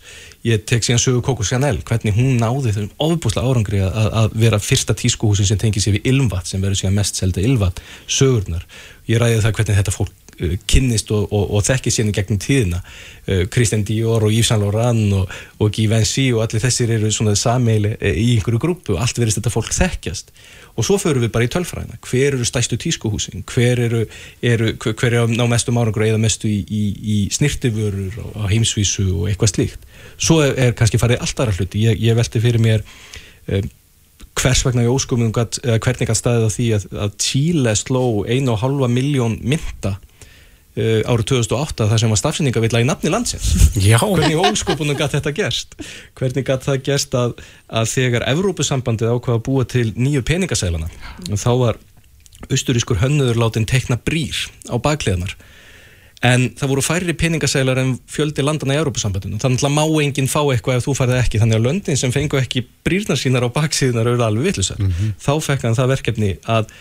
ég 0.47 0.63
tek 0.69 0.85
síðan 0.85 1.01
sögu 1.01 1.23
Coco 1.25 1.45
Chanel, 1.47 1.79
hvernig 1.87 2.15
hún 2.15 2.37
náði 2.39 2.71
þessum 2.71 2.91
ofbúslega 3.07 3.51
árangri 3.51 3.81
að, 3.83 4.11
að 4.23 4.37
vera 4.45 4.61
fyrsta 4.63 4.95
tískuhúsin 4.97 5.49
sem 5.49 5.61
tengið 5.61 5.87
sér 5.87 5.97
við 5.97 6.11
Ilvat 6.13 6.51
sem 6.51 6.63
verður 6.63 6.83
síðan 6.83 6.99
mest 6.99 7.19
selda 7.19 7.43
Ilvat, 7.43 7.81
sögurnar. 8.07 8.67
Ég 9.09 9.19
ræði 9.21 9.41
það 9.43 9.57
hvernig 9.59 9.79
þetta 9.79 9.93
fólk 9.93 10.13
uh, 10.41 10.53
kynnist 10.69 11.11
og, 11.13 11.27
og, 11.29 11.49
og 11.57 11.65
þekki 11.65 11.93
sérni 11.93 12.13
gegnum 12.15 12.41
tíðina. 12.41 12.81
Uh, 13.25 13.43
Christian 13.53 13.85
Dior 13.85 14.25
og 14.25 14.33
Yves 14.33 14.49
Saint 14.51 14.63
Laurent 14.63 15.13
og, 15.17 15.33
og 15.61 15.73
Givenchy 15.73 16.31
og 16.33 16.45
allir 16.45 16.63
þessir 16.63 16.95
eru 16.97 17.11
svona 17.13 17.35
sameili 17.39 17.95
uh, 17.99 18.11
í 18.11 18.35
einhverju 18.37 18.61
grúpu 18.61 18.99
allt 18.99 19.21
verðist 19.21 19.41
þetta 19.41 19.53
fólk 19.53 19.73
þekkjast 19.77 20.33
og 20.75 20.83
svo 20.83 20.97
förum 20.99 21.23
við 21.23 21.31
bara 21.31 21.47
í 21.47 21.51
tölfræðina. 21.51 21.99
Hver 22.03 22.35
eru 22.35 22.47
stæstu 22.47 22.77
tískuhúsin? 22.79 23.45
Hver 23.47 23.79
eru, 23.85 24.01
eru 24.43 24.73
hver 24.83 25.13
eru 25.13 25.31
ná 25.31 25.45
mestum 25.51 25.79
árangur 25.79 26.03
eða 26.03 26.19
mestu 26.21 26.49
í, 26.51 26.59
í, 26.67 26.83
í 26.99 27.17
snirtiförur 27.31 28.19
á, 28.35 28.43
heimsvísu 28.51 29.07
og 29.13 29.29
eitthvað 29.31 29.53
slíkt? 29.53 29.87
Svo 30.17 30.41
er, 30.43 30.53
er 30.59 30.75
kannski 30.77 30.99
farið 30.99 31.23
alltaf 31.23 31.45
aðra 31.45 31.57
hluti. 31.59 31.85
Ég, 31.87 32.01
ég 32.03 32.19
velti 32.19 32.43
fyrir 32.43 32.63
mér 32.63 32.83
um, 33.47 33.69
hvers 34.35 34.65
vegna 34.67 34.83
í 34.83 34.91
óskumum 34.91 35.31
hvernig 35.31 36.11
að 36.11 36.19
staðið 36.19 36.47
á 36.47 36.51
því 36.57 36.67
að, 36.75 36.89
að 37.05 37.15
Chile 37.23 37.75
sló 37.79 38.03
1,5 38.27 38.91
miljón 38.91 39.39
mynda 39.47 39.95
árið 40.75 41.25
2008 41.31 41.87
þar 41.87 42.01
sem 42.01 42.11
var 42.11 42.19
stafsendingavilla 42.19 42.81
í 42.83 42.87
nafni 42.87 43.11
landsins. 43.13 43.53
Já. 43.79 43.97
hvernig 44.03 44.39
óskopunum 44.41 44.97
gæti 44.99 45.17
þetta 45.19 45.35
gerst? 45.37 45.75
Hvernig 46.19 46.47
gæti 46.47 46.69
það 46.69 46.81
gerst 46.89 47.15
að, 47.15 47.35
að 47.71 47.91
þegar 47.93 48.27
Evrópusambandið 48.33 49.13
ákvaða 49.15 49.39
að 49.39 49.45
búa 49.47 49.67
til 49.71 49.87
nýju 49.95 50.25
peningasælana 50.27 50.91
þá 51.31 51.51
var 51.61 51.79
austurískur 52.51 52.99
hönnuður 52.99 53.39
látin 53.39 53.67
tekna 53.69 53.95
brýr 53.95 54.35
á 54.67 54.75
bakleðanar 54.75 55.37
en 56.25 56.49
það 56.57 56.71
voru 56.71 56.83
færri 56.83 57.15
peningasælar 57.17 57.79
en 57.81 57.95
fjöldi 58.09 58.43
landana 58.43 58.75
í 58.75 58.79
Evrópusambandinu. 58.81 59.39
Þannig 59.41 59.65
að 59.67 59.73
má 59.75 59.83
enginn 60.03 60.29
fá 60.31 60.41
eitthvað 60.43 60.79
ef 60.79 60.87
þú 60.87 60.95
færði 60.97 61.17
ekki. 61.21 61.41
Þannig 61.41 61.59
að 61.59 61.65
löndin 61.67 61.99
sem 61.99 62.13
fengu 62.13 62.39
ekki 62.39 62.63
brýrnar 62.87 63.19
sínar 63.19 63.45
á 63.45 63.49
baksíðunar 63.53 64.09
eru 64.13 64.25
alveg 64.25 64.49
vittlusar 64.49 64.79
mm 64.79 64.91
-hmm. 64.91 65.15
þá 65.21 65.33
fekk 65.47 65.67
hann 65.67 65.77
það 65.77 65.91
verkefni 65.93 66.31
að 66.43 66.71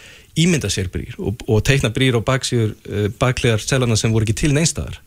ímynda 0.40 0.70
sér 0.72 0.90
brýr 0.92 1.14
og, 1.18 1.44
og 1.48 1.62
teikna 1.66 1.92
brýr 1.94 2.18
og 2.18 2.26
baksíður 2.26 2.74
uh, 2.74 3.06
baklegar 3.20 3.62
selana 3.62 3.98
sem 3.98 4.12
voru 4.14 4.26
ekki 4.26 4.38
til 4.44 4.52
neinstæðar 4.56 5.00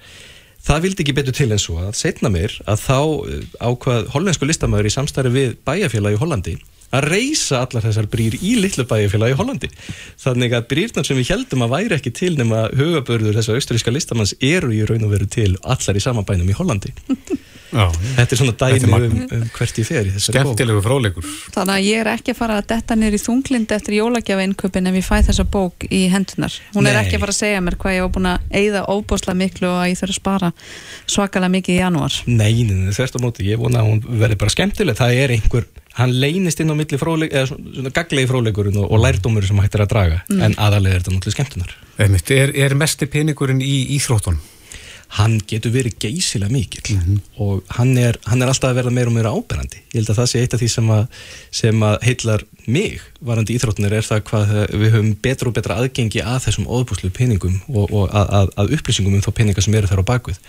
það 0.67 0.83
vildi 0.85 1.03
ekki 1.05 1.17
betur 1.17 1.35
til 1.35 1.51
en 1.51 1.61
svo 1.61 1.77
að 1.83 1.93
setna 1.99 2.31
mér 2.33 2.55
að 2.67 2.81
þá 2.85 2.97
uh, 3.01 3.43
ákvað 3.59 4.09
hollensku 4.15 4.49
listamæður 4.49 4.89
í 4.89 4.95
samstæri 4.97 5.33
við 5.35 5.55
bæjarfélag 5.67 6.17
í 6.17 6.21
Hollandi 6.23 6.57
að 6.95 7.09
reysa 7.11 7.65
allar 7.65 7.83
þessar 7.83 8.07
brýr 8.11 8.37
í 8.39 8.53
litlu 8.61 8.85
bæjarfélag 8.87 9.33
í 9.33 9.35
Hollandi. 9.35 9.69
Þannig 10.23 10.53
að 10.55 10.69
brýrnar 10.71 11.07
sem 11.07 11.19
við 11.19 11.33
heldum 11.33 11.65
að 11.65 11.73
væri 11.73 11.97
ekki 11.97 12.13
til 12.15 12.33
nema 12.39 12.67
hugabörður 12.71 13.35
þessar 13.35 13.59
austríska 13.59 13.91
listamanns 13.91 14.37
eru 14.39 14.71
í 14.71 14.85
raun 14.87 15.03
og 15.03 15.11
veru 15.11 15.27
til 15.27 15.49
allar 15.63 15.99
í 15.99 16.03
samanbænum 16.03 16.53
í 16.53 16.55
Hollandi 16.55 16.93
þetta 17.71 18.27
er 18.27 18.41
svona 18.41 18.55
dæmi 18.57 18.91
um, 18.97 19.17
um 19.37 19.45
hvert 19.57 19.81
ég 19.81 19.87
fer 19.87 20.07
í 20.07 20.13
þessari 20.15 20.37
bók. 20.37 20.53
Skemmtilegu 20.53 20.83
fráleikur 20.85 21.29
þannig 21.55 21.73
að 21.75 21.87
ég 21.87 22.03
er 22.03 22.11
ekki 22.13 22.33
að 22.33 22.39
fara 22.41 22.59
að 22.61 22.69
detta 22.73 22.97
nýri 22.99 23.19
þunglind 23.21 23.73
eftir 23.77 23.97
jólagjafainköpin 23.97 24.91
ef 24.91 24.99
ég 25.01 25.07
fæ 25.07 25.15
þessa 25.29 25.47
bók 25.57 25.87
í 25.89 26.05
hendunar 26.13 26.53
hún 26.75 26.87
Nei. 26.87 26.91
er 26.93 27.01
ekki 27.01 27.17
að 27.17 27.25
fara 27.25 27.35
að 27.35 27.41
segja 27.41 27.63
mér 27.65 27.79
hvað 27.81 27.97
ég 27.97 28.07
á 28.07 28.13
búin 28.13 28.29
að 28.31 28.57
eigða 28.61 28.85
óbúslega 28.87 29.37
miklu 29.37 29.69
og 29.71 29.81
að 29.81 29.89
ég 29.91 29.99
þurfa 30.01 30.13
að 30.13 30.21
spara 30.21 30.51
svakalega 31.07 31.53
mikið 31.55 31.75
í 31.75 31.79
janúar. 31.81 32.17
Nei, 32.27 32.53
þess 32.95 33.15
að 33.15 33.23
móti, 33.23 33.47
ég 33.47 33.61
vona 33.61 33.81
að 33.81 33.89
hún 33.91 34.01
verði 34.21 34.39
bara 34.41 34.53
skemmtileg. 34.53 34.97
Það 34.97 35.21
er 35.21 35.33
einhver, 35.35 35.67
hann 35.97 36.13
leynist 36.21 36.61
inn 36.63 36.73
á 36.73 36.75
milli 36.77 36.97
fráleik, 37.01 37.31
eða 37.33 37.49
svona 37.51 37.93
gaglegi 37.95 38.31
fráleikurinn 38.31 38.79
og, 38.81 38.87
og 38.91 38.97
lærdómur 39.03 39.47
sem 39.47 39.61
hættir 39.63 39.85
að 39.85 39.91
draga. 39.93 40.17
Mm. 40.27 40.43
en 40.47 40.53
aðalega 40.61 40.93
er 40.95 41.01
þetta 41.03 41.15
náttúrulega 41.15 41.37
skemmtunar 41.37 41.71
hann 45.15 45.37
getur 45.47 45.71
verið 45.71 45.95
geysilega 46.03 46.51
mikill 46.51 46.95
mm 46.95 47.01
-hmm. 47.01 47.19
og 47.43 47.63
hann 47.77 47.97
er, 47.97 48.17
hann 48.25 48.41
er 48.41 48.47
alltaf 48.51 48.71
að 48.71 48.79
verða 48.81 48.91
meira 48.91 49.07
og 49.07 49.15
meira 49.15 49.31
áberandi. 49.31 49.79
Ég 49.93 50.01
held 50.01 50.09
að 50.09 50.19
það 50.19 50.29
sé 50.31 50.39
eitt 50.41 50.53
af 50.53 50.59
því 50.61 50.69
sem 50.69 50.89
að, 50.89 51.07
sem 51.51 51.83
að 51.83 51.97
heitlar 52.03 52.43
mig 52.67 52.99
varandi 53.23 53.55
íþróttunir 53.55 53.93
er 53.95 54.03
það 54.03 54.23
hvað 54.27 54.51
við 54.75 54.91
höfum 54.91 55.13
betra 55.23 55.47
og 55.47 55.55
betra 55.55 55.77
aðgengi 55.79 56.21
að 56.21 56.41
þessum 56.45 56.67
óbúslu 56.67 57.09
peningum 57.09 57.61
og, 57.67 57.93
og 57.93 58.09
að, 58.11 58.27
að, 58.39 58.49
að 58.59 58.73
upplýsingum 58.75 59.15
um 59.15 59.23
þá 59.23 59.31
peninga 59.31 59.63
sem 59.63 59.77
eru 59.79 59.87
þar 59.87 60.03
á 60.03 60.09
bakvið. 60.11 60.41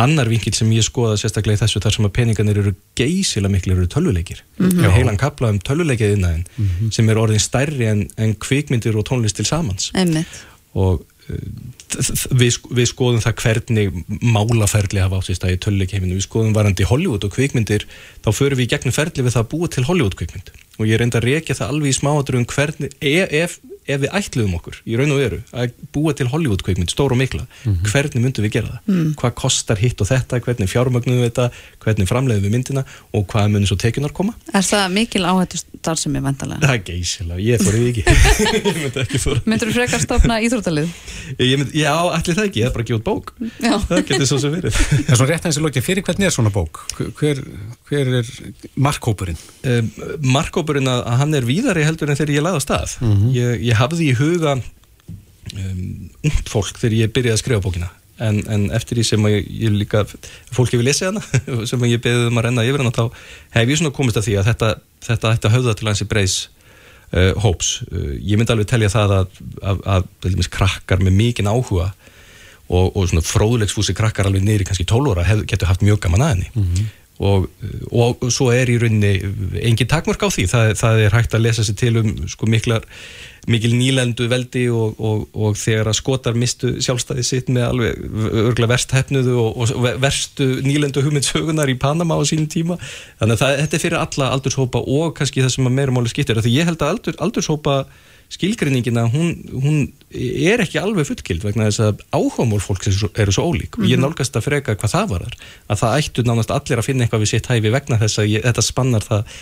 Annar 0.00 0.28
vinkil 0.32 0.54
sem 0.56 0.72
ég 0.72 0.86
skoða 0.86 1.18
sérstaklega 1.20 1.60
í 1.60 1.62
þessu 1.64 1.82
þar 1.84 1.96
sem 1.98 2.08
að 2.08 2.14
peninganir 2.16 2.60
eru 2.62 2.74
geysilega 2.96 3.52
mikil 3.52 3.76
eru 3.76 3.86
tölvuleikir. 3.86 4.42
Mm 4.58 4.70
-hmm. 4.70 4.90
Heilan 4.96 5.20
kapla 5.20 5.52
um 5.52 5.60
tölvuleikið 5.60 6.16
innan 6.16 6.46
mm 6.56 6.68
-hmm. 6.68 6.90
sem 6.90 7.08
er 7.08 7.18
orðin 7.18 7.40
stærri 7.40 7.86
en, 7.86 8.08
en 8.16 8.34
kvikmyndir 8.34 8.96
og 8.96 9.04
tónlist 9.04 9.36
til 9.36 9.44
samans. 9.44 9.90
Einmitt. 9.94 10.26
Og 10.72 11.04
við, 12.30 12.58
við 12.70 12.88
skoðum 12.90 13.22
það 13.24 13.36
hvernig 13.42 14.00
málaferli 14.22 15.02
hafa 15.02 15.20
átt 15.20 15.30
í 15.32 15.38
stað 15.38 15.54
í 15.54 15.60
töluleikheiminu, 15.64 16.18
við 16.18 16.26
skoðum 16.26 16.56
varandi 16.56 16.88
Hollywood 16.88 17.26
og 17.26 17.34
kvikmyndir, 17.36 17.86
þá 18.24 18.30
förum 18.34 18.60
við 18.60 18.68
í 18.68 18.72
gegnum 18.74 18.96
ferli 18.96 19.26
við 19.26 19.36
það 19.36 19.44
að 19.44 19.50
búa 19.54 19.70
til 19.72 19.86
Hollywood 19.88 20.18
kvikmynd 20.18 20.52
og 20.76 20.90
ég 20.90 21.00
reynda 21.00 21.22
að 21.22 21.30
reykja 21.30 21.56
það 21.56 21.72
alveg 21.72 21.92
í 21.92 21.96
smáadröðum 21.96 22.48
hvernig, 22.52 22.96
ef, 23.00 23.32
ef 23.32 23.76
ef 23.86 24.02
við 24.02 24.14
ætluðum 24.18 24.56
okkur 24.58 24.78
í 24.86 24.96
raun 24.98 25.14
og 25.14 25.20
veru 25.20 25.38
að 25.54 25.74
búa 25.94 26.14
til 26.16 26.26
Hollywood 26.30 26.62
kveikmynd, 26.66 26.90
stór 26.90 27.14
og 27.14 27.20
mikla 27.20 27.44
mm 27.46 27.72
-hmm. 27.72 27.90
hvernig 27.90 28.22
myndum 28.22 28.44
við 28.44 28.52
gera 28.56 28.66
það? 28.66 28.80
Mm. 28.86 29.14
Hvað 29.20 29.34
kostar 29.42 29.78
hitt 29.78 30.00
og 30.00 30.08
þetta, 30.10 30.40
hvernig 30.40 30.70
fjármögnum 30.70 31.20
við 31.22 31.30
þetta 31.30 31.50
hvernig 31.84 32.08
framleiðum 32.10 32.46
við 32.46 32.54
myndina 32.56 32.84
og 33.12 33.26
hvað 33.30 33.50
munir 33.50 33.68
svo 33.70 33.76
tekjunar 33.76 34.12
koma? 34.12 34.34
Er 34.52 34.62
það 34.62 34.92
mikil 34.92 35.22
áhættu 35.22 35.58
starfsemi 35.58 36.22
vandalega? 36.22 36.60
Það 36.66 36.74
er 36.74 36.82
geysilega, 36.90 37.40
ég 37.40 37.60
þorði 37.62 37.88
ekki 37.90 38.02
ég 39.14 39.46
Myndur 39.46 39.68
þú 39.70 39.74
frekar 39.74 40.00
stofna 40.00 40.40
íþróttalið? 40.44 40.88
Mynd, 41.38 41.74
já, 41.76 41.92
allir 42.16 42.38
það 42.38 42.48
ekki, 42.48 42.62
ég 42.62 42.68
er 42.68 42.74
bara 42.74 42.84
að 42.84 42.90
gefa 42.90 43.00
út 43.00 43.06
bók 43.06 43.32
já. 43.62 43.74
það 43.88 44.02
getur 44.10 44.30
svo 44.30 44.38
sem 44.42 44.54
verið 44.56 44.78
Það 44.78 45.10
er 45.12 45.20
svo 45.20 45.28
rétt 45.30 45.44
aðeins 45.44 45.60
í 45.60 45.64
lókja, 45.66 45.84
fyrir 45.86 46.06
hvernig 46.06 46.28
er 46.28 46.34
svona 46.36 46.52
bók? 46.54 46.80
Hver, 47.20 47.42
hver 47.90 48.12
er 48.20 48.32
markkópurinn? 48.86 49.38
Um, 49.66 49.92
markkópurinn 50.36 50.90
að 50.92 51.04
hann 51.22 51.36
er 51.38 51.48
víðari 51.48 51.84
heldur 51.86 52.12
en 52.12 52.18
þegar 52.18 52.34
ég 52.36 52.46
laði 52.46 52.62
á 52.62 52.66
stað 52.66 52.96
mm 53.02 53.12
-hmm. 53.12 53.36
ég, 53.36 53.62
ég 53.70 53.80
hafði 53.80 54.10
í 54.10 54.16
huga 54.18 54.56
um, 54.56 56.10
ungt 56.24 56.50
fólk 56.52 56.80
þegar 56.80 56.98
ég 57.02 57.14
byrjaði 57.14 57.36
að 57.36 57.44
skrifa 57.44 57.64
bókina 57.68 57.92
en, 58.22 58.40
en 58.48 58.66
eftir 58.76 58.98
því 58.98 59.06
sem 59.10 59.28
ég, 59.30 59.48
ég 59.66 59.76
líka 59.76 60.04
fólki 60.54 60.78
vil 60.80 60.88
lesa 60.88 61.10
hana 61.10 61.22
sem 61.70 61.88
ég 61.88 62.02
beðið 62.04 62.30
um 62.30 62.40
að 62.40 62.48
renna 62.48 62.66
yfir 62.66 62.84
hana 62.84 62.94
þá 62.94 63.04
hef 63.56 63.72
ég 63.72 63.80
svona 63.80 63.96
komist 63.96 64.20
að 64.20 64.28
því 64.28 64.36
að 64.40 64.50
þetta, 64.52 64.70
þetta 65.08 65.32
ætti 65.34 65.50
að 65.50 65.56
höfða 65.58 65.76
til 65.76 65.90
hansi 65.90 66.08
breys 66.08 66.36
uh, 67.12 67.32
hóps. 67.44 67.80
Uh, 67.92 68.16
ég 68.20 68.38
myndi 68.38 68.52
alveg 68.54 68.68
telja 68.70 68.92
það 68.92 69.16
að, 69.20 69.40
að, 69.62 69.86
að, 69.96 70.10
að 70.26 70.50
krakkar 70.58 71.02
með 71.04 71.18
mikinn 71.20 71.50
áhuga 71.50 71.92
og, 72.66 72.96
og 72.96 73.26
fróðlegsfúsi 73.26 73.94
krakkar 73.96 74.28
alveg 74.30 74.44
neyri 74.46 74.66
kannski 74.66 74.86
12 74.88 75.12
óra 75.12 75.26
getur 75.46 75.70
haft 75.70 75.84
mjög 75.86 76.00
gaman 76.06 76.24
aðinni 76.26 76.50
mm 76.52 76.62
-hmm. 76.62 76.86
Og, 77.18 77.46
og 77.96 78.26
svo 78.32 78.50
er 78.52 78.68
í 78.68 78.76
rauninni 78.80 79.14
engin 79.64 79.88
takmörk 79.88 80.26
á 80.26 80.28
því, 80.28 80.44
það, 80.52 80.74
það 80.82 81.04
er 81.06 81.16
hægt 81.16 81.36
að 81.36 81.46
lesa 81.46 81.64
sér 81.64 81.78
til 81.80 81.94
um 82.02 82.12
sko 82.28 82.48
miklar 82.50 82.84
mikil 83.46 83.76
nýlendu 83.78 84.26
veldi 84.30 84.64
og, 84.74 84.96
og, 84.98 85.26
og 85.32 85.54
þegar 85.58 85.90
að 85.92 85.98
skotar 86.00 86.38
mistu 86.38 86.72
sjálfstæði 86.82 87.24
sitt 87.26 87.50
með 87.52 87.68
alveg 87.68 88.00
örgla 88.42 88.68
verst 88.72 88.94
hefnuðu 88.96 89.36
og, 89.38 89.70
verstu 90.02 90.48
nýlendu 90.66 91.04
hugmyndsögunar 91.04 91.70
í 91.70 91.78
Panama 91.78 92.18
á 92.18 92.22
sínum 92.26 92.50
tíma. 92.50 92.78
Þannig 93.20 93.36
að 93.36 93.44
það, 93.44 93.54
þetta 93.62 93.78
er 93.78 93.84
fyrir 93.84 94.00
alla 94.00 94.32
aldurshópa 94.34 94.82
og 94.82 95.14
kannski 95.20 95.44
það 95.44 95.54
sem 95.54 95.70
að 95.70 95.76
meira 95.78 95.94
máli 95.94 96.10
skiptir. 96.10 96.42
Því 96.42 96.56
ég 96.58 96.68
held 96.68 96.82
að 96.82 96.94
aldur, 96.96 97.18
aldurshópa 97.22 97.78
skilgrinningina, 98.32 99.06
hún, 99.12 99.30
hún 99.52 99.78
er 100.10 100.62
ekki 100.64 100.80
alveg 100.80 101.06
fullkild 101.08 101.44
vegna 101.46 101.68
þess 101.68 101.82
að 101.84 102.02
áhugamál 102.16 102.60
fólks 102.62 102.90
eru 102.90 102.98
svo, 102.98 103.10
eru 103.22 103.34
svo 103.34 103.46
ólík. 103.50 103.78
Og 103.78 103.86
ég 103.86 103.98
mhm. 103.98 104.06
nálgast 104.06 104.36
að 104.38 104.46
freka 104.48 104.76
hvað 104.78 104.94
það 104.96 105.12
varar 105.12 105.38
að 105.70 105.80
það 105.82 105.96
ættu 106.00 106.26
nánast 106.26 106.52
allir 106.54 106.82
að 106.82 106.88
finna 106.88 107.06
eitthvað 107.06 107.24
við 107.24 107.32
sitt 107.32 107.50
hæfi 107.52 107.72
vegna 107.76 108.00
þess 108.02 108.22
að 108.22 108.30
ég, 108.32 108.44
þetta 108.48 108.66
spannar 108.66 109.06
það 109.06 109.38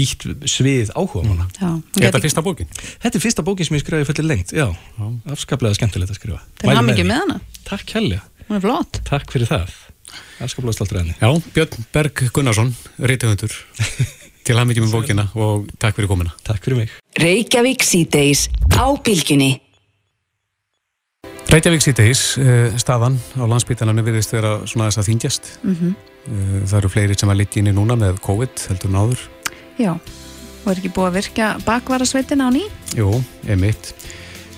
vítt 0.00 0.28
svið 0.50 0.92
áhugamála. 0.94 1.48
Mm. 1.60 1.80
Er 2.00 2.08
þetta 2.08 2.24
fyrsta 2.26 2.44
bókin? 2.44 2.70
Þetta 2.74 3.20
er 3.20 3.26
fyrsta 3.28 3.46
bókin 3.46 3.70
sem 3.70 3.78
ég 3.78 3.86
skrifaði 3.86 4.10
fullir 4.10 4.30
lengt, 4.30 4.54
já, 4.54 4.68
já. 4.70 5.08
afskaplega 5.34 5.78
skemmtilegt 5.78 6.14
að 6.14 6.20
skrifa. 6.20 6.44
Það 6.62 6.76
er 6.76 6.86
mikið 6.90 7.10
með 7.10 7.24
hana. 7.24 7.40
Takk 7.68 7.98
helga 7.98 8.22
Hún 8.44 8.58
er 8.58 8.60
flott. 8.60 8.98
Takk 9.08 9.30
fyrir 9.32 9.48
það. 9.48 9.72
Afskaplega 10.42 10.76
stoltur 10.76 11.00
enni 11.00 11.14
Já, 11.18 11.30
Björn 11.54 11.86
Berg 11.94 12.26
Gunnarsson, 12.34 12.74
reytihundur 12.98 13.54
til 14.44 14.58
mikið 14.60 14.86
með 14.86 14.94
bókina 14.98 15.28
og 15.38 15.68
takk 15.80 15.98
fyrir 15.98 16.10
komina 16.10 16.34
Takk 16.46 16.66
fyrir 16.66 16.84
mig 16.84 16.94
Reykjavík 17.14 17.84
síðdeis 17.86 18.48
á 18.74 18.90
bylginni 18.98 19.60
Reykjavík 21.46 21.84
síðdeis 21.84 22.22
eh, 22.42 22.74
staðan 22.74 23.20
á 23.38 23.46
landsbytarnarnu 23.46 24.02
viðist 24.02 24.34
vera 24.34 24.56
svona 24.66 24.88
þess 24.88 24.98
að 24.98 25.08
þingjast 25.12 25.50
mm 25.62 25.76
-hmm. 25.78 26.64
það 26.66 26.76
eru 26.80 26.90
fleiri 26.90 27.18
sem 27.20 27.30
að 27.30 27.38
litja 27.44 27.62
inn 27.62 27.70
í 27.70 27.76
núna 27.76 27.94
með 27.94 28.18
COVID 28.24 28.66
heldur 28.66 28.90
náður 28.90 29.22
Já, 29.78 29.94
og 29.94 30.66
er 30.72 30.82
ekki 30.82 30.90
búið 30.90 31.06
að 31.06 31.16
virka 31.20 31.52
bakvarasveitina 31.62 32.50
á 32.50 32.50
ný? 32.50 32.66
Jú, 32.98 33.22
emitt 33.46 33.94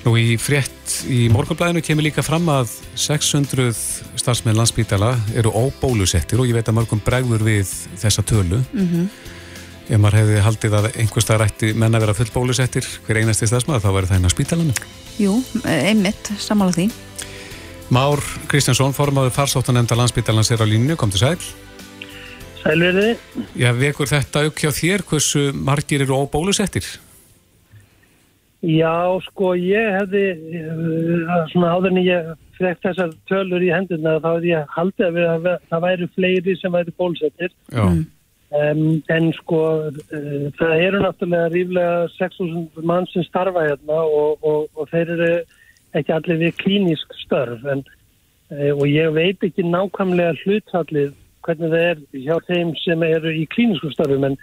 Nú 0.06 0.16
í 0.16 0.38
frétt 0.40 1.04
í 1.10 1.28
morgunblæðinu 1.28 1.84
kemur 1.84 2.08
líka 2.08 2.22
fram 2.24 2.48
að 2.48 2.72
600 2.94 3.74
starfsmenn 4.16 4.56
landsbytala 4.56 5.12
eru 5.34 5.50
óbólusettir 5.52 6.40
og 6.40 6.46
ég 6.46 6.54
veit 6.54 6.68
að 6.68 6.78
mörgum 6.78 7.02
bregður 7.02 7.42
við 7.42 7.66
þessa 7.98 8.22
tölu. 8.22 8.62
Mm 8.72 8.86
-hmm 8.86 9.35
ef 9.86 10.00
maður 10.02 10.18
hefði 10.20 10.40
haldið 10.44 10.76
að 10.78 10.88
einhverstað 11.02 11.40
rætti 11.42 11.72
menna 11.78 12.00
vera 12.02 12.14
full 12.16 12.28
bólusettir 12.34 12.86
hver 13.06 13.20
einasti 13.22 13.48
stafsmað 13.48 13.84
þá 13.84 13.90
væri 13.94 14.10
það 14.10 14.18
einn 14.18 14.28
á 14.28 14.34
spítalanum. 14.34 14.80
Jú, 15.20 15.36
einmitt, 15.64 16.32
samála 16.42 16.74
því. 16.74 16.88
Már 17.94 18.22
Kristjánsson, 18.50 18.94
formáður 18.96 19.36
farsóttanemnda 19.36 19.94
landsspítalans 19.98 20.50
er 20.50 20.62
á 20.62 20.66
línu, 20.66 20.96
kom 20.98 21.12
til 21.14 21.22
sæl. 21.22 21.38
Sælverði 22.64 23.12
Já, 23.54 23.70
vekur 23.78 24.10
þetta 24.10 24.46
auk 24.46 24.58
hjá 24.58 24.72
þér 24.74 25.04
hversu 25.06 25.50
margir 25.54 26.02
eru 26.02 26.18
óbólusettir? 26.18 26.88
Já, 28.66 29.14
sko, 29.28 29.52
ég 29.54 29.92
hefði 30.00 30.24
uh, 30.66 31.44
svona 31.52 31.76
áður 31.76 31.92
en 31.92 32.02
ég 32.02 32.30
frekk 32.56 32.82
þessar 32.82 33.12
tölur 33.30 33.62
í 33.62 33.70
hendurna 33.70 34.16
þá 34.18 34.28
hefði 34.32 34.50
ég 34.50 34.74
haldið 34.74 35.18
að 35.22 35.48
það 35.70 35.84
væri 35.84 36.08
fleiri 36.16 36.56
sem 36.58 36.74
væri 36.74 36.94
bólusettir. 36.98 37.52
Já. 37.70 37.84
Mm. 37.84 38.04
Um, 38.54 39.02
en 39.10 39.32
sko 39.34 39.60
uh, 39.90 40.44
það 40.54 40.82
eru 40.84 40.98
náttúrulega 41.02 41.50
ríflega 41.50 41.94
6.000 42.14 42.84
mann 42.86 43.08
sem 43.10 43.24
starfa 43.26 43.64
hérna 43.66 43.96
og, 44.06 44.44
og, 44.46 44.68
og 44.78 44.86
þeir 44.92 45.08
eru 45.16 45.30
ekki 45.98 46.12
allir 46.14 46.38
við 46.44 46.52
klínisk 46.60 47.16
störf 47.24 47.64
en, 47.66 47.82
uh, 48.54 48.70
og 48.76 48.84
ég 48.86 49.10
veit 49.16 49.42
ekki 49.42 49.66
nákvæmlega 49.66 50.36
hlutfallið 50.44 51.10
hvernig 51.42 51.72
það 51.72 51.86
er 51.88 52.04
hjá 52.22 52.36
þeim 52.46 52.70
sem 52.84 53.02
eru 53.08 53.32
í 53.34 53.42
klínisku 53.50 53.90
störfum 53.94 54.28
en 54.30 54.38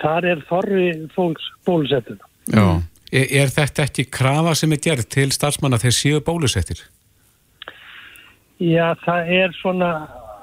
þar 0.00 0.26
er 0.32 0.42
þorri 0.48 0.88
fólks 1.14 1.46
bólusettur. 1.66 2.18
Já, 2.50 2.82
er, 3.12 3.28
er 3.42 3.54
þetta 3.54 3.86
ekki 3.86 4.08
krafa 4.10 4.56
sem 4.58 4.74
er 4.74 4.82
gerð 4.82 5.06
til 5.14 5.28
starfsmanna 5.34 5.78
þegar 5.82 5.98
séu 5.98 6.24
bólusettir? 6.26 6.82
Já, 8.62 8.94
það 9.06 9.32
er 9.38 9.56
svona 9.58 9.92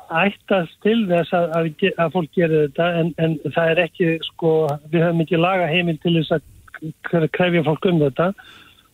ættast 0.10 0.78
til 0.86 1.03
þess 1.10 1.34
að, 1.36 1.51
að, 1.57 1.84
að 2.01 2.16
fólk 2.16 2.32
gerir 2.38 2.66
þetta 2.68 2.88
en, 3.01 3.12
en 3.22 3.36
það 3.53 3.74
er 3.74 3.82
ekki 3.86 4.10
sko, 4.28 4.53
við 4.91 5.05
höfum 5.05 5.24
ekki 5.26 5.39
laga 5.39 5.70
heimil 5.70 5.97
til 6.03 6.16
þess 6.18 6.38
að 6.38 7.28
krefja 7.36 7.66
fólk 7.68 7.88
um 7.89 8.01
þetta 8.01 8.32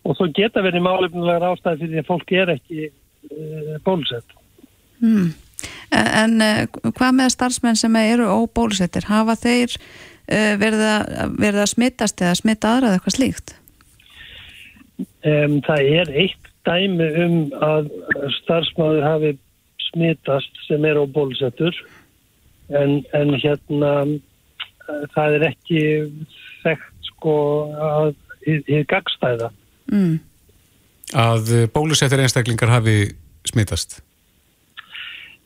og 0.06 0.18
þó 0.18 0.24
geta 0.36 0.64
verið 0.64 0.84
málefnulegar 0.86 1.48
ástæði 1.50 1.86
fyrir 1.86 2.02
að 2.02 2.10
fólk 2.10 2.32
er 2.34 2.54
ekki 2.56 2.88
uh, 2.88 3.76
bólusett 3.86 4.36
hmm. 5.02 5.34
En 5.96 6.42
uh, 6.42 6.64
hvað 6.90 7.14
með 7.16 7.30
starfsmenn 7.32 7.78
sem 7.78 7.94
eru 8.00 8.26
óbólusettir, 8.28 9.06
hafa 9.08 9.36
þeir 9.38 9.70
uh, 9.76 10.54
verið, 10.60 10.82
að, 10.82 11.36
verið 11.38 11.62
að 11.62 11.70
smittast 11.72 12.20
eða 12.24 12.40
smitta 12.40 12.74
aðra 12.74 12.90
eða 12.90 12.98
eitthvað 12.98 13.16
slíkt? 13.16 13.54
Um, 15.26 15.60
það 15.66 15.90
er 16.02 16.12
eitt 16.24 16.50
dæmi 16.66 17.08
um 17.22 17.36
að 17.62 17.90
starfsmáður 18.40 19.06
hafi 19.06 19.32
smitast 19.96 20.64
sem 20.68 20.84
er 20.84 21.00
á 21.00 21.04
bólusettur 21.08 21.74
en, 22.68 23.00
en 23.16 23.34
hérna 23.40 23.92
það 25.16 25.38
er 25.38 25.44
ekki 25.50 25.82
þekkt 26.62 27.12
sko 27.12 27.36
að 27.74 28.14
er 28.46 28.88
gagstæða 28.90 29.50
mm. 29.92 30.16
Að 31.14 31.70
bólusettir 31.70 32.18
einstaklingar 32.18 32.72
hafi 32.72 32.96
smitast? 33.46 34.00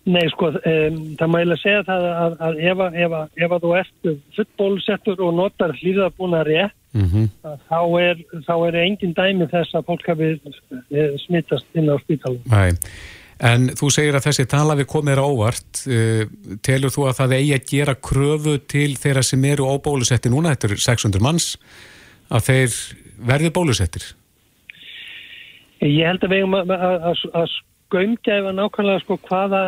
Nei 0.09 0.25
sko 0.33 0.49
um, 0.57 0.95
það 1.21 1.33
mæla 1.35 1.57
segja 1.61 1.83
það 1.85 2.07
að, 2.09 2.37
að 2.47 2.61
ef, 2.71 2.81
ef, 3.05 3.17
ef 3.45 3.55
að 3.55 3.67
þú 3.67 3.73
ert 3.77 4.09
fullbólusettur 4.39 5.21
og 5.27 5.35
notar 5.37 5.75
hlýðabúnari 5.77 6.63
mm 6.97 7.07
-hmm. 7.07 7.27
þá 7.69 7.81
er 8.01 8.17
þá 8.49 8.55
er 8.69 8.79
engin 8.81 9.13
dæmi 9.15 9.47
þess 9.53 9.77
að 9.77 9.87
fólk 9.87 10.09
hafi 10.09 10.31
eh, 10.91 11.13
smitast 11.27 11.67
inn 11.75 11.93
á 11.93 11.97
spítalum 12.01 12.41
Nei 12.49 12.73
En 13.41 13.71
þú 13.73 13.89
segir 13.95 14.17
að 14.17 14.27
þessi 14.29 14.45
tala 14.51 14.77
við 14.77 14.91
komið 14.93 15.15
er 15.15 15.23
ávart. 15.25 15.83
Uh, 15.89 16.25
telur 16.67 16.93
þú 16.93 17.07
að 17.09 17.19
það 17.23 17.37
eigi 17.39 17.55
að 17.57 17.69
gera 17.73 17.97
kröfu 18.09 18.57
til 18.69 18.91
þeirra 19.01 19.25
sem 19.25 19.45
eru 19.49 19.69
á 19.69 19.75
bólusetti 19.81 20.33
núna, 20.33 20.53
þetta 20.55 20.75
er 20.75 20.85
600 20.85 21.25
manns, 21.25 21.55
að 22.29 22.47
þeir 22.51 22.79
verði 23.31 23.53
bólusettir? 23.57 24.05
Ég 25.81 26.05
held 26.05 26.25
að 26.25 26.35
við 26.35 26.43
hefum 26.43 26.59
að, 26.59 26.73
að, 26.77 27.23
að 27.41 27.53
skaumgæfa 27.91 28.53
nákvæmlega 28.55 29.03
sko 29.05 29.17
hvaða 29.27 29.63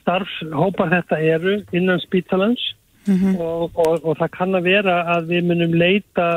starfshópar 0.00 0.90
þetta 0.96 1.18
eru 1.36 1.58
innan 1.76 2.00
spítalans 2.02 2.62
mm 3.06 3.14
-hmm. 3.14 3.38
og, 3.38 3.70
og, 3.74 4.04
og 4.04 4.18
það 4.18 4.34
kann 4.38 4.54
að 4.54 4.68
vera 4.70 4.96
að 5.16 5.30
við 5.30 5.46
munum 5.50 5.74
leita 5.74 6.28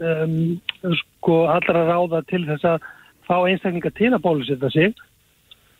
um, 0.00 0.60
sko 1.00 1.46
allra 1.46 1.86
ráða 1.88 2.22
til 2.28 2.44
þess 2.46 2.64
að 2.64 2.80
fá 3.26 3.36
einstaklinga 3.48 3.90
til 3.90 4.12
að 4.12 4.24
bólusetta 4.26 4.70
sig 4.70 4.94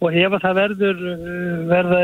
og 0.04 0.16
ef 0.16 0.34
það 0.42 0.58
verður 0.58 1.04
uh, 1.10 1.60
verða 1.70 2.00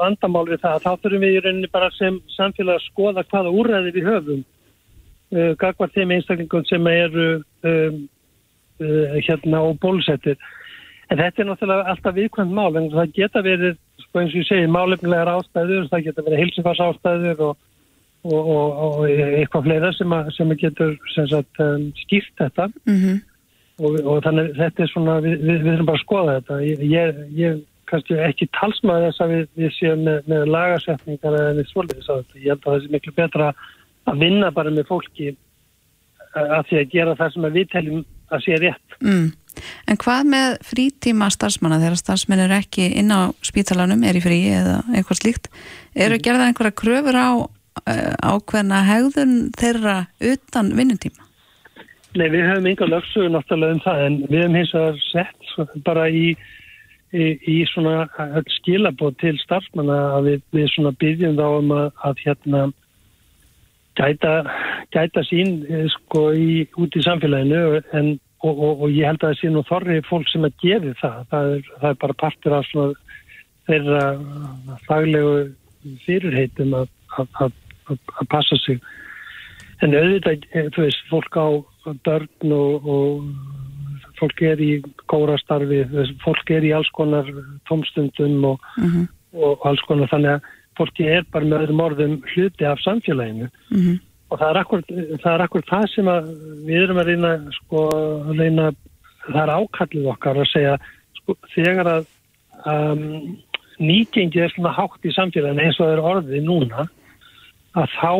vandamál 0.00 0.46
við 0.48 0.62
það 0.62 0.84
þá 0.84 0.90
þurfum 1.02 1.24
við 1.24 1.34
í 1.34 1.42
rauninni 1.44 1.72
bara 1.72 1.90
sem 1.96 2.20
samfélag 2.36 2.78
að 2.78 2.86
skoða 2.86 3.26
hvaða 3.28 3.52
úrræði 3.60 3.92
við 3.96 4.08
höfum 4.08 4.40
uh, 4.40 5.52
gagvar 5.60 5.92
þeim 5.92 6.14
einstaklingum 6.16 6.64
sem 6.68 6.88
eru 6.92 7.28
um, 7.68 8.00
uh, 8.80 9.18
hérna 9.20 9.62
og 9.66 9.76
bólusettir. 9.82 10.40
En 11.08 11.20
þetta 11.20 11.42
er 11.42 11.48
náttúrulega 11.48 11.92
alltaf 11.92 12.16
viðkvæmt 12.16 12.56
mál 12.56 12.76
en 12.76 12.90
það 12.92 13.14
geta 13.16 13.44
verið, 13.44 13.78
sko 14.04 14.20
eins 14.20 14.34
og 14.34 14.42
ég 14.42 14.48
segi, 14.48 14.72
málefnilegar 14.72 15.32
ástæður, 15.38 15.88
það 15.92 16.04
geta 16.08 16.24
verið 16.26 16.42
hilsifars 16.44 16.82
ástæður 16.84 17.44
og, 17.46 17.64
og, 18.28 18.38
og, 18.42 18.82
og 18.88 19.06
eitthvað 19.08 19.68
fleira 19.68 19.92
sem, 19.96 20.12
að, 20.16 20.28
sem 20.36 20.52
getur 20.60 20.96
sem 21.14 21.28
sagt, 21.32 21.64
um, 21.64 21.90
skýrt 22.04 22.32
þetta. 22.40 22.72
Mm 22.88 23.20
og, 23.78 23.98
og 24.02 24.22
þannig 24.26 24.54
þetta 24.58 24.84
er 24.84 24.92
svona, 24.92 25.18
við, 25.24 25.40
við, 25.42 25.58
við 25.64 25.72
erum 25.74 25.88
bara 25.88 26.00
að 26.00 26.04
skoða 26.04 26.36
þetta. 26.38 26.60
Ég, 26.92 27.20
ég, 27.38 27.58
kannski 27.88 28.20
ekki 28.20 28.48
talsmaði 28.58 29.08
þess 29.08 29.24
að 29.24 29.34
við, 29.34 29.44
við 29.62 29.74
séum 29.78 30.06
með, 30.06 30.22
með 30.30 30.46
lagasetningar 30.52 31.40
eða 31.40 31.56
við 31.58 31.68
svolítið. 31.72 32.38
Ég 32.42 32.48
held 32.52 32.62
að 32.62 32.70
það 32.70 32.80
sé 32.84 32.94
miklu 32.94 33.16
betra 33.16 33.50
að 34.08 34.22
vinna 34.24 34.52
bara 34.54 34.72
með 34.74 34.88
fólki 34.88 35.28
eh, 35.32 36.48
að 36.58 36.64
því 36.70 36.80
að 36.80 36.94
gera 36.94 37.18
það 37.18 37.34
sem 37.34 37.50
við 37.58 37.68
teljum 37.74 38.02
að 38.28 38.42
sé 38.44 38.58
rétt. 38.60 38.98
Mm. 39.00 39.28
En 39.90 39.98
hvað 39.98 40.32
með 40.32 40.56
frítíma 40.68 41.30
starfsmanna 41.34 41.80
þegar 41.82 42.00
starfsmenn 42.02 42.44
er 42.44 42.58
ekki 42.60 42.90
inn 43.00 43.10
á 43.10 43.32
spítalanum, 43.46 44.04
er 44.06 44.18
í 44.18 44.22
frí 44.22 44.42
eða 44.54 44.80
eitthvað 44.92 45.22
slíkt, 45.22 45.48
eru 45.98 46.20
gerðar 46.22 46.52
einhverja 46.52 46.76
kröfur 46.78 47.18
á 47.18 47.30
uh, 47.42 48.12
ákveðna 48.22 48.84
hegðun 48.86 49.34
þeirra 49.58 49.96
utan 50.34 50.70
vinnutíma? 50.78 51.27
Nei, 52.16 52.28
við 52.32 52.46
höfum 52.48 52.66
yngar 52.70 52.88
lögsugur 52.88 53.32
náttúrulega 53.34 53.76
um 53.76 53.82
það 53.84 54.02
en 54.06 54.14
við 54.30 54.40
höfum 54.40 54.56
hins 54.56 54.74
vegar 54.74 55.00
sett 55.10 55.82
bara 55.84 56.06
í, 56.08 56.26
í, 57.12 57.26
í 57.44 57.56
svona 57.68 58.08
skilabóð 58.56 59.18
til 59.20 59.34
starfsmanna 59.42 59.98
að 60.16 60.30
við, 60.30 60.44
við 60.56 60.70
svona 60.72 60.94
byggjum 61.02 61.36
þá 61.36 61.46
um 61.48 61.74
að, 61.76 61.90
að 62.08 62.22
hérna 62.24 62.62
gæta, 63.98 64.32
gæta 64.94 65.24
sín 65.28 65.60
eh, 65.68 65.84
sko 65.98 66.30
í, 66.32 66.64
út 66.80 66.96
í 66.96 67.04
samfélaginu 67.04 67.82
en, 67.98 68.10
og, 68.40 68.54
og, 68.54 68.82
og 68.86 68.94
ég 68.94 69.08
held 69.10 69.22
að 69.22 69.34
það 69.34 69.40
sé 69.40 69.52
nú 69.52 69.64
þorri 69.68 70.00
fólk 70.08 70.32
sem 70.32 70.46
að 70.48 70.58
gefi 70.64 70.94
það. 71.02 71.22
Það 71.32 71.54
er, 71.54 71.70
það 71.80 71.88
er 71.90 72.02
bara 72.04 72.20
partur 72.24 72.58
af 72.58 72.68
svona 72.70 73.16
þeirra 73.68 74.04
faglegu 74.88 75.32
fyrirheitum 76.06 76.76
að, 76.78 76.92
að, 77.18 77.58
að 77.92 78.30
passa 78.32 78.58
sig. 78.64 78.80
En 79.84 79.94
auðvitað, 79.94 80.46
eh, 80.54 80.70
þú 80.74 80.86
veist, 80.86 81.04
fólk 81.10 81.36
á 81.38 81.46
börn 82.06 82.52
og, 82.52 82.88
og 82.88 84.16
fólk 84.18 84.42
er 84.42 84.60
í 84.60 84.72
kórastarfi, 85.10 85.84
fólk 86.24 86.50
er 86.50 86.66
í 86.66 86.74
alls 86.74 86.90
konar 86.96 87.28
tómstundum 87.70 88.44
og, 88.54 88.66
Mm 88.78 89.06
og 89.36 89.64
alls 89.68 89.82
konar 89.88 90.10
þannig 90.10 90.36
að 90.36 90.52
fólki 90.78 91.08
er 91.10 91.26
bara 91.32 91.46
með 91.46 91.64
öðrum 91.64 91.82
orðum 91.84 92.14
hluti 92.32 92.66
af 92.66 92.80
samfélaginu 92.84 93.48
-hmm. 93.48 93.98
og 94.30 94.38
það 94.38 94.50
er 94.50 94.60
akkur 94.62 94.82
það, 95.22 95.32
er 95.34 95.42
akkur 95.42 95.64
það 95.68 95.86
sem 95.94 96.08
að 96.08 96.30
við 96.66 96.82
erum 96.82 97.00
að 97.02 97.08
reyna 97.10 97.32
sko 97.58 97.88
að 98.30 98.38
reyna 98.38 98.70
það 99.26 99.42
er 99.42 99.54
ákallið 99.58 100.10
okkar 100.14 100.36
að 100.38 100.52
segja 100.52 100.78
sko 101.18 101.36
þegar 101.54 101.86
að 101.86 102.04
um, 102.64 103.36
nýgengi 103.78 104.40
er 104.40 104.52
svona 104.54 104.72
hátt 104.72 105.04
í 105.04 105.14
samfélaginu 105.14 105.62
eins 105.62 105.80
og 105.80 105.86
það 105.86 105.92
er 105.92 106.06
orðið 106.12 106.44
núna 106.44 106.88
að 107.74 107.88
þá 108.00 108.12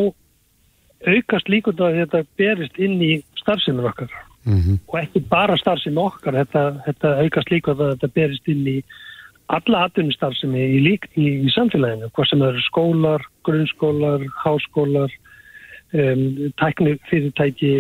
aukast 1.07 1.49
líkund 1.49 1.81
að 1.81 2.01
þetta 2.03 2.25
berist 2.37 2.79
inn 2.79 3.01
í 3.01 3.23
starfseminn 3.49 3.91
okkar. 3.91 4.15
Mm 4.45 4.79
og 4.89 4.97
ekki 5.01 5.21
bara 5.29 5.57
starfsemi 5.61 6.01
okkar 6.01 6.37
þetta, 6.39 6.65
þetta 6.87 7.15
aukast 7.25 7.51
líka 7.51 7.75
að 7.75 7.83
þetta 7.91 8.15
berist 8.15 8.49
inn 8.49 8.67
í 8.69 8.79
alla 9.49 9.87
atvinnustarfsemi 9.89 10.61
í, 10.77 10.79
lík, 10.85 11.09
í, 11.17 11.27
í 11.49 11.51
samfélaginu, 11.55 12.11
hvað 12.13 12.29
sem 12.31 12.45
eru 12.45 12.63
skólar, 12.67 13.25
grunnskólar, 13.49 14.25
háskólar 14.45 15.13
um, 15.97 16.25
tækni 16.61 16.97
fyrirtæki 17.09 17.73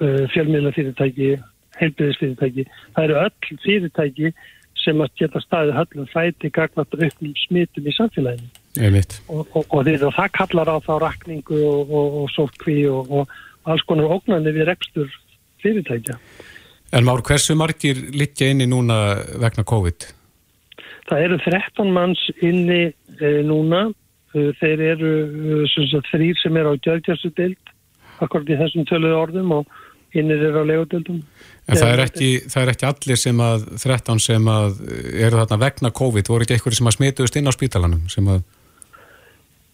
uh, 0.00 0.24
fjölmiðla 0.32 0.72
fyrirtæki 0.76 1.34
heilbyðisfyrirtæki, 1.78 2.64
það 2.96 3.04
eru 3.04 3.18
öll 3.24 3.58
fyrirtæki 3.64 4.32
sem 4.78 5.02
að 5.02 5.12
geta 5.20 5.42
staðið 5.42 5.76
höllum 5.76 6.08
fæti 6.12 6.50
gagnast 6.54 6.96
auknum 6.96 7.34
smitum 7.44 7.88
í 7.88 7.94
samfélaginu. 7.96 8.48
Og, 9.28 9.44
og, 9.52 9.66
og, 9.74 9.90
og 9.90 10.14
það 10.16 10.32
kallar 10.38 10.70
á 10.70 10.76
þá 10.86 10.92
rakningu 11.02 11.60
og, 11.66 11.90
og, 11.90 12.18
og 12.22 12.32
sótkví 12.32 12.78
og, 12.90 13.10
og 13.10 13.36
alls 13.68 13.84
konar 13.88 14.10
ógnandi 14.16 14.54
við 14.56 14.68
rekstur 14.70 15.10
fyrirtækja. 15.62 16.18
En 16.96 17.04
Már, 17.04 17.20
hversu 17.20 17.56
margir 17.58 17.98
liggja 18.14 18.48
inni 18.48 18.68
núna 18.68 19.18
vegna 19.40 19.64
COVID? 19.68 20.06
Það 21.08 21.24
eru 21.24 21.40
13 21.44 21.90
manns 21.92 22.22
inni 22.44 22.86
e, 22.88 23.32
núna. 23.44 23.88
E, 24.32 24.50
þeir 24.60 24.84
eru 24.94 25.10
e, 25.10 25.58
sem 25.72 25.88
sagt, 25.92 26.08
þrýr 26.12 26.40
sem 26.40 26.56
eru 26.60 26.72
á 26.72 26.80
gjörgjörstu 26.80 27.32
deild 27.36 27.74
akkurat 28.24 28.48
í 28.50 28.58
þessum 28.58 28.86
töluðu 28.88 29.18
orðum 29.18 29.52
og 29.60 29.76
innir 30.16 30.40
eru 30.48 30.64
á 30.64 30.68
legudildum. 30.68 31.20
En 31.68 31.76
það 31.76 31.92
er, 31.92 32.02
ekki, 32.06 32.28
það 32.48 32.62
er 32.62 32.72
ekki 32.72 32.86
allir 32.88 33.20
sem 33.20 33.42
að 33.44 33.66
13 33.76 34.22
sem 34.24 34.48
að 34.48 34.78
eru 35.12 35.40
þarna 35.42 35.58
vegna 35.60 35.90
COVID, 36.00 36.30
voru 36.32 36.46
ekki 36.46 36.56
einhverju 36.56 36.80
sem 36.80 36.88
að 36.88 36.96
smituðust 36.96 37.36
inn 37.38 37.50
á 37.50 37.52
spítalanum 37.52 38.08
sem 38.12 38.30
að 38.32 38.46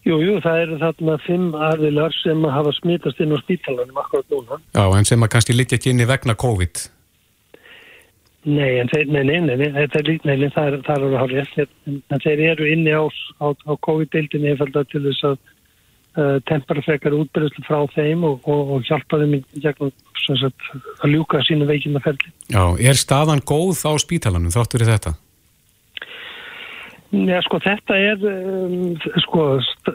Jú, 0.05 0.19
jú, 0.21 0.35
það 0.43 0.59
eru 0.63 0.75
þarna 0.81 1.15
fimm 1.25 1.45
aðilar 1.57 2.13
sem 2.19 2.43
hafa 2.53 2.73
smitast 2.77 3.21
inn 3.23 3.33
á 3.33 3.41
spítalanum 3.41 3.97
akkurat 3.97 4.27
núna. 4.29 4.59
Já, 4.75 4.83
en 4.85 5.07
sem 5.09 5.25
að 5.25 5.31
kannski 5.33 5.55
liggja 5.55 5.79
ekki 5.79 5.95
inni 5.95 6.05
vegna 6.05 6.35
COVID. 6.37 6.83
Nei, 8.45 8.75
en 8.77 8.91
þeir, 8.91 9.09
nei, 9.09 9.23
nei, 9.25 9.39
nei, 9.49 9.71
þetta 9.73 10.03
er 10.03 10.11
nei, 10.29 10.49
það 10.53 10.77
er, 10.77 11.15
hafa 11.17 11.27
rétt, 11.31 11.73
en, 11.89 12.03
þeir 12.21 12.43
eru 12.51 12.69
inni 12.69 12.93
á, 12.93 13.01
á, 13.41 13.47
á 13.49 13.73
COVID-deildinni 13.87 14.53
efalda 14.53 14.85
til 14.91 15.01
þess 15.07 15.25
að 15.31 15.39
uh, 15.41 16.37
tempara 16.45 16.85
frekar 16.85 17.17
útbyrðslu 17.17 17.65
frá 17.65 17.81
þeim 17.95 18.29
og, 18.29 18.45
og, 18.45 18.75
og 18.75 18.85
hjálpa 18.85 19.23
þeim 19.23 19.39
í 19.39 19.41
gegnum 19.65 19.89
sagt, 20.27 20.69
að 21.01 21.15
ljúka 21.15 21.41
sínu 21.49 21.65
veikindaferli. 21.65 22.29
Já, 22.53 22.63
er 22.77 23.01
staðan 23.01 23.41
góð 23.41 23.81
á 23.89 23.97
spítalanum 24.05 24.53
þáttur 24.53 24.85
í 24.85 24.91
þetta? 24.93 25.17
Já, 27.11 27.39
sko, 27.45 27.59
þetta 27.63 27.97
er, 28.01 28.23
um, 28.29 28.95
sko, 29.25 29.43
st 29.63 29.93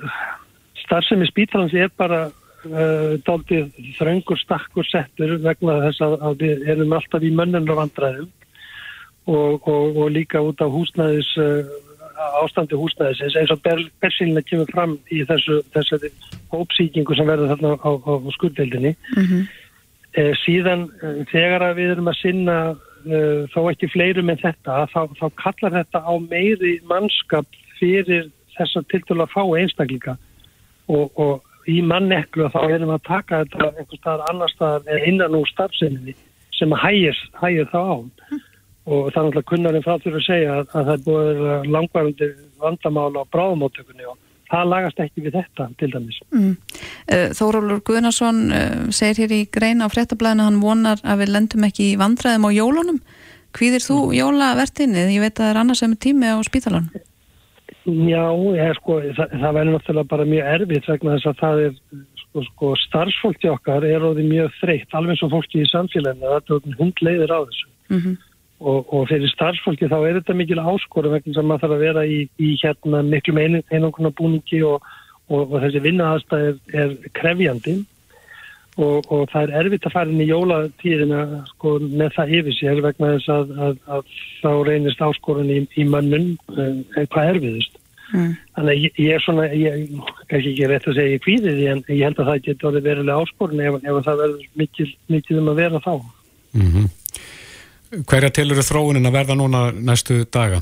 starfsemi 0.85 1.27
spítalans 1.29 1.75
er 1.77 1.91
bara 1.99 2.25
uh, 2.31 3.13
daldið 3.27 3.69
þröngur 3.99 4.41
stakkur 4.41 4.87
settur 4.89 5.37
vegna 5.45 5.77
þess 5.85 6.03
að, 6.07 6.17
að 6.27 6.43
við 6.45 6.65
erum 6.75 6.97
alltaf 6.97 7.23
í 7.27 7.31
mönnunar 7.35 7.79
vandræðum 7.79 8.31
og, 9.31 9.69
og, 9.69 10.01
og 10.01 10.11
líka 10.11 10.43
út 10.43 10.63
af 10.65 10.73
húsnæðis, 10.75 11.31
uh, 11.39 11.71
ástandi 12.43 12.79
húsnæðisins 12.79 13.39
eins 13.39 13.55
og 13.55 13.63
ber, 13.63 13.83
bersinlega 14.03 14.49
kemur 14.51 14.73
fram 14.73 14.99
í 15.15 15.23
þessu, 15.29 15.61
þessu 15.77 16.01
ópsíkingu 16.57 17.17
sem 17.17 17.29
verður 17.29 17.55
þarna 17.55 17.77
á, 17.79 17.91
á, 17.95 18.13
á 18.19 18.31
skurdeildinni. 18.39 18.97
Mm 19.17 19.49
Eh, 20.19 20.33
síðan 20.43 20.89
eh, 21.05 21.21
þegar 21.31 21.63
að 21.69 21.77
við 21.79 21.93
erum 21.93 22.09
að 22.11 22.17
sinna 22.19 22.55
eh, 23.07 23.45
þó 23.53 23.61
ekki 23.71 23.91
fleirum 23.93 24.33
en 24.33 24.41
þetta 24.41 24.85
þá, 24.93 25.01
þá 25.19 25.27
kallar 25.41 25.77
þetta 25.79 26.03
á 26.05 26.13
meiri 26.23 26.79
mannskap 26.91 27.47
fyrir 27.81 28.29
þess 28.57 28.81
að 28.81 28.89
tiltölu 28.93 29.25
að 29.25 29.35
fá 29.35 29.43
einstaklinga. 29.61 30.17
Og, 30.91 31.11
og 31.21 31.71
í 31.71 31.81
manneklu 31.87 32.49
þá 32.53 32.61
erum 32.67 32.91
við 32.91 32.97
að 32.97 33.09
taka 33.09 33.43
þetta 33.45 33.71
einhver 33.71 34.01
staðar 34.01 34.33
annar 34.33 34.55
staðar 34.55 34.95
en 34.95 35.07
innan 35.13 35.37
úr 35.39 35.51
starfseminni 35.51 36.17
sem 36.59 36.73
að 36.77 36.83
hægir, 36.85 37.21
þá 37.71 37.81
á. 37.81 37.97
Og 38.91 39.07
er 39.07 39.13
náttúrulega 39.15 39.49
kunnarinn 39.49 39.85
frá 39.85 40.01
því 40.01 40.15
að 40.17 40.27
segja 40.27 40.57
að, 40.57 40.73
að 40.73 40.89
það 40.89 40.95
er 40.95 41.05
búið 41.07 41.71
langvarandi 41.77 42.29
vandamála 42.61 43.23
á 43.23 43.31
bráðumóttökunni 43.33 44.09
og 44.09 44.19
það 44.51 44.71
lagast 44.73 45.03
ekki 45.03 45.25
við 45.25 45.37
þetta 45.39 45.69
til 45.81 45.91
dæmis. 45.93 46.21
Mm. 46.35 46.55
Þórólur 47.39 47.83
Guðnarsson 47.87 48.41
uh, 48.51 48.87
segir 48.95 49.25
hér 49.25 49.37
í 49.37 49.43
grein 49.53 49.85
á 49.85 49.89
fréttablaðinu 49.93 50.49
hann 50.49 50.63
vonar 50.63 51.03
að 51.05 51.25
við 51.25 51.35
lendum 51.37 51.67
ekki 51.69 51.93
í 51.93 51.99
vandræðum 52.01 52.49
á 52.49 52.51
jólunum. 52.57 53.01
Hvíðir 53.57 53.83
þú 53.83 53.99
jólavertinni? 54.15 55.09
Ég 55.11 55.25
veit 55.25 55.35
að 55.35 55.45
það 55.45 55.53
er 55.53 55.63
annars 55.65 55.83
sem 55.83 55.97
tími 55.99 56.31
á 56.31 56.39
spítalanum. 56.47 57.07
Já, 57.89 58.25
ég, 58.55 58.75
sko, 58.77 59.01
það, 59.17 59.37
það 59.41 59.55
verður 59.57 59.75
náttúrulega 59.75 60.11
bara 60.11 60.27
mjög 60.29 60.49
erfitt 60.55 60.89
vegna 60.91 61.15
þess 61.17 61.31
að 61.31 61.39
það 61.41 61.63
er 61.65 61.77
sko, 62.21 62.43
sko 62.47 62.73
starfsfólki 62.85 63.51
okkar 63.51 63.87
er 63.89 64.05
orðið 64.07 64.29
mjög 64.29 64.59
þreytt, 64.61 64.91
alveg 64.95 65.17
eins 65.17 65.25
og 65.27 65.33
fólki 65.33 65.63
í 65.63 65.71
samfélaginu, 65.71 66.35
þetta 66.37 66.59
er 66.59 66.77
hund 66.81 67.03
leiðir 67.07 67.33
á 67.35 67.41
þessu. 67.41 67.71
Mm 67.91 68.01
-hmm. 68.01 68.19
Og, 68.61 68.91
og 68.93 69.07
fyrir 69.09 69.31
starfsfólki 69.33 69.89
þá 69.89 69.97
er 70.05 70.19
þetta 70.19 70.35
mikil 70.37 70.59
áskorum 70.61 71.15
vegna 71.15 71.33
sem 71.33 71.47
maður 71.49 71.63
þarf 71.63 71.75
að 71.79 71.85
vera 71.87 72.03
í, 72.05 72.19
í 72.37 72.51
hérna 72.61 73.01
miklu 73.07 73.33
með 73.33 73.55
einangruna 73.73 74.11
búningi 74.13 74.61
og, 74.69 74.85
og, 75.31 75.47
og 75.47 75.63
þessi 75.63 75.81
vinnaðastæð 75.87 76.45
er, 76.51 76.59
er 76.83 76.93
krefjandi 77.17 77.79
og, 78.77 79.09
og 79.09 79.27
það 79.33 79.43
er 79.47 79.55
erfitt 79.63 79.89
að 79.89 79.95
fara 79.95 80.13
inn 80.13 80.23
í 80.23 80.29
jólatíðina 80.29 81.23
sko, 81.55 81.75
með 81.89 82.15
það 82.17 82.35
yfir 82.39 82.57
sér 82.59 82.83
vegna 82.85 83.13
þess 83.17 83.33
að, 83.35 83.53
að, 83.67 83.81
að 83.97 84.15
þá 84.43 84.51
reynist 84.69 85.05
áskorun 85.09 85.53
í, 85.53 85.61
í 85.81 85.87
mönnum 85.89 86.31
eitthvað 86.55 87.35
erfiðust. 87.35 87.81
Mm. 88.11 88.31
Þannig 88.57 88.73
að 88.73 88.85
ég, 88.85 88.95
ég 88.99 89.17
er 89.17 89.25
svona, 89.25 89.49
ég 89.55 89.83
kannski 90.31 90.53
ekki 90.53 90.71
rétt 90.71 90.89
að 90.91 90.97
segja 90.99 91.17
ég 91.17 91.25
kvíði 91.27 91.53
því 91.57 91.67
en 91.71 91.83
ég 91.89 92.07
held 92.09 92.23
að 92.23 92.33
það 92.33 92.47
getur 92.47 92.71
orðið 92.71 92.89
verilega 92.89 93.27
áskorun 93.27 93.67
ef, 93.67 93.77
ef 93.85 94.01
það 94.09 94.25
verður 94.25 94.49
mikil, 94.63 94.89
mikil 95.15 95.39
um 95.43 95.53
að 95.53 95.61
vera 95.65 95.85
þá. 95.85 95.93
Mm 96.51 96.73
-hmm. 96.73 96.89
Hverja 97.91 98.31
til 98.31 98.53
eru 98.53 98.63
þróunin 98.63 99.09
að 99.09 99.17
verða 99.17 99.35
núna 99.35 99.61
næstu 99.75 100.21
daga? 100.31 100.61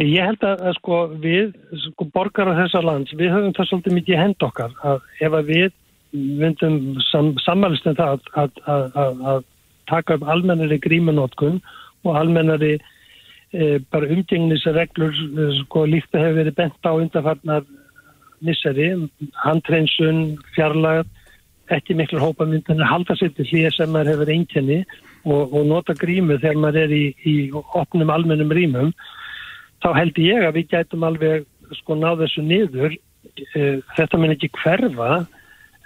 Ég 0.00 0.20
held 0.24 0.44
að, 0.44 0.62
að 0.68 0.74
sko 0.76 0.98
við, 1.20 1.54
sko 1.86 2.06
borgar 2.12 2.50
á 2.52 2.60
þessar 2.62 2.84
lands, 2.84 3.12
við 3.16 3.32
höfum 3.32 3.54
það 3.56 3.68
svolítið 3.70 3.96
mikið 3.96 4.20
hend 4.20 4.44
okkar 4.44 4.76
að 4.84 5.02
ef 5.20 5.36
að 5.38 5.50
við 5.52 5.70
myndum 6.12 6.78
sam, 7.08 7.32
sammælstum 7.44 7.96
það 7.96 8.30
að, 8.36 8.62
að, 8.68 9.20
að 9.32 9.42
taka 9.88 10.16
upp 10.18 10.24
almennari 10.28 10.80
grímunótkun 10.82 11.60
og 12.04 12.16
almennari 12.16 12.74
e, 12.76 13.78
bara 13.92 14.08
umgengnisreglur 14.12 15.12
e, 15.12 15.50
sko 15.62 15.84
líkt 15.88 16.16
að 16.16 16.26
hefur 16.26 16.40
verið 16.42 16.58
bent 16.60 16.88
á 16.88 16.92
undarfarnar 16.92 17.68
misseri, 18.44 18.90
handreinsun, 19.44 20.36
fjarlag, 20.56 21.08
ekki 21.72 21.96
miklu 21.96 22.20
hópamyndanir, 22.20 22.88
halda 22.88 23.16
sér 23.16 23.32
til 23.36 23.48
hlýja 23.48 23.72
sem 23.76 23.92
maður 23.92 24.14
hefur 24.14 24.32
einkenni 24.32 24.80
og, 24.80 25.09
og 25.24 25.66
nota 25.68 25.94
grímu 25.98 26.38
þegar 26.40 26.60
maður 26.60 26.86
er 26.86 26.94
í, 26.94 27.04
í 27.28 27.34
opnum 27.52 28.12
almennum 28.12 28.52
rýmum, 28.56 28.92
þá 29.84 29.90
held 29.98 30.20
ég 30.20 30.46
að 30.46 30.56
við 30.58 30.70
gætum 30.72 31.04
alveg 31.04 31.46
sko 31.80 31.96
náð 31.98 32.24
þessu 32.24 32.44
niður. 32.46 32.96
E, 33.54 33.80
þetta 33.96 34.18
mun 34.18 34.34
ekki 34.34 34.50
hverfa, 34.56 35.10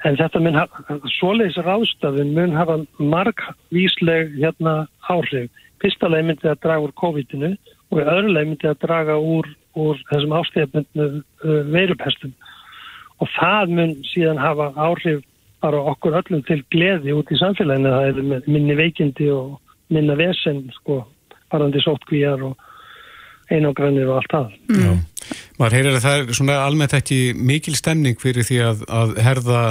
en 0.05 0.19
þetta 0.21 0.43
mun 0.45 0.59
hafa, 0.59 0.99
svoleiðis 1.17 1.59
ráðstafun 1.67 2.33
mun 2.37 2.57
hafa 2.57 2.79
margvísleg 2.99 4.35
hérna 4.39 4.85
áhrif. 5.11 5.51
Leið 5.85 6.23
myndi 6.25 6.49
að 6.49 6.63
draga 6.65 6.87
úr 6.87 6.93
COVID-inu 6.97 7.51
og 7.93 7.99
í 8.01 8.05
öðru 8.09 8.31
leið 8.33 8.47
myndi 8.49 8.69
að 8.71 8.79
draga 8.87 9.19
úr, 9.21 9.51
úr 9.77 9.99
þessum 10.09 10.33
ástæðabundnu 10.39 11.09
uh, 11.21 11.59
veirupestum 11.75 12.33
og 13.21 13.29
það 13.37 13.75
mun 13.77 13.93
síðan 14.09 14.41
hafa 14.41 14.71
áhrif 14.81 15.21
bara 15.65 15.81
okkur 15.95 16.19
öllum 16.21 16.45
til 16.45 16.61
gleði 16.73 17.17
út 17.17 17.33
í 17.33 17.41
samfélaginu. 17.41 17.95
Það 17.95 18.09
er 18.11 18.47
minni 18.53 18.77
veikindi 18.77 19.31
og 19.33 19.57
minna 19.95 20.17
vesen 20.19 20.67
sko, 20.77 21.01
parandi 21.53 21.81
sótkvíjar 21.85 22.45
og 22.45 23.53
einogrannir 23.53 24.09
og 24.09 24.21
allt 24.21 24.33
það. 24.33 24.55
Mm. 24.73 25.03
Maður 25.59 25.77
heyrir 25.79 25.97
að 25.97 26.05
það 26.05 26.21
er 26.21 26.39
svona 26.39 26.61
almennt 26.65 26.97
ekki 26.97 27.19
mikil 27.37 27.77
stemning 27.79 28.21
fyrir 28.21 28.47
því 28.47 28.61
að, 28.69 28.85
að 29.01 29.19
herða 29.25 29.63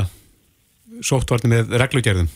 sóttvarni 1.03 1.51
með 1.51 1.77
reglugjörðum 1.81 2.31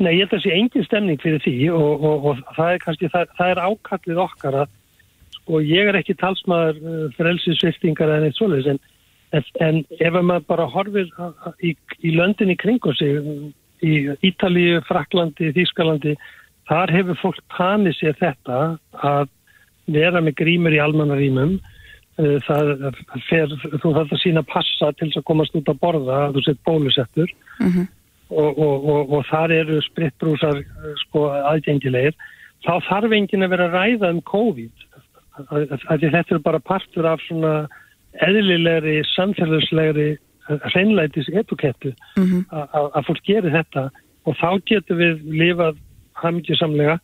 Nei, 0.00 0.14
ég 0.16 0.24
held 0.24 0.30
að 0.30 0.36
það 0.38 0.44
sé 0.46 0.52
engin 0.56 0.86
stemning 0.86 1.20
fyrir 1.20 1.42
því 1.44 1.54
og, 1.76 2.04
og, 2.08 2.28
og 2.30 2.38
það 2.56 2.70
er 2.72 2.78
kannski, 2.84 3.08
það, 3.12 3.32
það 3.36 3.50
er 3.52 3.58
ákallið 3.66 4.20
okkar 4.22 4.56
að, 4.62 4.70
sko, 5.34 5.60
ég 5.60 5.90
er 5.90 5.98
ekki 5.98 6.16
talsmaður 6.22 6.78
uh, 6.80 7.02
frelsisviftingar 7.18 8.14
en 8.14 8.24
eitt 8.30 8.38
svoleiðis, 8.38 8.70
en, 8.72 8.80
en, 9.36 9.48
en 9.66 9.80
ef 9.98 10.18
maður 10.18 10.46
bara 10.50 10.68
horfir 10.70 11.10
í, 11.62 11.74
í 12.02 12.14
löndin 12.16 12.52
í 12.54 12.58
kringu 12.60 12.94
sig, 12.98 13.20
í 13.80 13.92
Ítalíu, 14.26 14.80
Fraklandi, 14.88 15.52
Þískalandi, 15.56 16.16
þar 16.70 16.94
hefur 16.94 17.20
fólk 17.20 17.44
tanið 17.56 17.98
sér 17.98 18.18
þetta 18.20 18.58
að 19.06 19.30
vera 19.90 20.22
með 20.22 20.36
grímur 20.42 20.74
í 20.76 20.82
almannarímum, 20.82 21.56
uh, 22.20 22.36
það 22.46 22.90
fer, 23.28 23.56
þú 23.80 23.94
þarf 23.96 24.12
að 24.12 24.22
sína 24.22 24.44
passa 24.46 24.92
til 24.98 25.10
að 25.14 25.26
komast 25.26 25.56
út 25.58 25.72
að 25.72 25.80
borða 25.82 26.26
að 26.26 26.36
þú 26.36 26.46
sett 26.48 26.62
bólusettur. 26.68 27.32
Mm 27.62 27.88
og, 28.30 28.58
og, 28.58 28.84
og, 28.84 29.12
og 29.12 29.26
þar 29.30 29.54
eru 29.54 29.80
spritbrúsar 29.84 30.62
sko, 31.04 31.26
aðgengilegir, 31.50 32.16
þá 32.66 32.72
þarf 32.88 33.16
enginn 33.16 33.46
að 33.46 33.54
vera 33.56 33.70
ræða 33.72 34.12
um 34.14 34.22
COVID. 34.30 34.86
Þetta 35.40 36.20
er 36.22 36.42
bara 36.44 36.60
partur 36.62 37.08
af 37.08 37.22
svona 37.26 37.54
eðlilegri, 38.26 39.00
samfélagslegri 39.14 40.10
hreinleitis 40.72 41.28
etukettu 41.28 41.92
mm 42.16 42.24
-hmm. 42.24 42.42
að 42.96 43.06
fólk 43.06 43.22
gerir 43.24 43.54
þetta 43.54 43.90
og 44.26 44.36
þá 44.36 44.50
getur 44.66 44.96
við 44.96 45.22
lifað 45.24 45.78
hafmyggjusamlega 46.18 46.98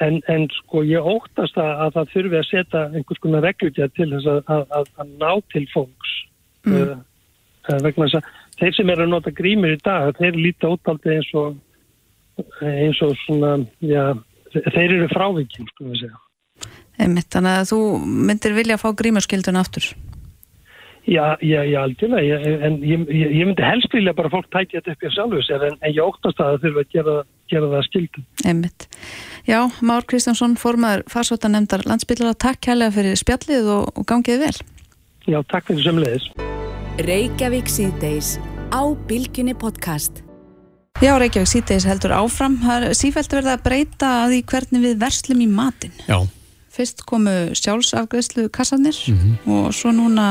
en, 0.00 0.20
en 0.28 0.48
sko 0.50 0.82
ég 0.84 1.00
óttast 1.00 1.56
að, 1.56 1.72
að 1.84 1.94
það 1.96 2.12
þurfi 2.12 2.38
að 2.38 2.50
setja 2.50 2.82
einhvers 2.92 3.22
konar 3.22 3.42
reglutja 3.42 3.88
til 3.96 4.10
þess 4.12 4.26
að, 4.26 4.68
að, 4.78 4.86
að 4.98 5.08
ná 5.18 5.32
til 5.52 5.64
fólks 5.72 6.12
mm. 6.66 6.76
uh, 6.76 7.78
vegna 7.82 8.08
þess 8.08 8.20
að 8.20 8.30
þeir 8.60 8.74
sem 8.76 8.90
eru 8.90 9.06
að 9.06 9.12
nota 9.14 9.30
grímur 9.30 9.74
í 9.74 9.80
dag, 9.84 10.12
þeir 10.18 10.38
líta 10.38 10.72
útaldi 10.72 11.16
eins 11.16 11.30
og 11.34 11.56
eins 12.62 13.00
og 13.04 13.16
svona, 13.26 13.56
já, 13.84 14.12
þeir 14.52 14.96
eru 14.98 15.08
frávíkjum, 15.12 15.68
sko 15.72 15.88
við 15.90 16.04
segja. 16.04 16.20
Einmitt, 17.00 17.30
þannig 17.32 17.60
að 17.60 17.68
þú 17.72 17.82
myndir 18.28 18.56
vilja 18.56 18.76
að 18.76 18.82
fá 18.84 18.90
grímurskildun 18.98 19.60
aftur? 19.60 19.92
Já, 21.02 21.34
já, 21.42 21.64
já, 21.66 21.80
algjörlega, 21.82 22.36
en 22.62 22.76
ég, 22.86 23.00
ég, 23.10 23.32
ég 23.40 23.46
myndi 23.48 23.64
helst 23.66 23.90
vilja 23.90 24.12
bara 24.14 24.30
fólk 24.30 24.46
tækja 24.54 24.78
þetta 24.78 24.92
upp 24.92 25.02
í 25.02 25.10
sjálfu 25.10 25.40
sér, 25.42 25.64
en, 25.66 25.78
en 25.82 25.94
ég 25.96 26.04
óttast 26.04 26.38
að 26.38 26.52
það 26.52 26.66
þurfa 26.66 26.84
að 26.84 26.92
gera, 26.94 27.14
gera 27.50 27.70
það 27.72 27.86
skildun. 27.88 28.26
Einmitt. 28.46 28.86
Já, 29.48 29.58
Már 29.82 30.06
Kristjánsson, 30.06 30.54
formar 30.62 31.02
farsvota 31.10 31.50
nefndar 31.50 31.82
landsbygglar, 31.90 32.36
takk 32.38 32.62
kærlega 32.62 32.94
fyrir 32.94 33.18
spjallið 33.18 33.70
og, 33.74 33.88
og 33.98 34.06
gangið 34.06 34.44
vel. 34.44 34.54
Já, 35.26 35.40
takk 35.50 35.66
fyrir 35.72 35.88
sömulegis. 35.88 36.28
Reykjavík 37.02 37.72
síðdeis 37.72 38.36
á 38.70 38.82
Bilginni 39.10 39.56
podcast. 39.58 40.22
Já, 41.02 41.16
Reykjavík 41.18 41.50
síðdeis 41.50 41.88
heldur 41.88 42.14
áfram. 42.14 42.60
Það 42.62 42.86
er 42.92 42.94
sífælt 42.94 43.34
verið 43.34 43.50
að 43.56 43.66
breyta 43.66 44.12
að 44.20 44.36
því 44.36 44.40
hvernig 44.54 44.86
við 44.86 45.02
verslum 45.02 45.42
í 45.42 45.50
matin. 45.50 45.98
Já. 46.06 46.20
Fyrst 46.72 47.02
komu 47.04 47.52
sjálfsafgreðslu 47.58 48.46
kassarnir 48.48 48.96
mm 49.08 49.18
-hmm. 49.18 49.50
og 49.52 49.74
svo 49.76 49.92
núna 49.92 50.26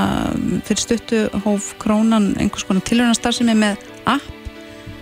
fyrir 0.65 0.81
stuttu 0.81 1.29
hóf 1.45 1.73
krónan 1.77 2.35
einhvers 2.39 2.63
konar 2.63 2.81
tilhörnastar 2.81 3.31
sem 3.31 3.49
er 3.49 3.55
með 3.55 3.75
app 4.05 4.23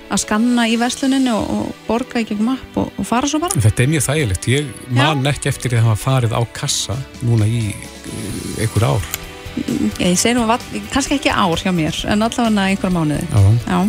að 0.09 0.17
skanna 0.17 0.67
í 0.67 0.75
versluninu 0.79 1.33
og, 1.33 1.49
og 1.49 1.75
borga 1.87 2.19
í 2.19 2.25
gegnum 2.25 2.49
app 2.57 2.77
og, 2.77 2.91
og 2.97 3.05
fara 3.05 3.27
svo 3.27 3.39
bara. 3.39 3.61
Þetta 3.61 3.83
er 3.83 3.87
mjög 3.87 4.03
þægilegt. 4.09 4.47
Ég 4.47 4.65
man 4.89 5.23
Já. 5.23 5.29
ekki 5.31 5.49
eftir 5.49 5.73
að 5.77 5.85
hafa 5.85 5.95
farið 5.95 6.33
á 6.33 6.41
kassa 6.53 6.97
núna 7.21 7.47
í 7.47 7.75
einhver 8.59 8.83
ár 8.83 9.01
ég 9.99 10.17
segi 10.19 10.35
nú 10.37 10.45
að 10.49 10.63
kannski 10.93 11.17
ekki 11.17 11.31
ár 11.33 11.59
hjá 11.59 11.71
mér 11.75 11.95
en 12.09 12.23
allavega 12.25 12.67
einhver 12.69 12.93
mánuði 12.93 13.25
Já. 13.65 13.79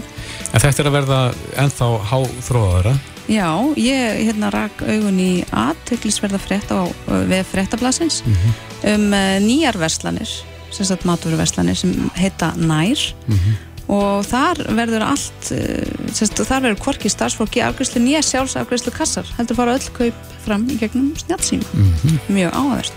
En 0.50 0.62
þetta 0.62 0.82
er 0.82 0.88
að 0.88 0.96
verða 0.96 1.20
ennþá 1.62 1.88
háþróðara 2.10 2.94
Já, 3.30 3.50
ég 3.78 4.24
hérna 4.26 4.50
rak 4.50 4.80
augun 4.82 5.18
í 5.22 5.32
aðtöklisverða 5.54 6.40
frétt 6.42 6.70
á 6.74 6.82
við 7.30 7.44
fréttablasins 7.46 8.24
mm 8.24 8.32
-hmm. 8.34 8.54
um 8.94 9.04
uh, 9.14 9.36
nýjar 9.44 9.78
verslanir 9.78 10.30
sem 10.70 10.86
sagt 10.86 11.06
maturverslanir 11.06 11.76
sem 11.76 12.10
heita 12.14 12.52
Nær 12.56 12.98
mm 13.28 13.36
-hmm. 13.36 13.54
og 13.86 14.26
þar 14.26 14.56
verður 14.74 15.06
allt 15.06 15.52
uh, 15.54 16.10
sagt, 16.12 16.42
þar 16.42 16.62
verður 16.62 16.82
korki 16.82 17.08
starfsfólki 17.08 17.62
afgjörslu 17.62 18.02
nýja 18.02 18.22
sjálfsafgjörslu 18.22 18.90
kassar 18.90 19.26
heldur 19.38 19.56
fara 19.56 19.78
öll 19.78 19.90
kaup 19.98 20.14
fram 20.44 20.66
í 20.70 20.78
gegnum 20.78 21.14
snjálfsíma 21.16 21.70
mm 21.72 21.92
-hmm. 22.02 22.18
mjög 22.28 22.50
áhverst 22.52 22.92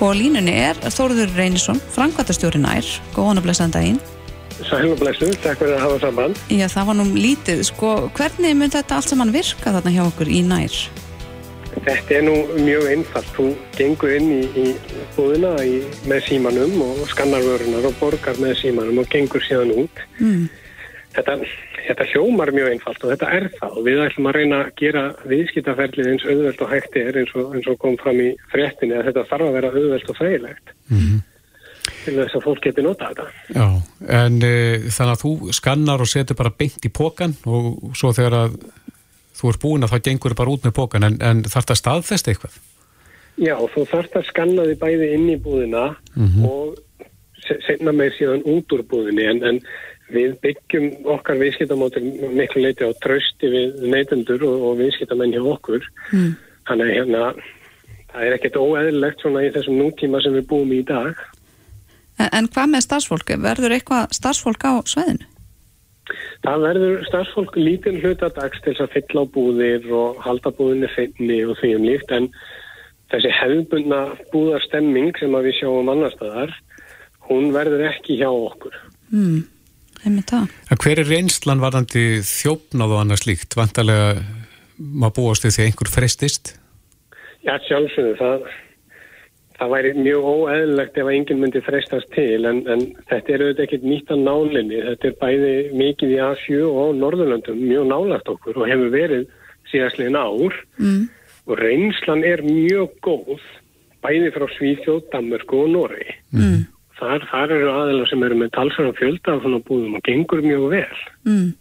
og 0.00 0.14
línunni 0.14 0.54
er 0.54 0.76
Þóruður 0.76 1.34
Reynisson, 1.36 1.80
Frankvæntastjóri 1.90 2.58
nær 2.58 2.84
góðan 3.14 3.38
að 3.38 3.42
blessa 3.42 3.64
en 3.64 3.70
daginn 3.70 4.00
Sælumblessu, 4.62 5.30
takk 5.42 5.58
fyrir 5.60 5.76
að 5.76 5.82
hafa 5.82 6.00
saman 6.06 6.36
Já, 6.52 6.66
það 6.70 6.90
var 6.90 6.98
nú 7.00 7.06
lítið, 7.14 7.62
sko, 7.70 7.94
hvernig 8.14 8.54
mun 8.58 8.74
þetta 8.74 8.98
allt 8.98 9.10
saman 9.10 9.34
virka 9.34 9.74
þarna 9.74 9.94
hjá 9.96 10.04
okkur 10.06 10.30
í 10.30 10.42
nær? 10.46 10.78
Þetta 11.74 12.14
er 12.14 12.22
nú 12.22 12.34
mjög 12.54 12.86
einfalt, 12.92 13.30
þú 13.34 13.48
gengur 13.74 14.14
inn 14.14 14.30
í, 14.30 14.42
í 14.54 14.66
búðina 15.16 15.56
í, 15.66 15.80
með 16.06 16.28
símanum 16.28 16.76
og 16.86 17.02
skannar 17.10 17.42
vörunar 17.42 17.90
og 17.90 17.98
borgar 17.98 18.38
með 18.42 18.60
símanum 18.62 19.02
og 19.02 19.10
gengur 19.10 19.42
síðan 19.44 19.74
út 19.84 20.04
mm. 20.20 20.44
Þetta 21.14 21.38
þetta 21.84 22.06
hljómar 22.12 22.52
mjög 22.54 22.70
einfalt 22.72 23.04
og 23.04 23.12
þetta 23.12 23.30
er 23.36 23.46
það 23.58 23.76
og 23.78 23.86
við 23.86 24.00
ætlum 24.06 24.28
að 24.30 24.36
reyna 24.38 24.60
að 24.62 24.72
gera 24.80 25.04
viðskiptaferlið 25.30 26.10
eins 26.12 26.26
auðvelt 26.26 26.64
og 26.64 26.72
hægt 26.72 26.98
er 27.00 27.20
eins 27.20 27.34
og, 27.36 27.52
eins 27.56 27.68
og 27.70 27.78
kom 27.82 27.98
fram 28.00 28.20
í 28.22 28.30
fréttinni 28.52 28.96
að 28.96 29.10
þetta 29.10 29.26
þarf 29.30 29.48
að 29.48 29.56
vera 29.58 29.72
auðvelt 29.74 30.12
og 30.12 30.20
þægilegt 30.20 30.74
mm 30.74 30.98
-hmm. 30.98 31.22
Til 32.04 32.14
þess 32.16 32.38
að 32.38 32.46
fólk 32.46 32.62
geti 32.64 32.84
nota 32.84 33.10
þetta. 33.10 33.26
Já, 33.54 33.66
en 34.20 34.38
e, 34.42 34.54
þannig 34.88 35.14
að 35.14 35.24
þú 35.24 35.56
skannar 35.58 36.04
og 36.04 36.10
setur 36.10 36.38
bara 36.38 36.54
beint 36.58 36.86
í 36.86 36.92
pókan 36.92 37.36
og 37.44 37.96
svo 37.96 38.12
þegar 38.16 38.38
að 38.42 38.58
þú 39.34 39.50
er 39.50 39.60
búin 39.64 39.86
að 39.86 39.96
það 39.96 40.06
gengur 40.08 40.36
bara 40.38 40.54
út 40.54 40.66
með 40.66 40.76
pókan 40.78 41.08
en, 41.08 41.18
en 41.20 41.42
þarf 41.48 41.70
það 41.72 41.80
staðfest 41.82 42.30
eitthvað? 42.30 42.60
Já, 43.34 43.56
þú 43.58 43.86
þarf 43.90 44.12
það 44.12 44.20
að 44.20 44.28
skanna 44.30 44.68
því 44.68 44.76
bæði 44.84 45.08
inn 45.16 45.30
í 45.32 45.40
búðina 45.42 45.86
mm 46.14 46.28
-hmm. 46.28 46.44
og 46.48 46.78
senna 47.66 47.92
með 47.92 48.14
síðan 48.18 48.46
út 48.48 48.72
úr 48.72 48.84
búðinni 48.88 49.26
en, 49.28 49.42
en 49.44 49.58
Við 50.12 50.34
byggjum 50.44 50.88
okkar 51.14 51.38
viðskiptamótil 51.40 52.02
miklu 52.36 52.66
leiti 52.66 52.84
á 52.84 52.92
trösti 53.00 53.48
við 53.48 53.86
neytendur 53.88 54.42
og, 54.44 54.64
og 54.68 54.80
viðskiptamenn 54.82 55.32
hjá 55.32 55.44
okkur. 55.54 55.86
Mm. 56.12 56.34
Þannig 56.68 56.90
að 56.90 56.98
hérna, 56.98 57.22
það 58.12 58.26
er 58.26 58.36
ekkert 58.36 58.58
óeðlilegt 58.60 59.24
svona 59.24 59.44
í 59.46 59.52
þessum 59.54 59.80
nútíma 59.80 60.20
sem 60.24 60.36
við 60.36 60.46
búum 60.50 60.74
í 60.76 60.82
dag. 60.84 61.22
En, 62.18 62.28
en 62.30 62.50
hvað 62.50 62.74
með 62.74 62.84
starfsfólk? 62.88 63.32
Verður 63.44 63.76
eitthvað 63.76 64.12
starfsfólk 64.16 64.66
á 64.66 64.72
sveðinu? 64.88 65.30
Það 66.44 66.66
verður 66.66 67.06
starfsfólk 67.08 67.54
lítinn 67.56 68.02
hlutadags 68.02 68.60
til 68.64 68.74
að 68.76 68.92
fylla 68.92 69.24
á 69.24 69.32
búðir 69.32 69.86
og 69.96 70.20
halda 70.24 70.52
búðinni 70.52 70.90
feinni 70.92 71.40
og 71.48 71.56
því 71.60 71.70
um 71.78 71.86
líkt 71.88 72.12
en 72.12 72.28
þessi 73.12 73.32
hefðbundna 73.32 74.02
búðarstemming 74.32 75.16
sem 75.16 75.32
við 75.46 75.56
sjáum 75.60 75.88
annar 75.92 76.12
staðar, 76.12 76.52
hún 77.30 77.50
verður 77.54 77.86
ekki 77.88 78.18
hjá 78.20 78.28
okkur. 78.28 78.76
Mm. 79.14 79.44
Hver 80.04 81.00
er 81.00 81.08
reynslan 81.08 81.62
varðandi 81.62 82.20
þjófnáð 82.28 82.92
og 82.92 83.00
annars 83.00 83.24
líkt? 83.24 83.56
Vantarlega 83.56 84.20
maður 84.76 85.14
búast 85.16 85.46
því 85.46 85.52
að 85.54 85.68
einhver 85.70 85.90
frestist? 85.94 86.52
Já, 87.44 87.56
sjálfsögðu. 87.64 88.18
Það, 88.18 88.44
það 89.64 89.72
væri 89.72 89.92
mjög 89.96 90.26
óeðlilegt 90.28 90.98
ef 91.00 91.10
enginn 91.10 91.40
myndi 91.40 91.62
frestast 91.64 92.10
til 92.14 92.44
en, 92.48 92.60
en 92.68 92.84
þetta 93.08 93.34
er 93.34 93.44
auðvitað 93.44 93.64
ekkert 93.64 93.86
nýtt 93.88 94.12
að 94.12 94.22
nálinni. 94.26 94.82
Þetta 94.90 95.10
er 95.10 95.16
bæði 95.22 95.54
mikið 95.80 96.14
í 96.14 96.20
Asju 96.28 96.68
og 96.68 96.94
Norðurlöndum 97.00 97.60
mjög 97.62 97.88
nálagt 97.90 98.30
okkur 98.34 98.60
og 98.60 98.70
hefur 98.70 98.92
verið 98.92 99.26
síðastlegin 99.72 100.20
ár 100.20 100.60
mm. 100.76 101.02
og 101.48 101.58
reynslan 101.62 102.24
er 102.28 102.44
mjög 102.44 102.94
góð 103.04 103.42
bæði 104.04 104.30
frá 104.34 104.46
Svíþjóð, 104.58 105.02
Danmörku 105.14 105.64
og 105.64 105.72
Noregi. 105.72 106.16
Mm. 106.36 106.64
Þar, 107.00 107.28
þar 107.32 107.56
eru 107.56 107.70
aðeins 107.72 108.12
sem 108.12 108.24
eru 108.26 108.38
með 108.38 108.54
talsverðan 108.54 108.98
fjölda 109.00 109.38
svona 109.42 109.60
búðum 109.66 109.96
og 109.98 110.04
gengur 110.06 110.44
mjög 110.44 110.66
vel. 110.76 111.04
Mm. 111.26 111.52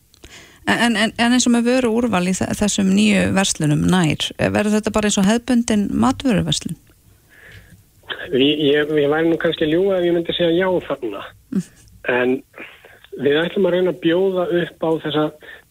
En, 0.64 0.96
en, 0.96 1.12
en 1.20 1.36
eins 1.36 1.48
og 1.48 1.56
með 1.56 1.70
vöru 1.72 1.90
úrval 2.00 2.24
í 2.30 2.34
þessum 2.36 2.92
nýju 2.96 3.32
verslunum 3.36 3.82
nær, 3.92 4.30
verður 4.40 4.78
þetta 4.78 4.94
bara 4.96 5.10
eins 5.10 5.20
og 5.20 5.28
hefbundin 5.28 5.90
matvöruverslun? 6.04 6.78
Ég, 8.34 8.60
ég, 8.60 8.94
ég 9.00 9.10
væri 9.12 9.30
nú 9.30 9.40
kannski 9.42 9.68
ljúa 9.70 9.98
ef 9.98 10.08
ég 10.08 10.16
myndi 10.16 10.36
segja 10.36 10.54
já 10.56 10.70
þarna, 10.88 11.24
en 12.12 12.38
við 13.24 13.40
ætlum 13.44 13.68
að 13.70 13.76
reyna 13.76 13.94
að 13.94 14.02
bjóða 14.06 14.46
upp 14.62 14.88
á 14.88 14.90
þessa 15.06 15.26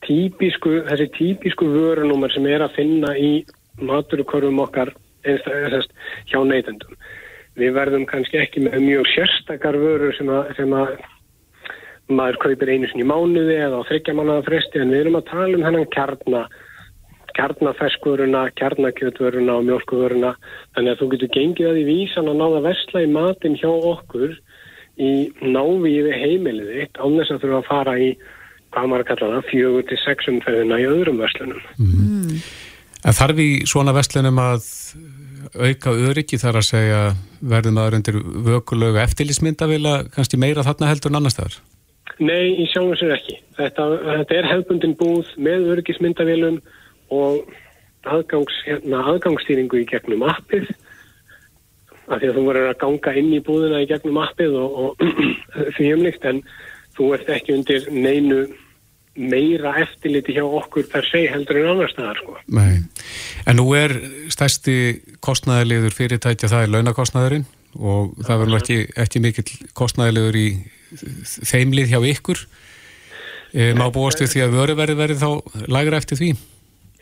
típisku, 0.06 0.74
þessi 0.90 1.08
típisku 1.16 1.68
vörunúmer 1.72 2.32
sem 2.34 2.46
er 2.50 2.64
að 2.64 2.76
finna 2.76 3.14
í 3.18 3.32
maturukörfum 3.80 4.60
okkar 4.62 4.92
einstæðast 5.26 5.92
hjá 6.30 6.38
neytendum. 6.46 6.96
Við 7.58 7.74
verðum 7.76 8.06
kannski 8.08 8.40
ekki 8.40 8.62
með 8.64 8.78
mjög 8.86 9.10
sérstakar 9.12 9.76
vörur 9.78 10.14
sem 10.16 10.30
að, 10.32 10.54
sem 10.56 10.72
að 10.76 10.94
maður 12.12 12.38
kaupir 12.42 12.72
einu 12.72 12.88
sinni 12.90 13.04
í 13.04 13.08
mánuði 13.08 13.58
eða 13.58 13.82
á 13.82 13.88
þryggja 13.88 14.14
mánuða 14.18 14.46
fresti 14.46 14.80
en 14.82 14.92
við 14.92 15.04
erum 15.04 15.18
að 15.20 15.28
tala 15.30 15.58
um 15.58 15.66
hennan 15.66 15.90
kjarna 15.94 16.46
kjarnafeskvöruna, 17.38 18.44
kjarnakjötvöruna 18.60 19.56
og 19.58 19.66
mjölkvöruna 19.68 20.34
þannig 20.74 20.92
að 20.92 21.00
þú 21.00 21.08
getur 21.14 21.32
gengið 21.36 21.70
að 21.70 21.78
því 21.78 21.84
vísan 21.88 22.30
að 22.32 22.40
náða 22.42 22.62
vestla 22.68 23.04
í 23.04 23.10
matin 23.12 23.58
hjá 23.60 23.70
okkur 23.72 24.36
í 25.02 25.12
návíði 25.40 26.12
heimilið 26.12 26.72
þitt 26.76 27.00
án 27.00 27.18
þess 27.18 27.34
að 27.34 27.44
þurfa 27.44 27.60
að 27.62 27.70
fara 27.70 27.96
í 27.98 28.10
hvað 28.72 28.88
maður 28.88 29.08
kallar 29.10 29.34
það, 29.36 29.48
fjögur 29.50 29.88
til 29.88 29.98
sexum 30.00 30.38
feðuna 30.44 30.78
í 30.80 30.86
öðrum 30.88 31.18
vestlunum. 31.20 31.64
Mm. 31.76 32.38
En 33.02 33.16
þarf 33.18 33.42
í 33.42 33.50
svona 33.68 33.92
vestlunum 33.96 34.38
að 34.40 34.68
auka 35.58 35.92
öryggi 35.92 36.38
þar 36.40 36.60
að 36.60 36.68
segja 36.68 37.00
verðum 37.52 37.80
aður 37.82 37.98
undir 37.98 38.18
vökulögu 38.46 39.00
eftirlýsmyndavila 39.02 39.94
kannski 40.14 40.40
meira 40.40 40.64
þarna 40.64 40.90
heldur 40.92 41.12
en 41.12 41.20
annar 41.20 41.34
staðar? 41.34 41.58
Nei, 42.22 42.54
í 42.62 42.68
sjálfum 42.70 42.96
sér 43.00 43.16
ekki. 43.16 43.38
Þetta, 43.58 43.88
þetta 44.20 44.38
er 44.38 44.48
hefbundin 44.52 44.94
búð 45.00 45.32
með 45.42 45.68
öryggismyndavilum 45.74 46.60
og 47.12 47.52
aðgangs, 48.08 48.56
hérna, 48.66 49.04
aðgangsstýringu 49.12 49.82
í 49.82 49.86
gegnum 49.90 50.24
appið 50.26 50.72
af 52.08 52.18
því 52.18 52.28
að 52.28 52.36
þú 52.36 52.44
verður 52.48 52.68
að 52.72 52.80
ganga 52.82 53.14
inn 53.20 53.30
í 53.36 53.40
búðina 53.46 53.82
í 53.82 53.88
gegnum 53.90 54.18
appið 54.24 54.58
og, 54.58 54.76
og 54.82 55.06
því 55.76 55.94
umlikt 55.96 56.26
en 56.28 56.42
þú 56.96 57.12
ert 57.16 57.30
ekki 57.32 57.56
undir 57.56 57.88
neinu 57.94 58.44
meira 59.12 59.74
eftirliti 59.82 60.34
hjá 60.38 60.44
okkur 60.44 60.86
per 60.88 61.04
se 61.04 61.26
heldur 61.28 61.60
en 61.60 61.70
annar 61.74 61.90
staðar 61.92 62.20
sko. 62.22 62.36
En 63.44 63.58
nú 63.58 63.66
er 63.76 63.92
stærsti 64.32 64.76
kostnæðilegur 65.24 65.92
fyrirtækja 65.96 66.48
það 66.48 66.64
er 66.64 66.72
launakostnæðurinn 66.76 67.44
og 67.76 68.14
það 68.24 68.42
verður 68.42 68.62
ekki, 68.62 68.78
ekki 69.04 69.22
mikill 69.24 69.68
kostnæðilegur 69.76 70.38
í 70.40 70.48
þeimlið 71.48 71.92
hjá 71.92 72.00
ykkur 72.12 72.40
e, 73.52 73.72
má 73.76 73.86
búast 73.92 74.20
við 74.20 74.32
því 74.34 74.44
að 74.46 74.56
vöruverði 74.56 74.96
verði 74.98 75.20
þá 75.20 75.62
lagra 75.72 76.00
eftir 76.00 76.20
því? 76.20 76.32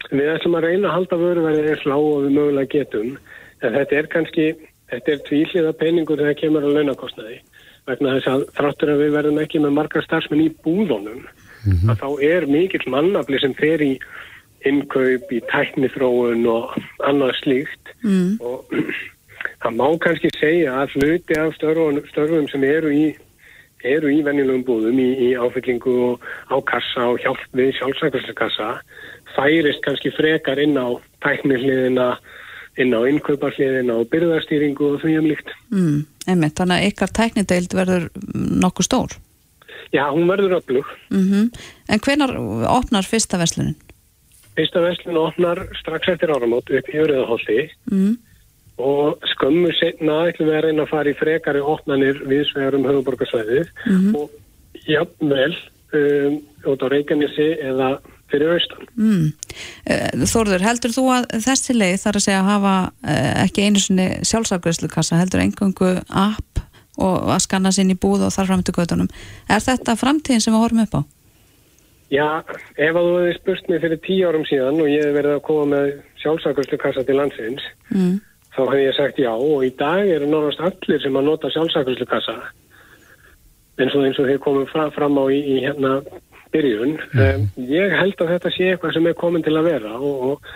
Við 0.09 0.33
ætlum 0.33 0.57
að 0.59 0.67
reyna 0.67 0.89
að 0.89 0.95
halda 0.97 1.21
vöruverði 1.21 1.69
eins 1.71 1.87
lág 1.87 2.07
og 2.09 2.25
við 2.25 2.37
mögulega 2.39 2.73
getum 2.73 3.13
en 3.61 3.77
þetta 3.77 3.99
er 3.99 4.09
kannski, 4.15 4.47
þetta 4.91 5.13
er 5.13 5.23
tvíliða 5.29 5.73
peningur 5.81 6.23
þegar 6.23 6.39
kemur 6.41 6.67
á 6.67 6.71
launakostnæði 6.77 7.39
vegna 7.89 8.17
þess 8.17 8.33
að 8.33 8.47
þráttur 8.57 8.93
að 8.95 9.05
við 9.05 9.15
verðum 9.19 9.41
ekki 9.43 9.63
með 9.63 9.77
margar 9.77 10.07
starfsmenn 10.07 10.45
í 10.45 10.51
búðunum 10.65 11.23
mm 11.23 11.77
-hmm. 11.77 11.93
að 11.93 12.03
þá 12.03 12.09
er 12.33 12.47
mikill 12.51 12.85
mannafli 12.93 13.41
sem 13.41 13.55
fer 13.55 13.85
í 13.85 13.95
innkaup, 14.69 15.33
í 15.33 15.41
tæknithróun 15.49 16.45
og 16.51 16.77
annað 17.07 17.33
slíkt 17.41 17.95
mm. 18.05 18.37
og 18.41 18.65
það 19.63 19.77
má 19.81 19.87
kannski 20.05 20.31
segja 20.37 20.77
að 20.83 20.97
hluti 20.97 21.39
af 21.41 21.57
störfum, 21.57 22.01
störfum 22.13 22.49
sem 22.49 22.65
eru 22.65 22.93
í 22.93 23.05
eru 23.81 24.11
í 24.13 24.21
venjulegum 24.25 24.65
búðum 24.67 24.99
í, 25.01 25.09
í 25.25 25.29
áfyllingu 25.41 25.95
og 26.11 26.27
á 26.53 26.57
kassa 26.69 27.07
og 27.15 27.21
hjálp 27.23 27.41
við 27.57 27.73
sjálfsækvæmsleikassa 27.79 28.75
færist 29.37 29.83
kannski 29.85 30.13
frekar 30.15 30.61
inn 30.63 30.79
á 30.79 30.89
tæknihliðina 31.25 32.13
inn 32.81 32.95
á 32.95 33.01
innkauparhliðina 33.11 33.97
og 34.01 34.09
byrðarstýringu 34.13 34.95
og 34.95 35.03
því 35.03 35.17
um 35.21 35.29
líkt. 35.31 35.51
Mm, 35.75 35.99
einmitt, 36.31 36.57
þannig 36.59 36.79
að 36.79 36.89
ykkar 36.91 37.13
tæknideild 37.19 37.77
verður 37.77 38.09
nokkuð 38.65 38.89
stór? 38.89 39.17
Já, 39.91 40.05
hún 40.15 40.29
verður 40.31 40.61
öflug. 40.61 40.87
Mm 41.11 41.27
-hmm. 41.29 41.45
En 41.89 42.01
hvenar 42.01 42.31
opnar 42.71 43.03
fyrsta 43.03 43.39
veslunin? 43.39 43.77
Fyrsta 44.57 44.81
veslunin 44.81 45.23
opnar 45.23 45.67
strax 45.81 46.09
eftir 46.09 46.31
áramót 46.31 46.71
upp 46.71 46.89
í 46.89 46.99
Öriðahóldi 47.03 47.71
mm. 47.91 48.19
og 48.77 49.19
skömmu 49.35 49.73
setna 49.73 50.29
ætlum 50.29 50.49
við 50.49 50.57
að 50.57 50.65
reyna 50.65 50.83
að 50.83 50.93
fara 50.95 51.11
í 51.11 51.19
frekari 51.19 51.61
opnanir 51.61 52.23
viðsvegar 52.27 52.75
um 52.75 52.85
höfuborgarsvæðið 52.85 53.67
-hmm. 53.85 54.15
og 54.17 54.31
jafnvel 54.87 55.57
um, 55.93 56.41
út 56.65 56.83
á 56.83 56.87
Reykjanesi 56.89 57.49
eða 57.61 57.99
fyrir 58.33 58.55
austan. 58.55 58.89
Mm. 58.97 59.29
Þórður, 60.31 60.65
heldur 60.67 60.95
þú 60.95 61.07
að 61.17 61.29
þessi 61.47 61.77
leið 61.77 61.97
þarf 62.05 62.21
að 62.21 62.27
segja 62.27 62.41
að 62.41 62.51
hafa 62.51 62.75
ekki 63.45 63.67
einu 63.67 63.83
svonni 63.83 64.09
sjálfsafgræslukassa, 64.31 65.21
heldur 65.21 65.45
engungu 65.45 65.95
app 66.09 66.65
og 67.01 67.31
að 67.33 67.45
skanna 67.47 67.73
sér 67.73 67.91
í 67.93 67.99
búð 67.99 68.27
og 68.27 68.35
þar 68.35 68.51
fram 68.51 68.65
til 68.67 68.77
gödunum. 68.77 69.11
Er 69.49 69.63
þetta 69.65 69.97
framtíðin 69.99 70.45
sem 70.45 70.55
við 70.55 70.65
horfum 70.65 70.85
upp 70.85 70.99
á? 71.01 71.03
Já, 72.11 72.27
ef 72.75 72.97
að 72.99 73.07
þú 73.07 73.13
hefði 73.21 73.35
spurt 73.37 73.69
mig 73.71 73.83
fyrir 73.85 74.01
tíu 74.03 74.27
árum 74.27 74.47
síðan 74.49 74.81
og 74.83 74.89
ég 74.91 75.05
hef 75.07 75.15
verið 75.15 75.37
að 75.37 75.45
koma 75.47 75.67
með 75.77 75.93
sjálfsafgræslukassa 76.25 77.05
til 77.07 77.17
landsins, 77.21 77.69
mm. 77.95 78.17
þá 78.57 78.63
hef 78.65 78.81
ég 78.83 78.97
sagt 78.97 79.21
já 79.23 79.31
og 79.31 79.63
í 79.63 79.71
dag 79.79 80.11
eru 80.11 80.27
náttúrulega 80.27 80.73
allir 80.73 81.05
sem 81.05 81.21
að 81.21 81.29
nota 81.31 81.53
sjálfsafgræslukassa 81.55 82.35
eins 83.81 83.95
og 83.97 84.05
eins 84.05 84.19
og 84.21 84.27
þeir 84.29 84.43
komum 84.43 84.67
fram, 84.69 84.91
fram 84.93 85.17
á 85.17 85.25
í, 85.33 85.39
í 85.39 85.61
hérna 85.65 86.01
byrjun. 86.55 86.97
Mm. 87.13 87.21
Um, 87.27 87.69
ég 87.71 87.95
held 87.99 88.23
að 88.23 88.35
þetta 88.35 88.53
sé 88.55 88.73
eitthvað 88.73 88.97
sem 88.97 89.09
er 89.11 89.19
komin 89.19 89.45
til 89.47 89.57
að 89.59 89.69
vera 89.71 89.93
og, 89.99 90.25
og 90.31 90.51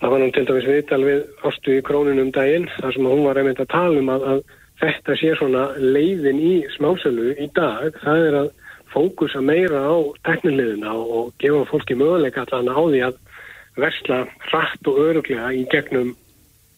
það 0.00 0.12
var 0.12 0.22
náttúrulega 0.22 0.34
til 0.36 0.46
dæmis 0.50 0.68
viðtal 0.70 1.00
við 1.04 1.48
ástu 1.50 1.78
í 1.78 1.84
krónunum 1.86 2.34
daginn 2.34 2.68
þar 2.76 2.96
sem 2.96 3.08
hún 3.12 3.24
var 3.26 3.40
einmitt 3.40 3.62
að 3.64 3.72
tala 3.74 4.02
um 4.02 4.12
að, 4.14 4.28
að 4.32 4.44
þetta 4.82 5.16
sé 5.20 5.32
svona 5.38 5.64
leiðin 5.80 6.42
í 6.42 6.54
smásölu 6.76 7.34
í 7.38 7.48
dag. 7.56 7.96
Það 8.02 8.26
er 8.28 8.38
að 8.42 8.50
fókusa 8.94 9.42
meira 9.42 9.80
á 9.86 9.94
teknilegina 10.26 10.92
og, 10.94 11.14
og 11.18 11.32
gefa 11.42 11.64
fólki 11.70 11.96
möguleika 11.98 12.44
allan 12.44 12.70
á 12.70 12.80
því 12.82 13.00
að 13.08 13.22
versla 13.80 14.20
rætt 14.52 14.90
og 14.90 15.00
öruglega 15.02 15.50
í 15.54 15.64
gegnum 15.72 16.14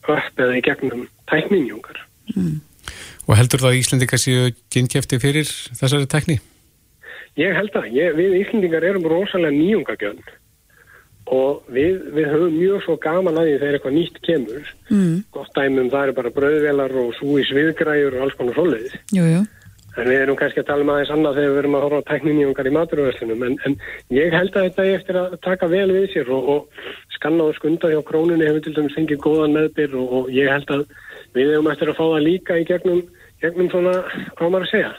upp 0.07 0.41
eða 0.41 0.57
í 0.57 0.63
gegnum 0.65 1.07
tækninjungar. 1.31 1.99
Mm. 2.35 2.61
Og 3.27 3.35
heldur 3.35 3.63
það 3.63 3.73
að 3.73 3.81
Íslandika 3.81 4.19
séu 4.21 4.53
gynkjæfti 4.73 5.19
fyrir 5.23 5.51
þessari 5.51 6.07
tekni? 6.11 6.39
Ég 7.37 7.53
held 7.53 7.75
að 7.77 7.93
ég, 7.93 8.17
við 8.17 8.39
Íslandingar 8.41 8.85
erum 8.89 9.07
rosalega 9.11 9.53
nýjungagjörn 9.53 10.23
og 11.27 11.67
við, 11.75 11.99
við 12.15 12.29
höfum 12.31 12.55
mjög 12.55 12.83
svo 12.85 12.95
gaman 13.03 13.39
að 13.41 13.49
því 13.49 13.55
þegar 13.59 13.77
eitthvað 13.77 13.95
nýtt 13.97 14.19
kemur. 14.23 14.73
Mm. 14.93 15.15
Gott 15.35 15.53
dæmum 15.59 15.91
það 15.91 16.05
eru 16.07 16.17
bara 16.21 16.33
bröðvelar 16.37 16.97
og 17.03 17.13
súi 17.19 17.43
sviðgræður 17.49 18.17
og 18.17 18.27
alls 18.27 18.37
konar 18.39 18.59
svoleiðis. 18.59 18.99
Jújú. 19.17 19.43
En 19.97 20.11
við 20.13 20.23
erum 20.23 20.37
kannski 20.37 20.61
að 20.61 20.69
tala 20.69 20.85
um 20.85 20.93
aðeins 20.93 21.11
annað 21.15 21.39
þegar 21.39 21.53
við 21.53 21.61
erum 21.63 21.77
að 21.77 21.85
horfa 21.87 22.01
á 22.05 22.09
tekninýjungar 22.11 22.69
í 22.69 22.73
maturverslunum 22.77 23.45
en, 23.47 23.55
en 23.65 23.77
ég 24.13 24.35
held 24.37 24.57
að 24.57 24.67
þetta 24.69 24.85
er 24.85 24.99
eftir 24.99 25.19
að 25.23 25.37
taka 25.47 25.69
vel 25.73 25.87
við 25.89 26.07
sér 26.13 26.33
og, 26.37 26.51
og 26.53 27.15
skanna 27.17 27.47
og 27.49 27.57
skunda 27.57 27.91
hjá 27.91 28.03
krónunni 28.05 28.45
hefur 28.45 28.65
til 28.67 28.75
dæmis 28.77 28.97
fengið 28.99 29.23
góðan 29.25 29.57
meðbyr 29.57 29.97
og, 29.97 30.13
og 30.19 30.29
ég 30.37 30.53
held 30.53 30.75
að 30.77 30.85
við 31.33 31.55
hefum 31.55 31.71
eftir 31.73 31.93
að 31.93 31.97
fá 31.97 32.05
það 32.05 32.27
líka 32.27 32.61
í 32.61 32.69
gegnum, 32.69 33.01
gegnum 33.41 33.73
svona, 33.73 33.97
hvað 34.37 34.53
maður 34.53 34.69
að 34.69 34.73
segja 34.75 34.93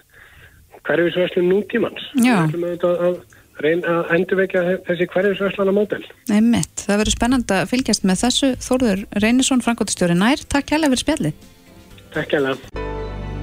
hverjusverslun 0.87 1.51
nútímans. 1.51 2.07
Já. 2.15 2.45
Við 2.47 2.47
ætlum 2.47 2.67
auðvitað 2.67 3.03
að 3.07 3.19
reyna 3.65 3.93
að 3.93 4.13
endurvekja 4.17 4.63
þessi 4.87 5.09
hverjusverslana 5.13 5.73
mótel. 5.75 6.03
Nei 6.29 6.39
mitt, 6.45 6.85
það 6.85 7.01
verður 7.03 7.17
spennand 7.17 7.53
að 7.55 7.65
fylgjast 7.73 8.07
með 8.07 8.23
þessu. 8.25 8.51
Þórður 8.67 9.03
Reynisson, 9.23 9.65
Frankóttistjóri 9.65 10.17
Nær, 10.17 10.45
takk 10.51 10.75
hella 10.75 10.91
fyrir 10.93 11.03
spjalli. 11.03 11.33
Takk 12.15 12.37
hella. 12.37 12.55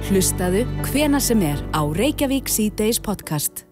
Hlustaðu 0.05 0.65
hvena 0.91 1.21
sem 1.23 1.41
er 1.45 1.61
á 1.73 1.81
Reykjavík 1.83 2.51
C-Days 2.51 3.01
podcast. 3.03 3.65